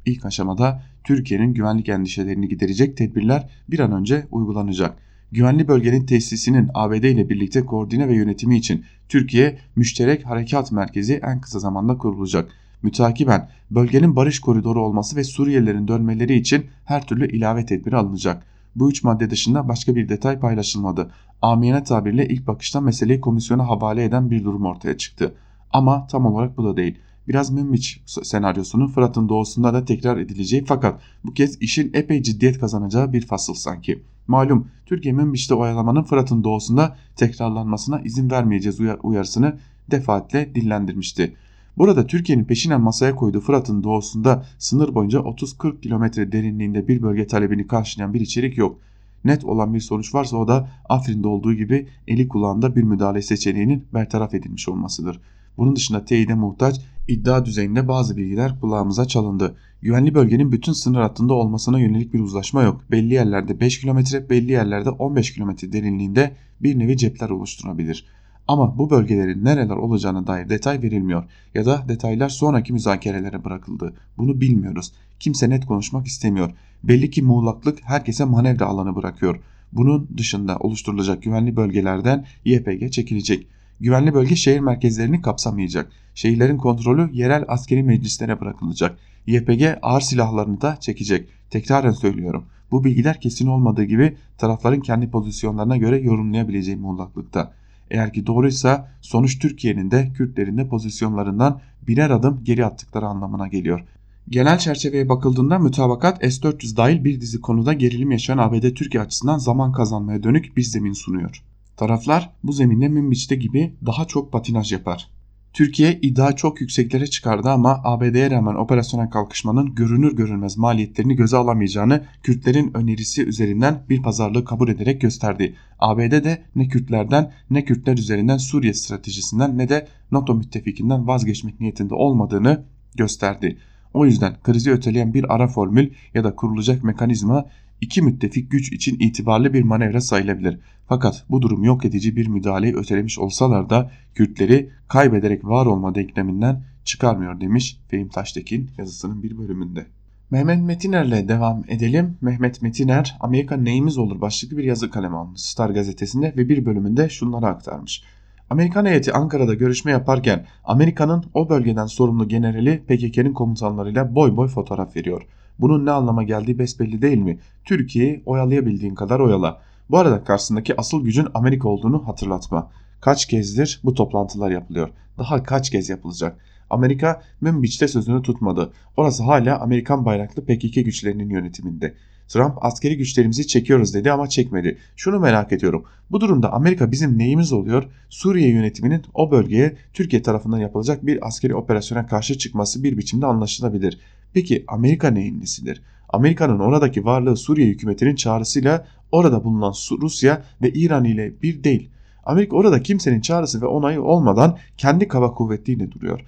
İlk 0.09 0.25
aşamada 0.25 0.83
Türkiye'nin 1.03 1.53
güvenlik 1.53 1.89
endişelerini 1.89 2.47
giderecek 2.47 2.97
tedbirler 2.97 3.49
bir 3.69 3.79
an 3.79 3.91
önce 3.91 4.27
uygulanacak. 4.31 4.97
Güvenli 5.31 5.67
bölgenin 5.67 6.05
tesisinin 6.05 6.69
ABD 6.73 7.03
ile 7.03 7.29
birlikte 7.29 7.65
koordine 7.65 8.07
ve 8.07 8.15
yönetimi 8.15 8.57
için 8.57 8.85
Türkiye 9.09 9.57
Müşterek 9.75 10.25
Harekat 10.25 10.71
Merkezi 10.71 11.21
en 11.23 11.41
kısa 11.41 11.59
zamanda 11.59 11.97
kurulacak. 11.97 12.51
Mütakiben 12.81 13.49
bölgenin 13.71 14.15
barış 14.15 14.39
koridoru 14.39 14.83
olması 14.85 15.15
ve 15.15 15.23
Suriyelilerin 15.23 15.87
dönmeleri 15.87 16.35
için 16.35 16.65
her 16.85 17.07
türlü 17.07 17.31
ilave 17.31 17.65
tedbir 17.65 17.93
alınacak. 17.93 18.43
Bu 18.75 18.89
üç 18.89 19.03
madde 19.03 19.29
dışında 19.29 19.67
başka 19.67 19.95
bir 19.95 20.09
detay 20.09 20.39
paylaşılmadı. 20.39 21.11
Amiyane 21.41 21.83
tabirle 21.83 22.27
ilk 22.27 22.47
bakışta 22.47 22.81
meseleyi 22.81 23.21
komisyona 23.21 23.67
havale 23.67 24.03
eden 24.03 24.31
bir 24.31 24.43
durum 24.43 24.65
ortaya 24.65 24.97
çıktı. 24.97 25.35
Ama 25.73 26.07
tam 26.07 26.25
olarak 26.25 26.57
bu 26.57 26.63
da 26.65 26.77
değil 26.77 26.97
biraz 27.29 27.51
Münbiç 27.51 28.01
senaryosunun 28.05 28.87
Fırat'ın 28.87 29.29
doğusunda 29.29 29.73
da 29.73 29.85
tekrar 29.85 30.17
edileceği 30.17 30.65
fakat 30.65 31.01
bu 31.23 31.33
kez 31.33 31.61
işin 31.61 31.91
epey 31.93 32.23
ciddiyet 32.23 32.59
kazanacağı 32.59 33.13
bir 33.13 33.25
fasıl 33.25 33.53
sanki. 33.53 34.03
Malum 34.27 34.67
Türkiye 34.85 35.13
Münbiç'te 35.13 35.55
oyalamanın 35.55 36.03
Fırat'ın 36.03 36.43
doğusunda 36.43 36.95
tekrarlanmasına 37.15 38.01
izin 38.01 38.31
vermeyeceğiz 38.31 38.79
uyar 38.79 38.99
uyarısını 39.03 39.57
defaatle 39.91 40.55
dillendirmişti. 40.55 41.35
Burada 41.77 42.07
Türkiye'nin 42.07 42.45
peşinen 42.45 42.81
masaya 42.81 43.15
koyduğu 43.15 43.39
Fırat'ın 43.41 43.83
doğusunda 43.83 44.45
sınır 44.57 44.95
boyunca 44.95 45.19
30-40 45.19 45.81
kilometre 45.81 46.31
derinliğinde 46.31 46.87
bir 46.87 47.01
bölge 47.01 47.27
talebini 47.27 47.67
karşılayan 47.67 48.13
bir 48.13 48.21
içerik 48.21 48.57
yok. 48.57 48.79
Net 49.23 49.45
olan 49.45 49.73
bir 49.73 49.79
sonuç 49.79 50.15
varsa 50.15 50.37
o 50.37 50.47
da 50.47 50.69
Afrin'de 50.89 51.27
olduğu 51.27 51.53
gibi 51.53 51.87
eli 52.07 52.27
kulağında 52.27 52.75
bir 52.75 52.83
müdahale 52.83 53.21
seçeneğinin 53.21 53.85
bertaraf 53.93 54.33
edilmiş 54.33 54.69
olmasıdır. 54.69 55.19
Bunun 55.59 55.75
dışında 55.75 56.05
teyide 56.05 56.33
muhtaç 56.33 56.81
iddia 57.07 57.45
düzeyinde 57.45 57.87
bazı 57.87 58.17
bilgiler 58.17 58.59
kulağımıza 58.59 59.05
çalındı. 59.05 59.55
Güvenli 59.81 60.15
bölgenin 60.15 60.51
bütün 60.51 60.73
sınır 60.73 60.99
hattında 60.99 61.33
olmasına 61.33 61.79
yönelik 61.79 62.13
bir 62.13 62.19
uzlaşma 62.19 62.63
yok. 62.63 62.81
Belli 62.91 63.13
yerlerde 63.13 63.59
5 63.59 63.81
kilometre, 63.81 64.29
belli 64.29 64.51
yerlerde 64.51 64.89
15 64.89 65.33
kilometre 65.33 65.71
derinliğinde 65.71 66.35
bir 66.61 66.79
nevi 66.79 66.97
cepler 66.97 67.29
oluşturabilir. 67.29 68.05
Ama 68.47 68.77
bu 68.77 68.89
bölgelerin 68.89 69.45
nereler 69.45 69.75
olacağına 69.75 70.27
dair 70.27 70.49
detay 70.49 70.81
verilmiyor 70.81 71.23
ya 71.53 71.65
da 71.65 71.85
detaylar 71.87 72.29
sonraki 72.29 72.73
müzakerelere 72.73 73.43
bırakıldı. 73.43 73.93
Bunu 74.17 74.41
bilmiyoruz. 74.41 74.93
Kimse 75.19 75.49
net 75.49 75.65
konuşmak 75.65 76.07
istemiyor. 76.07 76.51
Belli 76.83 77.09
ki 77.09 77.21
muğlaklık 77.21 77.79
herkese 77.83 78.25
manevra 78.25 78.65
alanı 78.65 78.95
bırakıyor. 78.95 79.39
Bunun 79.71 80.09
dışında 80.17 80.57
oluşturulacak 80.57 81.23
güvenli 81.23 81.55
bölgelerden 81.55 82.25
YPG 82.45 82.91
çekilecek. 82.91 83.47
Güvenli 83.79 84.13
bölge 84.13 84.35
şehir 84.35 84.59
merkezlerini 84.59 85.21
kapsamayacak. 85.21 85.91
Şehirlerin 86.15 86.57
kontrolü 86.57 87.09
yerel 87.13 87.45
askeri 87.47 87.83
meclislere 87.83 88.41
bırakılacak. 88.41 88.97
YPG 89.27 89.63
ağır 89.81 90.01
silahlarını 90.01 90.61
da 90.61 90.77
çekecek. 90.79 91.29
Tekraren 91.49 91.91
söylüyorum. 91.91 92.45
Bu 92.71 92.83
bilgiler 92.83 93.21
kesin 93.21 93.47
olmadığı 93.47 93.83
gibi 93.83 94.17
tarafların 94.37 94.81
kendi 94.81 95.09
pozisyonlarına 95.09 95.77
göre 95.77 95.99
yorumlayabileceği 95.99 96.77
muğlaklıkta. 96.77 97.53
Eğer 97.91 98.13
ki 98.13 98.27
doğruysa 98.27 98.91
sonuç 99.01 99.39
Türkiye'nin 99.39 99.91
de 99.91 100.11
Kürtlerin 100.13 100.57
de 100.57 100.67
pozisyonlarından 100.67 101.61
birer 101.87 102.09
adım 102.09 102.41
geri 102.43 102.65
attıkları 102.65 103.05
anlamına 103.05 103.47
geliyor. 103.47 103.83
Genel 104.29 104.57
çerçeveye 104.57 105.09
bakıldığında 105.09 105.59
mütabakat 105.59 106.21
S-400 106.21 106.77
dahil 106.77 107.03
bir 107.03 107.21
dizi 107.21 107.41
konuda 107.41 107.73
gerilim 107.73 108.11
yaşayan 108.11 108.37
ABD 108.37 108.73
Türkiye 108.73 109.03
açısından 109.03 109.37
zaman 109.37 109.71
kazanmaya 109.71 110.23
dönük 110.23 110.57
bir 110.57 110.63
zemin 110.63 110.93
sunuyor. 110.93 111.43
Taraflar 111.79 112.29
bu 112.43 112.51
zeminde 112.51 112.87
Münbiç'te 112.87 113.35
gibi 113.35 113.73
daha 113.85 114.05
çok 114.05 114.31
patinaj 114.31 114.71
yapar. 114.71 115.09
Türkiye 115.53 115.99
iddia 116.01 116.35
çok 116.35 116.61
yükseklere 116.61 117.07
çıkardı 117.07 117.49
ama 117.49 117.81
ABD'ye 117.83 118.31
rağmen 118.31 118.55
operasyonel 118.55 119.09
kalkışmanın 119.09 119.75
görünür 119.75 120.15
görünmez 120.15 120.57
maliyetlerini 120.57 121.15
göze 121.15 121.37
alamayacağını 121.37 122.03
Kürtlerin 122.23 122.77
önerisi 122.77 123.25
üzerinden 123.25 123.83
bir 123.89 124.01
pazarlığı 124.01 124.45
kabul 124.45 124.69
ederek 124.69 125.01
gösterdi. 125.01 125.55
ABD 125.79 126.23
de 126.23 126.43
ne 126.55 126.67
Kürtlerden 126.67 127.31
ne 127.49 127.65
Kürtler 127.65 127.97
üzerinden 127.97 128.37
Suriye 128.37 128.73
stratejisinden 128.73 129.57
ne 129.57 129.69
de 129.69 129.87
NATO 130.11 130.35
müttefikinden 130.35 131.07
vazgeçmek 131.07 131.59
niyetinde 131.59 131.93
olmadığını 131.93 132.63
gösterdi. 132.95 133.57
O 133.93 134.05
yüzden 134.05 134.33
krizi 134.43 134.71
öteleyen 134.71 135.13
bir 135.13 135.35
ara 135.35 135.47
formül 135.47 135.89
ya 136.13 136.23
da 136.23 136.35
kurulacak 136.35 136.83
mekanizma 136.83 137.45
iki 137.81 138.01
müttefik 138.01 138.51
güç 138.51 138.71
için 138.71 138.99
itibarlı 138.99 139.53
bir 139.53 139.63
manevra 139.63 140.01
sayılabilir. 140.01 140.59
Fakat 140.87 141.25
bu 141.29 141.41
durum 141.41 141.63
yok 141.63 141.85
edici 141.85 142.15
bir 142.15 142.27
müdahaleyi 142.27 142.75
ötelemiş 142.75 143.19
olsalar 143.19 143.69
da 143.69 143.91
Kürtleri 144.15 144.69
kaybederek 144.87 145.45
var 145.45 145.65
olma 145.65 145.95
denkleminden 145.95 146.63
çıkarmıyor 146.83 147.41
demiş 147.41 147.79
Fehim 147.87 148.09
Taştekin 148.09 148.69
yazısının 148.77 149.23
bir 149.23 149.37
bölümünde. 149.37 149.85
Mehmet 150.31 150.61
Metiner'le 150.61 151.27
devam 151.27 151.63
edelim. 151.67 152.17
Mehmet 152.21 152.61
Metiner 152.61 153.17
Amerika 153.19 153.57
neyimiz 153.57 153.97
olur 153.97 154.21
başlıklı 154.21 154.57
bir 154.57 154.63
yazı 154.63 154.89
kaleme 154.89 155.17
almış 155.17 155.41
Star 155.41 155.69
gazetesinde 155.69 156.33
ve 156.37 156.49
bir 156.49 156.65
bölümünde 156.65 157.09
şunları 157.09 157.45
aktarmış. 157.45 158.03
Amerikan 158.49 158.85
heyeti 158.85 159.13
Ankara'da 159.13 159.53
görüşme 159.53 159.91
yaparken 159.91 160.45
Amerika'nın 160.63 161.23
o 161.33 161.49
bölgeden 161.49 161.85
sorumlu 161.85 162.27
generali 162.27 162.83
PKK'nın 162.87 163.33
komutanlarıyla 163.33 164.15
boy 164.15 164.35
boy 164.35 164.47
fotoğraf 164.47 164.95
veriyor. 164.95 165.21
Bunun 165.59 165.85
ne 165.85 165.91
anlama 165.91 166.23
geldiği 166.23 166.59
besbelli 166.59 167.01
değil 167.01 167.17
mi? 167.17 167.39
Türkiye'yi 167.65 168.23
oyalayabildiğin 168.25 168.95
kadar 168.95 169.19
oyala. 169.19 169.61
Bu 169.89 169.97
arada 169.97 170.23
karşısındaki 170.23 170.79
asıl 170.79 171.03
gücün 171.03 171.27
Amerika 171.33 171.69
olduğunu 171.69 172.07
hatırlatma. 172.07 172.71
Kaç 173.01 173.25
kezdir 173.25 173.81
bu 173.83 173.93
toplantılar 173.93 174.51
yapılıyor? 174.51 174.89
Daha 175.17 175.43
kaç 175.43 175.69
kez 175.69 175.89
yapılacak? 175.89 176.37
Amerika 176.69 177.21
Münbiç'te 177.41 177.87
sözünü 177.87 178.21
tutmadı. 178.21 178.73
Orası 178.97 179.23
hala 179.23 179.59
Amerikan 179.59 180.05
bayraklı 180.05 180.45
PKK 180.45 180.75
güçlerinin 180.75 181.29
yönetiminde. 181.29 181.95
Trump 182.27 182.65
askeri 182.65 182.97
güçlerimizi 182.97 183.47
çekiyoruz 183.47 183.93
dedi 183.93 184.11
ama 184.11 184.29
çekmedi. 184.29 184.77
Şunu 184.95 185.19
merak 185.19 185.51
ediyorum. 185.51 185.83
Bu 186.11 186.21
durumda 186.21 186.53
Amerika 186.53 186.91
bizim 186.91 187.17
neyimiz 187.17 187.53
oluyor? 187.53 187.83
Suriye 188.09 188.49
yönetiminin 188.49 189.01
o 189.13 189.31
bölgeye 189.31 189.77
Türkiye 189.93 190.21
tarafından 190.21 190.57
yapılacak 190.57 191.05
bir 191.05 191.27
askeri 191.27 191.55
operasyona 191.55 192.07
karşı 192.07 192.37
çıkması 192.37 192.83
bir 192.83 192.97
biçimde 192.97 193.25
anlaşılabilir. 193.25 193.99
Peki 194.33 194.65
Amerika 194.67 195.09
neyin 195.09 195.39
nesidir? 195.39 195.81
Amerika'nın 196.09 196.59
oradaki 196.59 197.05
varlığı 197.05 197.37
Suriye 197.37 197.67
hükümetinin 197.67 198.15
çağrısıyla 198.15 198.85
orada 199.11 199.43
bulunan 199.43 199.73
Rusya 200.01 200.43
ve 200.61 200.69
İran 200.69 201.05
ile 201.05 201.41
bir 201.41 201.63
değil. 201.63 201.89
Amerika 202.23 202.55
orada 202.55 202.83
kimsenin 202.83 203.21
çağrısı 203.21 203.61
ve 203.61 203.65
onayı 203.65 204.01
olmadan 204.01 204.57
kendi 204.77 205.07
kaba 205.07 205.33
kuvvetliğiyle 205.33 205.91
duruyor. 205.91 206.25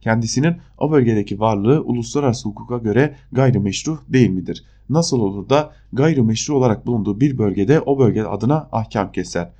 Kendisinin 0.00 0.56
o 0.78 0.90
bölgedeki 0.90 1.40
varlığı 1.40 1.82
uluslararası 1.84 2.48
hukuka 2.48 2.78
göre 2.78 3.14
gayrimeşru 3.32 3.98
değil 4.08 4.30
midir? 4.30 4.64
Nasıl 4.90 5.20
olur 5.20 5.48
da 5.48 5.72
gayrimeşru 5.92 6.54
olarak 6.54 6.86
bulunduğu 6.86 7.20
bir 7.20 7.38
bölgede 7.38 7.80
o 7.80 7.98
bölge 7.98 8.22
adına 8.22 8.68
ahkam 8.72 9.12
keser? 9.12 9.50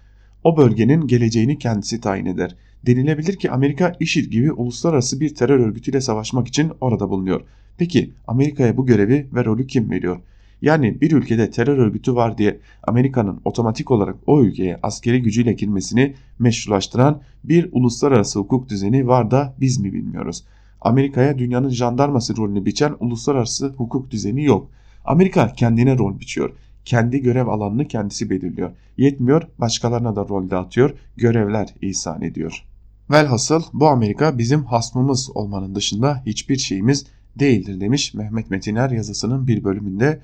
O 0.44 0.56
bölgenin 0.56 1.06
geleceğini 1.06 1.58
kendisi 1.58 2.00
tayin 2.00 2.26
eder. 2.26 2.56
Denilebilir 2.86 3.36
ki 3.36 3.50
Amerika 3.50 3.96
IŞİD 4.00 4.30
gibi 4.32 4.52
uluslararası 4.52 5.20
bir 5.20 5.34
terör 5.34 5.60
örgütüyle 5.60 6.00
savaşmak 6.00 6.48
için 6.48 6.72
orada 6.80 7.10
bulunuyor. 7.10 7.40
Peki 7.78 8.10
Amerika'ya 8.26 8.76
bu 8.76 8.86
görevi 8.86 9.26
ve 9.34 9.44
rolü 9.44 9.66
kim 9.66 9.90
veriyor? 9.90 10.20
Yani 10.62 11.00
bir 11.00 11.12
ülkede 11.12 11.50
terör 11.50 11.78
örgütü 11.78 12.14
var 12.14 12.38
diye 12.38 12.60
Amerika'nın 12.82 13.40
otomatik 13.44 13.90
olarak 13.90 14.16
o 14.26 14.42
ülkeye 14.42 14.78
askeri 14.82 15.22
gücüyle 15.22 15.52
girmesini 15.52 16.14
meşrulaştıran 16.38 17.22
bir 17.44 17.68
uluslararası 17.72 18.38
hukuk 18.38 18.68
düzeni 18.68 19.06
var 19.06 19.30
da 19.30 19.54
biz 19.60 19.80
mi 19.80 19.92
bilmiyoruz. 19.92 20.44
Amerika'ya 20.80 21.38
dünyanın 21.38 21.68
jandarması 21.68 22.36
rolünü 22.36 22.64
biçen 22.64 22.94
uluslararası 23.00 23.68
hukuk 23.76 24.10
düzeni 24.10 24.44
yok. 24.44 24.70
Amerika 25.04 25.52
kendine 25.52 25.98
rol 25.98 26.20
biçiyor. 26.20 26.52
Kendi 26.84 27.22
görev 27.22 27.46
alanını 27.46 27.88
kendisi 27.88 28.30
belirliyor. 28.30 28.70
Yetmiyor 28.96 29.42
başkalarına 29.58 30.16
da 30.16 30.28
rol 30.28 30.50
dağıtıyor, 30.50 30.94
görevler 31.16 31.74
ihsan 31.82 32.22
ediyor. 32.22 32.64
Velhasıl 33.10 33.62
bu 33.72 33.88
Amerika 33.88 34.38
bizim 34.38 34.64
hasmımız 34.64 35.30
olmanın 35.36 35.74
dışında 35.74 36.22
hiçbir 36.26 36.56
şeyimiz 36.56 37.06
değildir 37.38 37.80
demiş 37.80 38.14
Mehmet 38.14 38.50
Metiner 38.50 38.90
yazısının 38.90 39.46
bir 39.46 39.64
bölümünde 39.64 40.20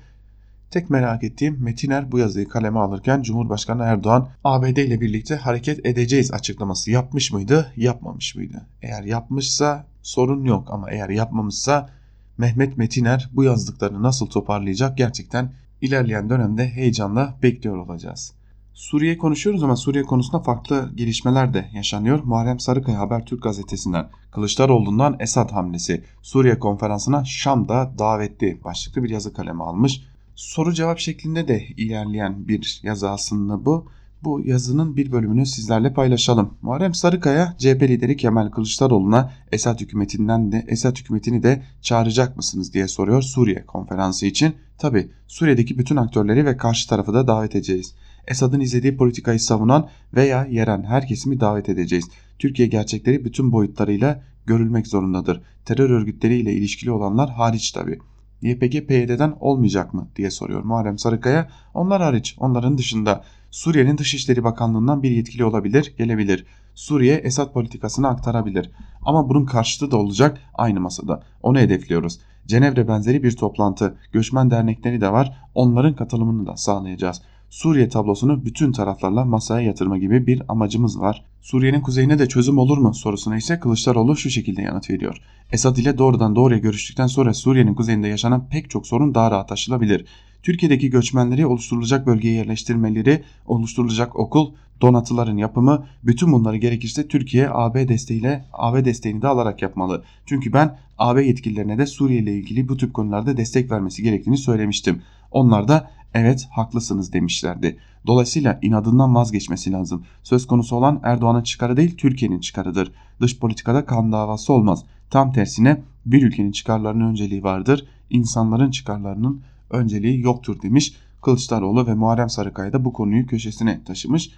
Tek 0.71 0.89
merak 0.89 1.23
ettiğim 1.23 1.63
Metiner 1.63 2.11
bu 2.11 2.19
yazıyı 2.19 2.49
kaleme 2.49 2.79
alırken 2.79 3.21
Cumhurbaşkanı 3.21 3.83
Erdoğan 3.83 4.29
ABD 4.43 4.77
ile 4.77 5.01
birlikte 5.01 5.35
hareket 5.35 5.85
edeceğiz 5.85 6.31
açıklaması 6.31 6.91
yapmış 6.91 7.31
mıydı, 7.31 7.71
yapmamış 7.77 8.35
mıydı? 8.35 8.65
Eğer 8.81 9.03
yapmışsa 9.03 9.85
sorun 10.01 10.43
yok 10.45 10.67
ama 10.71 10.91
eğer 10.91 11.09
yapmamışsa 11.09 11.89
Mehmet 12.37 12.77
Metiner 12.77 13.29
bu 13.33 13.43
yazdıklarını 13.43 14.03
nasıl 14.03 14.27
toparlayacak 14.27 14.97
gerçekten 14.97 15.51
ilerleyen 15.81 16.29
dönemde 16.29 16.67
heyecanla 16.67 17.37
bekliyor 17.43 17.77
olacağız. 17.77 18.33
Suriye 18.75 19.17
konuşuyoruz 19.17 19.63
ama 19.63 19.75
Suriye 19.75 20.03
konusunda 20.03 20.39
farklı 20.39 20.91
gelişmeler 20.95 21.53
de 21.53 21.69
yaşanıyor. 21.73 22.23
Muharrem 22.23 22.59
Sarıkaya 22.59 22.99
Habertürk 22.99 23.43
gazetesinden 23.43 24.09
Kılıçdaroğlu'ndan 24.31 25.15
Esad 25.19 25.51
hamlesi 25.51 26.03
Suriye 26.21 26.59
konferansına 26.59 27.25
Şam'da 27.25 27.93
davetli 27.97 28.63
başlıklı 28.63 29.03
bir 29.03 29.09
yazı 29.09 29.33
kaleme 29.33 29.63
almış 29.63 30.01
soru 30.35 30.73
cevap 30.73 30.99
şeklinde 30.99 31.47
de 31.47 31.65
ilerleyen 31.77 32.47
bir 32.47 32.79
yazı 32.83 33.09
aslında 33.09 33.65
bu. 33.65 33.87
Bu 34.23 34.41
yazının 34.45 34.97
bir 34.97 35.11
bölümünü 35.11 35.45
sizlerle 35.45 35.93
paylaşalım. 35.93 36.53
Muharrem 36.61 36.93
Sarıkaya 36.93 37.55
CHP 37.57 37.81
lideri 37.81 38.17
Kemal 38.17 38.49
Kılıçdaroğlu'na 38.49 39.31
Esad 39.51 39.79
hükümetinden 39.79 40.51
de 40.51 40.65
Esad 40.67 40.97
hükümetini 40.97 41.43
de 41.43 41.63
çağıracak 41.81 42.37
mısınız 42.37 42.73
diye 42.73 42.87
soruyor 42.87 43.21
Suriye 43.21 43.65
konferansı 43.65 44.25
için. 44.25 44.55
Tabi 44.77 45.11
Suriye'deki 45.27 45.77
bütün 45.77 45.95
aktörleri 45.95 46.45
ve 46.45 46.57
karşı 46.57 46.89
tarafı 46.89 47.13
da 47.13 47.27
davet 47.27 47.55
edeceğiz. 47.55 47.95
Esad'ın 48.27 48.59
izlediği 48.59 48.97
politikayı 48.97 49.39
savunan 49.39 49.89
veya 50.13 50.45
yeren 50.45 50.83
her 50.83 51.07
kesimi 51.07 51.39
davet 51.39 51.69
edeceğiz. 51.69 52.05
Türkiye 52.39 52.67
gerçekleri 52.67 53.25
bütün 53.25 53.51
boyutlarıyla 53.51 54.23
görülmek 54.45 54.87
zorundadır. 54.87 55.41
Terör 55.65 55.89
örgütleriyle 55.89 56.53
ilişkili 56.53 56.91
olanlar 56.91 57.29
hariç 57.29 57.71
tabi. 57.71 57.99
YPG 58.41 58.87
PYD'den 58.87 59.35
olmayacak 59.39 59.93
mı 59.93 60.07
diye 60.15 60.31
soruyor 60.31 60.63
Muharrem 60.63 60.97
Sarıkaya. 60.97 61.49
Onlar 61.73 62.01
hariç 62.01 62.35
onların 62.39 62.77
dışında 62.77 63.23
Suriye'nin 63.51 63.97
Dışişleri 63.97 64.43
Bakanlığı'ndan 64.43 65.03
bir 65.03 65.11
yetkili 65.11 65.45
olabilir, 65.45 65.93
gelebilir. 65.97 66.45
Suriye 66.75 67.15
Esad 67.15 67.53
politikasını 67.53 68.07
aktarabilir. 68.07 68.71
Ama 69.01 69.29
bunun 69.29 69.45
karşıtı 69.45 69.91
da 69.91 69.97
olacak 69.97 70.37
aynı 70.53 70.79
masada. 70.79 71.23
Onu 71.43 71.59
hedefliyoruz. 71.59 72.19
Cenevre 72.47 72.87
benzeri 72.87 73.23
bir 73.23 73.35
toplantı, 73.35 73.97
göçmen 74.11 74.51
dernekleri 74.51 75.01
de 75.01 75.11
var. 75.11 75.37
Onların 75.55 75.95
katılımını 75.95 76.47
da 76.47 76.57
sağlayacağız. 76.57 77.21
Suriye 77.49 77.89
tablosunu 77.89 78.45
bütün 78.45 78.71
taraflarla 78.71 79.25
masaya 79.25 79.61
yatırma 79.67 79.97
gibi 79.97 80.27
bir 80.27 80.41
amacımız 80.47 80.99
var. 80.99 81.25
Suriye'nin 81.41 81.81
kuzeyine 81.81 82.19
de 82.19 82.27
çözüm 82.27 82.57
olur 82.57 82.77
mu 82.77 82.93
sorusuna 82.93 83.37
ise 83.37 83.59
Kılıçdaroğlu 83.59 84.17
şu 84.17 84.29
şekilde 84.29 84.61
yanıt 84.61 84.89
veriyor. 84.89 85.17
Esad 85.51 85.77
ile 85.77 85.97
doğrudan 85.97 86.35
doğruya 86.35 86.59
görüştükten 86.59 87.07
sonra 87.07 87.33
Suriye'nin 87.33 87.73
kuzeyinde 87.73 88.07
yaşanan 88.07 88.47
pek 88.49 88.69
çok 88.69 88.87
sorun 88.87 89.15
daha 89.15 89.31
rahat 89.31 89.51
aşılabilir. 89.51 90.05
Türkiye'deki 90.43 90.89
göçmenleri 90.89 91.45
oluşturulacak 91.45 92.07
bölgeye 92.07 92.33
yerleştirmeleri, 92.33 93.23
oluşturulacak 93.45 94.15
okul, 94.15 94.53
donatıların 94.81 95.37
yapımı, 95.37 95.85
bütün 96.03 96.31
bunları 96.31 96.57
gerekirse 96.57 97.07
Türkiye 97.07 97.49
AB 97.51 97.87
desteğiyle 97.87 98.45
AB 98.53 98.85
desteğini 98.85 99.21
de 99.21 99.27
alarak 99.27 99.61
yapmalı. 99.61 100.03
Çünkü 100.25 100.53
ben 100.53 100.77
AB 100.97 101.25
yetkililerine 101.25 101.77
de 101.77 101.85
Suriye 101.85 102.19
ile 102.19 102.33
ilgili 102.33 102.69
bu 102.69 102.77
tip 102.77 102.93
konularda 102.93 103.37
destek 103.37 103.71
vermesi 103.71 104.03
gerektiğini 104.03 104.37
söylemiştim. 104.37 105.01
Onlar 105.31 105.67
da 105.67 105.91
evet 106.13 106.47
haklısınız 106.51 107.13
demişlerdi. 107.13 107.77
Dolayısıyla 108.07 108.59
inadından 108.61 109.15
vazgeçmesi 109.15 109.71
lazım. 109.71 110.03
Söz 110.23 110.47
konusu 110.47 110.75
olan 110.75 110.99
Erdoğan'ın 111.03 111.43
çıkarı 111.43 111.77
değil 111.77 111.97
Türkiye'nin 111.97 112.39
çıkarıdır. 112.39 112.91
Dış 113.21 113.39
politikada 113.39 113.85
kan 113.85 114.11
davası 114.11 114.53
olmaz. 114.53 114.83
Tam 115.09 115.31
tersine 115.31 115.81
bir 116.05 116.23
ülkenin 116.23 116.51
çıkarlarının 116.51 117.09
önceliği 117.09 117.43
vardır. 117.43 117.85
İnsanların 118.09 118.71
çıkarlarının 118.71 119.41
önceliği 119.69 120.21
yoktur 120.21 120.61
demiş. 120.61 120.95
Kılıçdaroğlu 121.21 121.87
ve 121.87 121.93
Muharrem 121.93 122.29
Sarıkaya 122.29 122.73
da 122.73 122.85
bu 122.85 122.93
konuyu 122.93 123.27
köşesine 123.27 123.83
taşımış. 123.83 124.31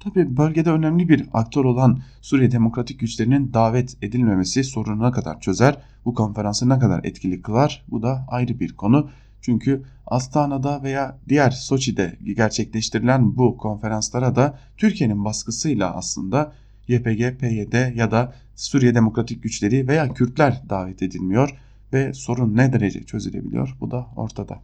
Tabi 0.00 0.36
bölgede 0.36 0.70
önemli 0.70 1.08
bir 1.08 1.26
aktör 1.32 1.64
olan 1.64 1.98
Suriye 2.20 2.50
Demokratik 2.50 3.00
Güçlerinin 3.00 3.52
davet 3.54 3.96
edilmemesi 4.02 4.64
sorunu 4.64 5.06
ne 5.06 5.10
kadar 5.10 5.40
çözer, 5.40 5.78
bu 6.04 6.14
konferansı 6.14 6.68
ne 6.68 6.78
kadar 6.78 7.04
etkili 7.04 7.42
kılar 7.42 7.84
bu 7.90 8.02
da 8.02 8.24
ayrı 8.28 8.60
bir 8.60 8.76
konu. 8.76 9.10
Çünkü 9.42 9.82
Astana'da 10.06 10.82
veya 10.82 11.18
diğer 11.28 11.50
Soçi'de 11.50 12.16
gerçekleştirilen 12.36 13.36
bu 13.36 13.56
konferanslara 13.56 14.36
da 14.36 14.58
Türkiye'nin 14.76 15.24
baskısıyla 15.24 15.94
aslında 15.94 16.52
YPG, 16.88 17.38
PYD 17.38 17.96
ya 17.96 18.10
da 18.10 18.34
Suriye 18.56 18.94
Demokratik 18.94 19.42
Güçleri 19.42 19.88
veya 19.88 20.08
Kürtler 20.08 20.62
davet 20.70 21.02
edilmiyor 21.02 21.50
ve 21.92 22.12
sorun 22.14 22.56
ne 22.56 22.72
derece 22.72 23.02
çözülebiliyor 23.02 23.76
bu 23.80 23.90
da 23.90 24.06
ortada. 24.16 24.60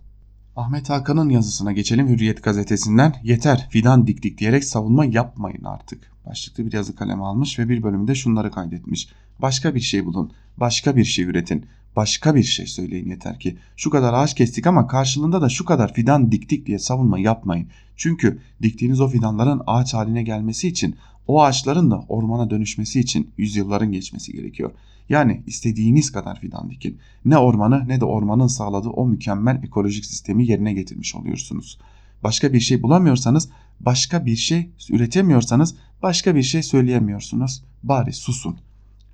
Ahmet 0.57 0.91
Hakan'ın 0.91 1.29
yazısına 1.29 1.73
geçelim 1.73 2.09
Hürriyet 2.09 2.43
gazetesinden. 2.43 3.15
Yeter 3.23 3.69
fidan 3.71 4.07
diktik 4.07 4.39
diyerek 4.39 4.65
savunma 4.65 5.05
yapmayın 5.05 5.65
artık. 5.65 6.13
Başlıklı 6.27 6.67
bir 6.67 6.73
yazı 6.73 6.97
kaleme 6.97 7.23
almış 7.23 7.59
ve 7.59 7.69
bir 7.69 7.83
bölümünde 7.83 8.15
şunları 8.15 8.51
kaydetmiş. 8.51 9.09
Başka 9.39 9.75
bir 9.75 9.81
şey 9.81 10.05
bulun, 10.05 10.33
başka 10.57 10.97
bir 10.97 11.05
şey 11.05 11.25
üretin, 11.25 11.67
başka 11.97 12.35
bir 12.35 12.43
şey 12.43 12.67
söyleyin 12.67 13.09
yeter 13.09 13.41
ki. 13.41 13.57
Şu 13.77 13.91
kadar 13.91 14.15
ağaç 14.15 14.35
kestik 14.35 14.67
ama 14.67 14.87
karşılığında 14.87 15.43
da 15.43 15.49
şu 15.49 15.65
kadar 15.65 15.95
fidan 15.95 16.33
diktik 16.33 16.67
diye 16.67 16.79
savunma 16.79 17.19
yapmayın. 17.19 17.69
Çünkü 17.97 18.39
diktiğiniz 18.63 19.01
o 19.01 19.09
fidanların 19.09 19.63
ağaç 19.67 19.95
haline 19.95 20.23
gelmesi 20.23 20.69
için 20.69 20.97
o 21.27 21.43
ağaçların 21.43 21.91
da 21.91 22.05
ormana 22.09 22.51
dönüşmesi 22.51 23.01
için 23.01 23.31
yüzyılların 23.37 23.93
geçmesi 23.93 24.33
gerekiyor. 24.33 24.73
Yani 25.09 25.43
istediğiniz 25.47 26.13
kadar 26.13 26.41
fidan 26.41 26.71
dikin. 26.71 26.99
Ne 27.25 27.39
ormanı 27.39 27.89
ne 27.89 28.01
de 28.01 28.05
ormanın 28.05 28.47
sağladığı 28.47 28.89
o 28.89 29.07
mükemmel 29.07 29.61
ekolojik 29.65 30.05
sistemi 30.05 30.47
yerine 30.47 30.73
getirmiş 30.73 31.15
oluyorsunuz. 31.15 31.79
Başka 32.23 32.53
bir 32.53 32.61
şey 32.61 32.83
bulamıyorsanız, 32.83 33.49
başka 33.81 34.27
bir 34.27 34.37
şey 34.37 34.71
üretemiyorsanız 34.91 35.75
başka 36.03 36.35
bir 36.35 36.43
şey 36.43 36.63
söyleyemiyorsunuz. 36.63 37.65
Bari 37.83 38.13
susun. 38.13 38.57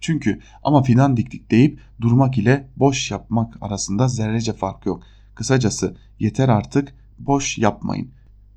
Çünkü 0.00 0.40
ama 0.62 0.82
fidan 0.82 1.16
diktik 1.16 1.50
deyip 1.50 1.80
durmak 2.00 2.38
ile 2.38 2.68
boş 2.76 3.10
yapmak 3.10 3.56
arasında 3.60 4.08
zerrece 4.08 4.52
fark 4.52 4.86
yok. 4.86 5.02
Kısacası 5.34 5.96
yeter 6.18 6.48
artık 6.48 6.94
boş 7.18 7.58
yapmayın. 7.58 8.08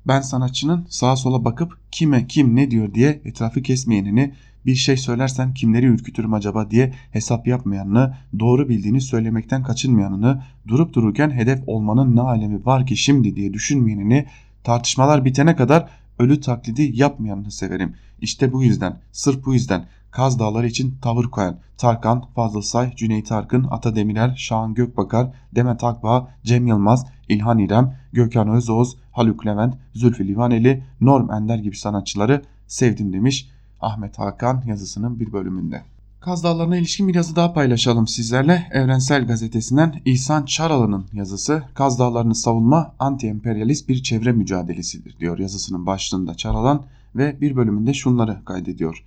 Ben 0.06 0.20
sanatçının 0.20 0.86
sağa 0.88 1.16
sola 1.16 1.44
bakıp 1.44 1.78
kime 1.90 2.26
kim 2.26 2.56
ne 2.56 2.70
diyor 2.70 2.94
diye 2.94 3.20
etrafı 3.24 3.62
kesmeyenini 3.62 4.34
bir 4.66 4.74
şey 4.74 4.96
söylersen 4.96 5.54
kimleri 5.54 5.86
ürkütürüm 5.86 6.34
acaba 6.34 6.70
diye 6.70 6.94
hesap 7.10 7.46
yapmayanını, 7.46 8.16
doğru 8.38 8.68
bildiğini 8.68 9.00
söylemekten 9.00 9.62
kaçınmayanını, 9.62 10.42
durup 10.68 10.94
dururken 10.94 11.30
hedef 11.30 11.62
olmanın 11.66 12.16
ne 12.16 12.20
alemi 12.20 12.66
var 12.66 12.86
ki 12.86 12.96
şimdi 12.96 13.36
diye 13.36 13.52
düşünmeyenini, 13.52 14.26
tartışmalar 14.64 15.24
bitene 15.24 15.56
kadar 15.56 15.88
ölü 16.18 16.40
taklidi 16.40 16.90
yapmayanını 16.94 17.50
severim. 17.50 17.94
İşte 18.20 18.52
bu 18.52 18.64
yüzden, 18.64 19.00
sırf 19.12 19.44
bu 19.46 19.54
yüzden 19.54 19.86
Kaz 20.14 20.38
Dağları 20.38 20.66
için 20.66 20.94
tavır 21.02 21.24
koyan 21.24 21.56
Tarkan, 21.78 22.24
Fazıl 22.34 22.60
Say, 22.60 22.96
Cüneyt 22.96 23.32
Arkın, 23.32 23.66
Ata 23.70 23.96
Demirer, 23.96 24.34
Şahan 24.36 24.74
Gökbakar, 24.74 25.30
Demet 25.54 25.84
Akbağ, 25.84 26.28
Cem 26.44 26.66
Yılmaz, 26.66 27.06
İlhan 27.28 27.58
İrem, 27.58 27.96
Gökhan 28.12 28.48
Özoğuz, 28.48 28.96
Haluk 29.12 29.46
Levent, 29.46 29.74
Zülfü 29.94 30.28
Livaneli, 30.28 30.84
Norm 31.00 31.30
Ender 31.30 31.58
gibi 31.58 31.76
sanatçıları 31.76 32.42
sevdim 32.66 33.12
demiş 33.12 33.50
Ahmet 33.80 34.18
Hakan 34.18 34.62
yazısının 34.66 35.20
bir 35.20 35.32
bölümünde. 35.32 35.82
Kaz 36.20 36.44
Dağları'na 36.44 36.76
ilişkin 36.76 37.08
bir 37.08 37.14
yazı 37.14 37.36
daha 37.36 37.52
paylaşalım 37.52 38.06
sizlerle. 38.06 38.68
Evrensel 38.72 39.26
Gazetesi'nden 39.26 40.02
İhsan 40.04 40.44
Çaralan'ın 40.44 41.04
yazısı 41.12 41.62
Kaz 41.74 41.98
Dağları'nı 41.98 42.34
savunma 42.34 42.94
anti-emperyalist 42.98 43.88
bir 43.88 44.02
çevre 44.02 44.32
mücadelesidir 44.32 45.18
diyor 45.18 45.38
yazısının 45.38 45.86
başlığında 45.86 46.34
Çaralan 46.34 46.82
ve 47.16 47.40
bir 47.40 47.56
bölümünde 47.56 47.94
şunları 47.94 48.44
kaydediyor. 48.44 49.04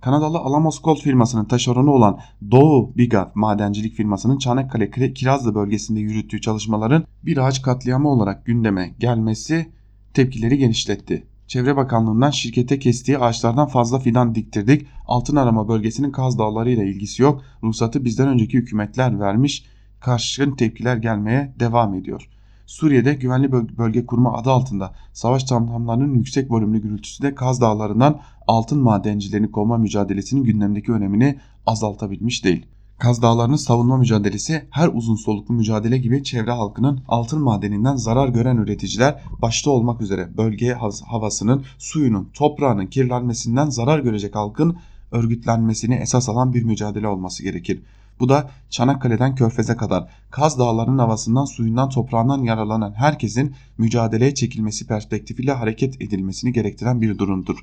Kanadalı 0.00 0.38
Alamos 0.38 0.82
Gold 0.82 0.96
firmasının 0.96 1.44
taşeronu 1.44 1.90
olan 1.90 2.18
Doğu 2.50 2.96
Bigat 2.96 3.36
madencilik 3.36 3.94
firmasının 3.94 4.38
Çanakkale 4.38 5.12
Kirazlı 5.14 5.54
bölgesinde 5.54 6.00
yürüttüğü 6.00 6.40
çalışmaların 6.40 7.04
bir 7.22 7.36
ağaç 7.36 7.62
katliamı 7.62 8.08
olarak 8.08 8.46
gündeme 8.46 8.94
gelmesi 8.98 9.72
tepkileri 10.14 10.58
genişletti. 10.58 11.26
Çevre 11.46 11.76
Bakanlığı'ndan 11.76 12.30
şirkete 12.30 12.78
kestiği 12.78 13.18
ağaçlardan 13.18 13.66
fazla 13.66 13.98
fidan 13.98 14.34
diktirdik. 14.34 14.86
Altın 15.06 15.36
arama 15.36 15.68
bölgesinin 15.68 16.12
Kaz 16.12 16.38
Dağları 16.38 16.70
ile 16.70 16.86
ilgisi 16.86 17.22
yok. 17.22 17.42
Ruhsatı 17.62 18.04
bizden 18.04 18.28
önceki 18.28 18.58
hükümetler 18.58 19.20
vermiş. 19.20 19.64
Karşın 20.00 20.56
tepkiler 20.56 20.96
gelmeye 20.96 21.54
devam 21.60 21.94
ediyor. 21.94 22.28
Suriye'de 22.68 23.14
güvenli 23.14 23.52
bölge 23.52 24.06
kurma 24.06 24.36
adı 24.36 24.50
altında 24.50 24.94
savaş 25.12 25.44
tamamlarının 25.44 26.14
yüksek 26.14 26.50
volümlü 26.50 26.82
gürültüsü 26.82 27.22
de 27.22 27.34
Kaz 27.34 27.60
Dağları'ndan 27.60 28.20
altın 28.46 28.78
madencilerini 28.80 29.50
kovma 29.50 29.78
mücadelesinin 29.78 30.44
gündemdeki 30.44 30.92
önemini 30.92 31.38
azaltabilmiş 31.66 32.44
değil. 32.44 32.66
Kaz 32.98 33.22
Dağları'nın 33.22 33.56
savunma 33.56 33.96
mücadelesi 33.96 34.64
her 34.70 34.88
uzun 34.88 35.16
soluklu 35.16 35.54
mücadele 35.54 35.98
gibi 35.98 36.24
çevre 36.24 36.50
halkının 36.50 37.00
altın 37.08 37.42
madeninden 37.42 37.96
zarar 37.96 38.28
gören 38.28 38.56
üreticiler 38.56 39.22
başta 39.42 39.70
olmak 39.70 40.00
üzere 40.00 40.36
bölge 40.36 40.76
havasının, 41.06 41.64
suyunun, 41.78 42.28
toprağının 42.34 42.86
kirlenmesinden 42.86 43.70
zarar 43.70 43.98
görecek 43.98 44.34
halkın 44.34 44.76
örgütlenmesini 45.12 45.94
esas 45.94 46.28
alan 46.28 46.54
bir 46.54 46.62
mücadele 46.62 47.08
olması 47.08 47.42
gerekir. 47.42 47.82
Bu 48.20 48.28
da 48.28 48.50
Çanakkale'den 48.70 49.34
Körfez'e 49.34 49.76
kadar 49.76 50.08
Kaz 50.30 50.58
Dağları'nın 50.58 50.98
havasından, 50.98 51.44
suyundan, 51.44 51.88
toprağından 51.88 52.42
yaralanan 52.42 52.92
herkesin 52.92 53.54
mücadeleye 53.78 54.34
çekilmesi 54.34 54.86
perspektifiyle 54.86 55.52
hareket 55.52 56.02
edilmesini 56.02 56.52
gerektiren 56.52 57.02
bir 57.02 57.18
durumdur. 57.18 57.58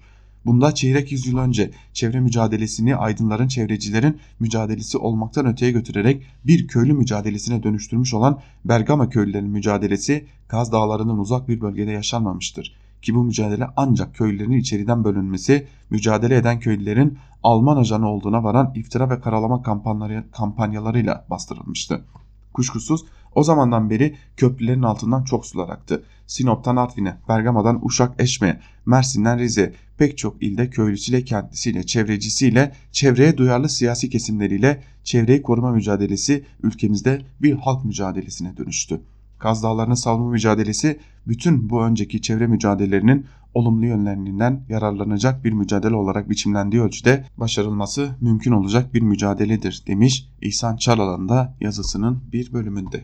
Bunda 0.45 0.75
çeyrek 0.75 1.11
yüzyıl 1.11 1.37
önce 1.37 1.71
çevre 1.93 2.19
mücadelesini 2.19 2.95
aydınların, 2.95 3.47
çevrecilerin 3.47 4.17
mücadelesi 4.39 4.97
olmaktan 4.97 5.45
öteye 5.45 5.71
götürerek 5.71 6.23
bir 6.45 6.67
köylü 6.67 6.93
mücadelesine 6.93 7.63
dönüştürmüş 7.63 8.13
olan 8.13 8.39
Bergama 8.65 9.09
köylülerinin 9.09 9.51
mücadelesi 9.51 10.25
Kaz 10.47 10.71
Dağları'ndan 10.71 11.19
uzak 11.19 11.47
bir 11.47 11.61
bölgede 11.61 11.91
yaşanmamıştır. 11.91 12.84
Ki 13.05 13.15
bu 13.15 13.23
mücadele 13.23 13.67
ancak 13.75 14.15
köylülerin 14.15 14.51
içeriden 14.51 15.03
bölünmesi, 15.03 15.67
mücadele 15.89 16.35
eden 16.35 16.59
köylülerin 16.59 17.17
Alman 17.43 17.77
ajanı 17.77 18.09
olduğuna 18.09 18.43
varan 18.43 18.71
iftira 18.75 19.09
ve 19.09 19.19
karalama 19.19 19.61
kampanyaları, 19.61 20.31
kampanyalarıyla 20.31 21.25
bastırılmıştı. 21.29 22.05
Kuşkusuz 22.53 23.05
o 23.35 23.43
zamandan 23.43 23.89
beri 23.89 24.15
köprülerin 24.37 24.81
altından 24.81 25.23
çok 25.23 25.45
sular 25.45 25.69
aktı. 25.69 26.03
Sinop'tan 26.27 26.75
Artvin'e, 26.75 27.17
Bergama'dan 27.29 27.85
Uşak 27.85 28.21
Eşme'ye, 28.21 28.59
Mersin'den 28.85 29.39
Rize 29.39 29.73
pek 29.97 30.17
çok 30.17 30.43
ilde 30.43 30.69
köylüsüyle, 30.69 31.23
kentlisiyle, 31.23 31.85
çevrecisiyle, 31.85 32.75
çevreye 32.91 33.37
duyarlı 33.37 33.69
siyasi 33.69 34.09
kesimleriyle 34.09 34.83
çevreyi 35.03 35.41
koruma 35.41 35.71
mücadelesi 35.71 36.45
ülkemizde 36.63 37.21
bir 37.41 37.53
halk 37.53 37.85
mücadelesine 37.85 38.57
dönüştü. 38.57 39.01
Kaz 39.39 39.63
Dağları'nın 39.63 39.95
savunma 39.95 40.31
mücadelesi 40.31 40.99
bütün 41.27 41.69
bu 41.69 41.83
önceki 41.83 42.21
çevre 42.21 42.47
mücadelelerinin 42.47 43.25
olumlu 43.53 43.85
yönlerinden 43.85 44.61
yararlanacak 44.69 45.43
bir 45.43 45.51
mücadele 45.51 45.95
olarak 45.95 46.29
biçimlendiği 46.29 46.81
ölçüde 46.81 47.25
başarılması 47.37 48.15
mümkün 48.21 48.51
olacak 48.51 48.93
bir 48.93 49.01
mücadeledir 49.01 49.83
demiş 49.87 50.29
İhsan 50.41 50.77
Çaralan 50.77 51.29
da 51.29 51.53
yazısının 51.61 52.19
bir 52.33 52.53
bölümünde. 52.53 53.03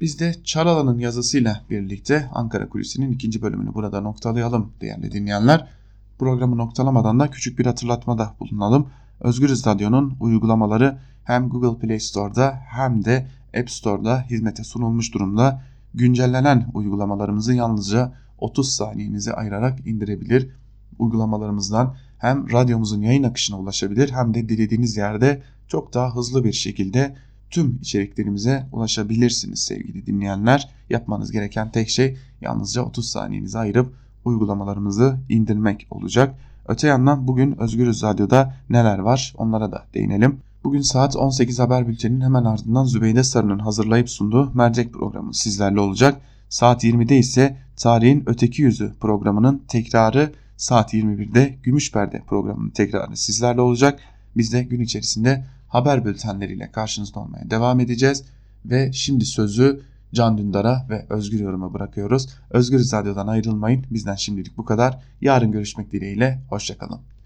Biz 0.00 0.20
de 0.20 0.34
Çaralan'ın 0.44 0.98
yazısıyla 0.98 1.62
birlikte 1.70 2.28
Ankara 2.34 2.68
Kulisi'nin 2.68 3.12
ikinci 3.12 3.42
bölümünü 3.42 3.74
burada 3.74 4.00
noktalayalım 4.00 4.72
değerli 4.80 5.12
dinleyenler. 5.12 5.68
Programı 6.18 6.56
noktalamadan 6.56 7.20
da 7.20 7.30
küçük 7.30 7.58
bir 7.58 7.66
hatırlatmada 7.66 8.34
bulunalım. 8.40 8.88
Özgürüz 9.20 9.66
Radyo'nun 9.66 10.16
uygulamaları 10.20 10.98
hem 11.24 11.48
Google 11.48 11.86
Play 11.86 12.00
Store'da 12.00 12.60
hem 12.66 13.04
de 13.04 13.26
App 13.60 13.70
Store'da 13.70 14.22
hizmete 14.30 14.64
sunulmuş 14.64 15.14
durumda. 15.14 15.62
Güncellenen 15.94 16.66
uygulamalarımızı 16.74 17.54
yalnızca 17.54 18.12
30 18.38 18.74
saniyenizi 18.74 19.32
ayırarak 19.32 19.86
indirebilir. 19.86 20.50
Uygulamalarımızdan 20.98 21.96
hem 22.18 22.52
radyomuzun 22.52 23.00
yayın 23.00 23.22
akışına 23.22 23.58
ulaşabilir 23.58 24.10
hem 24.10 24.34
de 24.34 24.48
dilediğiniz 24.48 24.96
yerde 24.96 25.42
çok 25.68 25.94
daha 25.94 26.16
hızlı 26.16 26.44
bir 26.44 26.52
şekilde 26.52 27.16
tüm 27.50 27.78
içeriklerimize 27.80 28.66
ulaşabilirsiniz 28.72 29.64
sevgili 29.64 30.06
dinleyenler. 30.06 30.68
Yapmanız 30.90 31.32
gereken 31.32 31.70
tek 31.70 31.88
şey 31.88 32.16
yalnızca 32.40 32.82
30 32.82 33.10
saniyenizi 33.10 33.58
ayırıp 33.58 33.94
uygulamalarımızı 34.24 35.18
indirmek 35.28 35.86
olacak. 35.90 36.34
Öte 36.68 36.88
yandan 36.88 37.28
bugün 37.28 37.60
Özgürüz 37.60 38.02
Radyo'da 38.02 38.54
neler 38.70 38.98
var 38.98 39.34
onlara 39.38 39.72
da 39.72 39.84
değinelim. 39.94 40.40
Bugün 40.66 40.80
saat 40.80 41.16
18 41.16 41.58
haber 41.58 41.88
bülteninin 41.88 42.20
hemen 42.20 42.44
ardından 42.44 42.84
Zübeyde 42.84 43.22
Sarı'nın 43.22 43.58
hazırlayıp 43.58 44.10
sunduğu 44.10 44.50
mercek 44.54 44.92
programı 44.92 45.34
sizlerle 45.34 45.80
olacak. 45.80 46.20
Saat 46.48 46.84
20'de 46.84 47.18
ise 47.18 47.56
Tarihin 47.76 48.22
Öteki 48.26 48.62
Yüzü 48.62 48.92
programının 49.00 49.62
tekrarı 49.68 50.32
saat 50.56 50.94
21'de 50.94 51.58
Gümüşperde 51.62 52.22
programının 52.26 52.70
tekrarı 52.70 53.16
sizlerle 53.16 53.60
olacak. 53.60 54.00
Biz 54.36 54.52
de 54.52 54.62
gün 54.62 54.80
içerisinde 54.80 55.44
haber 55.68 56.04
bültenleriyle 56.04 56.70
karşınızda 56.72 57.20
olmaya 57.20 57.50
devam 57.50 57.80
edeceğiz. 57.80 58.24
Ve 58.64 58.92
şimdi 58.92 59.24
sözü 59.24 59.80
Can 60.14 60.38
Dündar'a 60.38 60.86
ve 60.90 61.06
Özgür 61.10 61.40
Yorum'a 61.40 61.74
bırakıyoruz. 61.74 62.28
Özgür 62.50 62.78
Radyo'dan 62.78 63.26
ayrılmayın. 63.26 63.84
Bizden 63.90 64.14
şimdilik 64.14 64.56
bu 64.56 64.64
kadar. 64.64 64.98
Yarın 65.20 65.52
görüşmek 65.52 65.92
dileğiyle. 65.92 66.42
Hoşçakalın. 66.48 67.15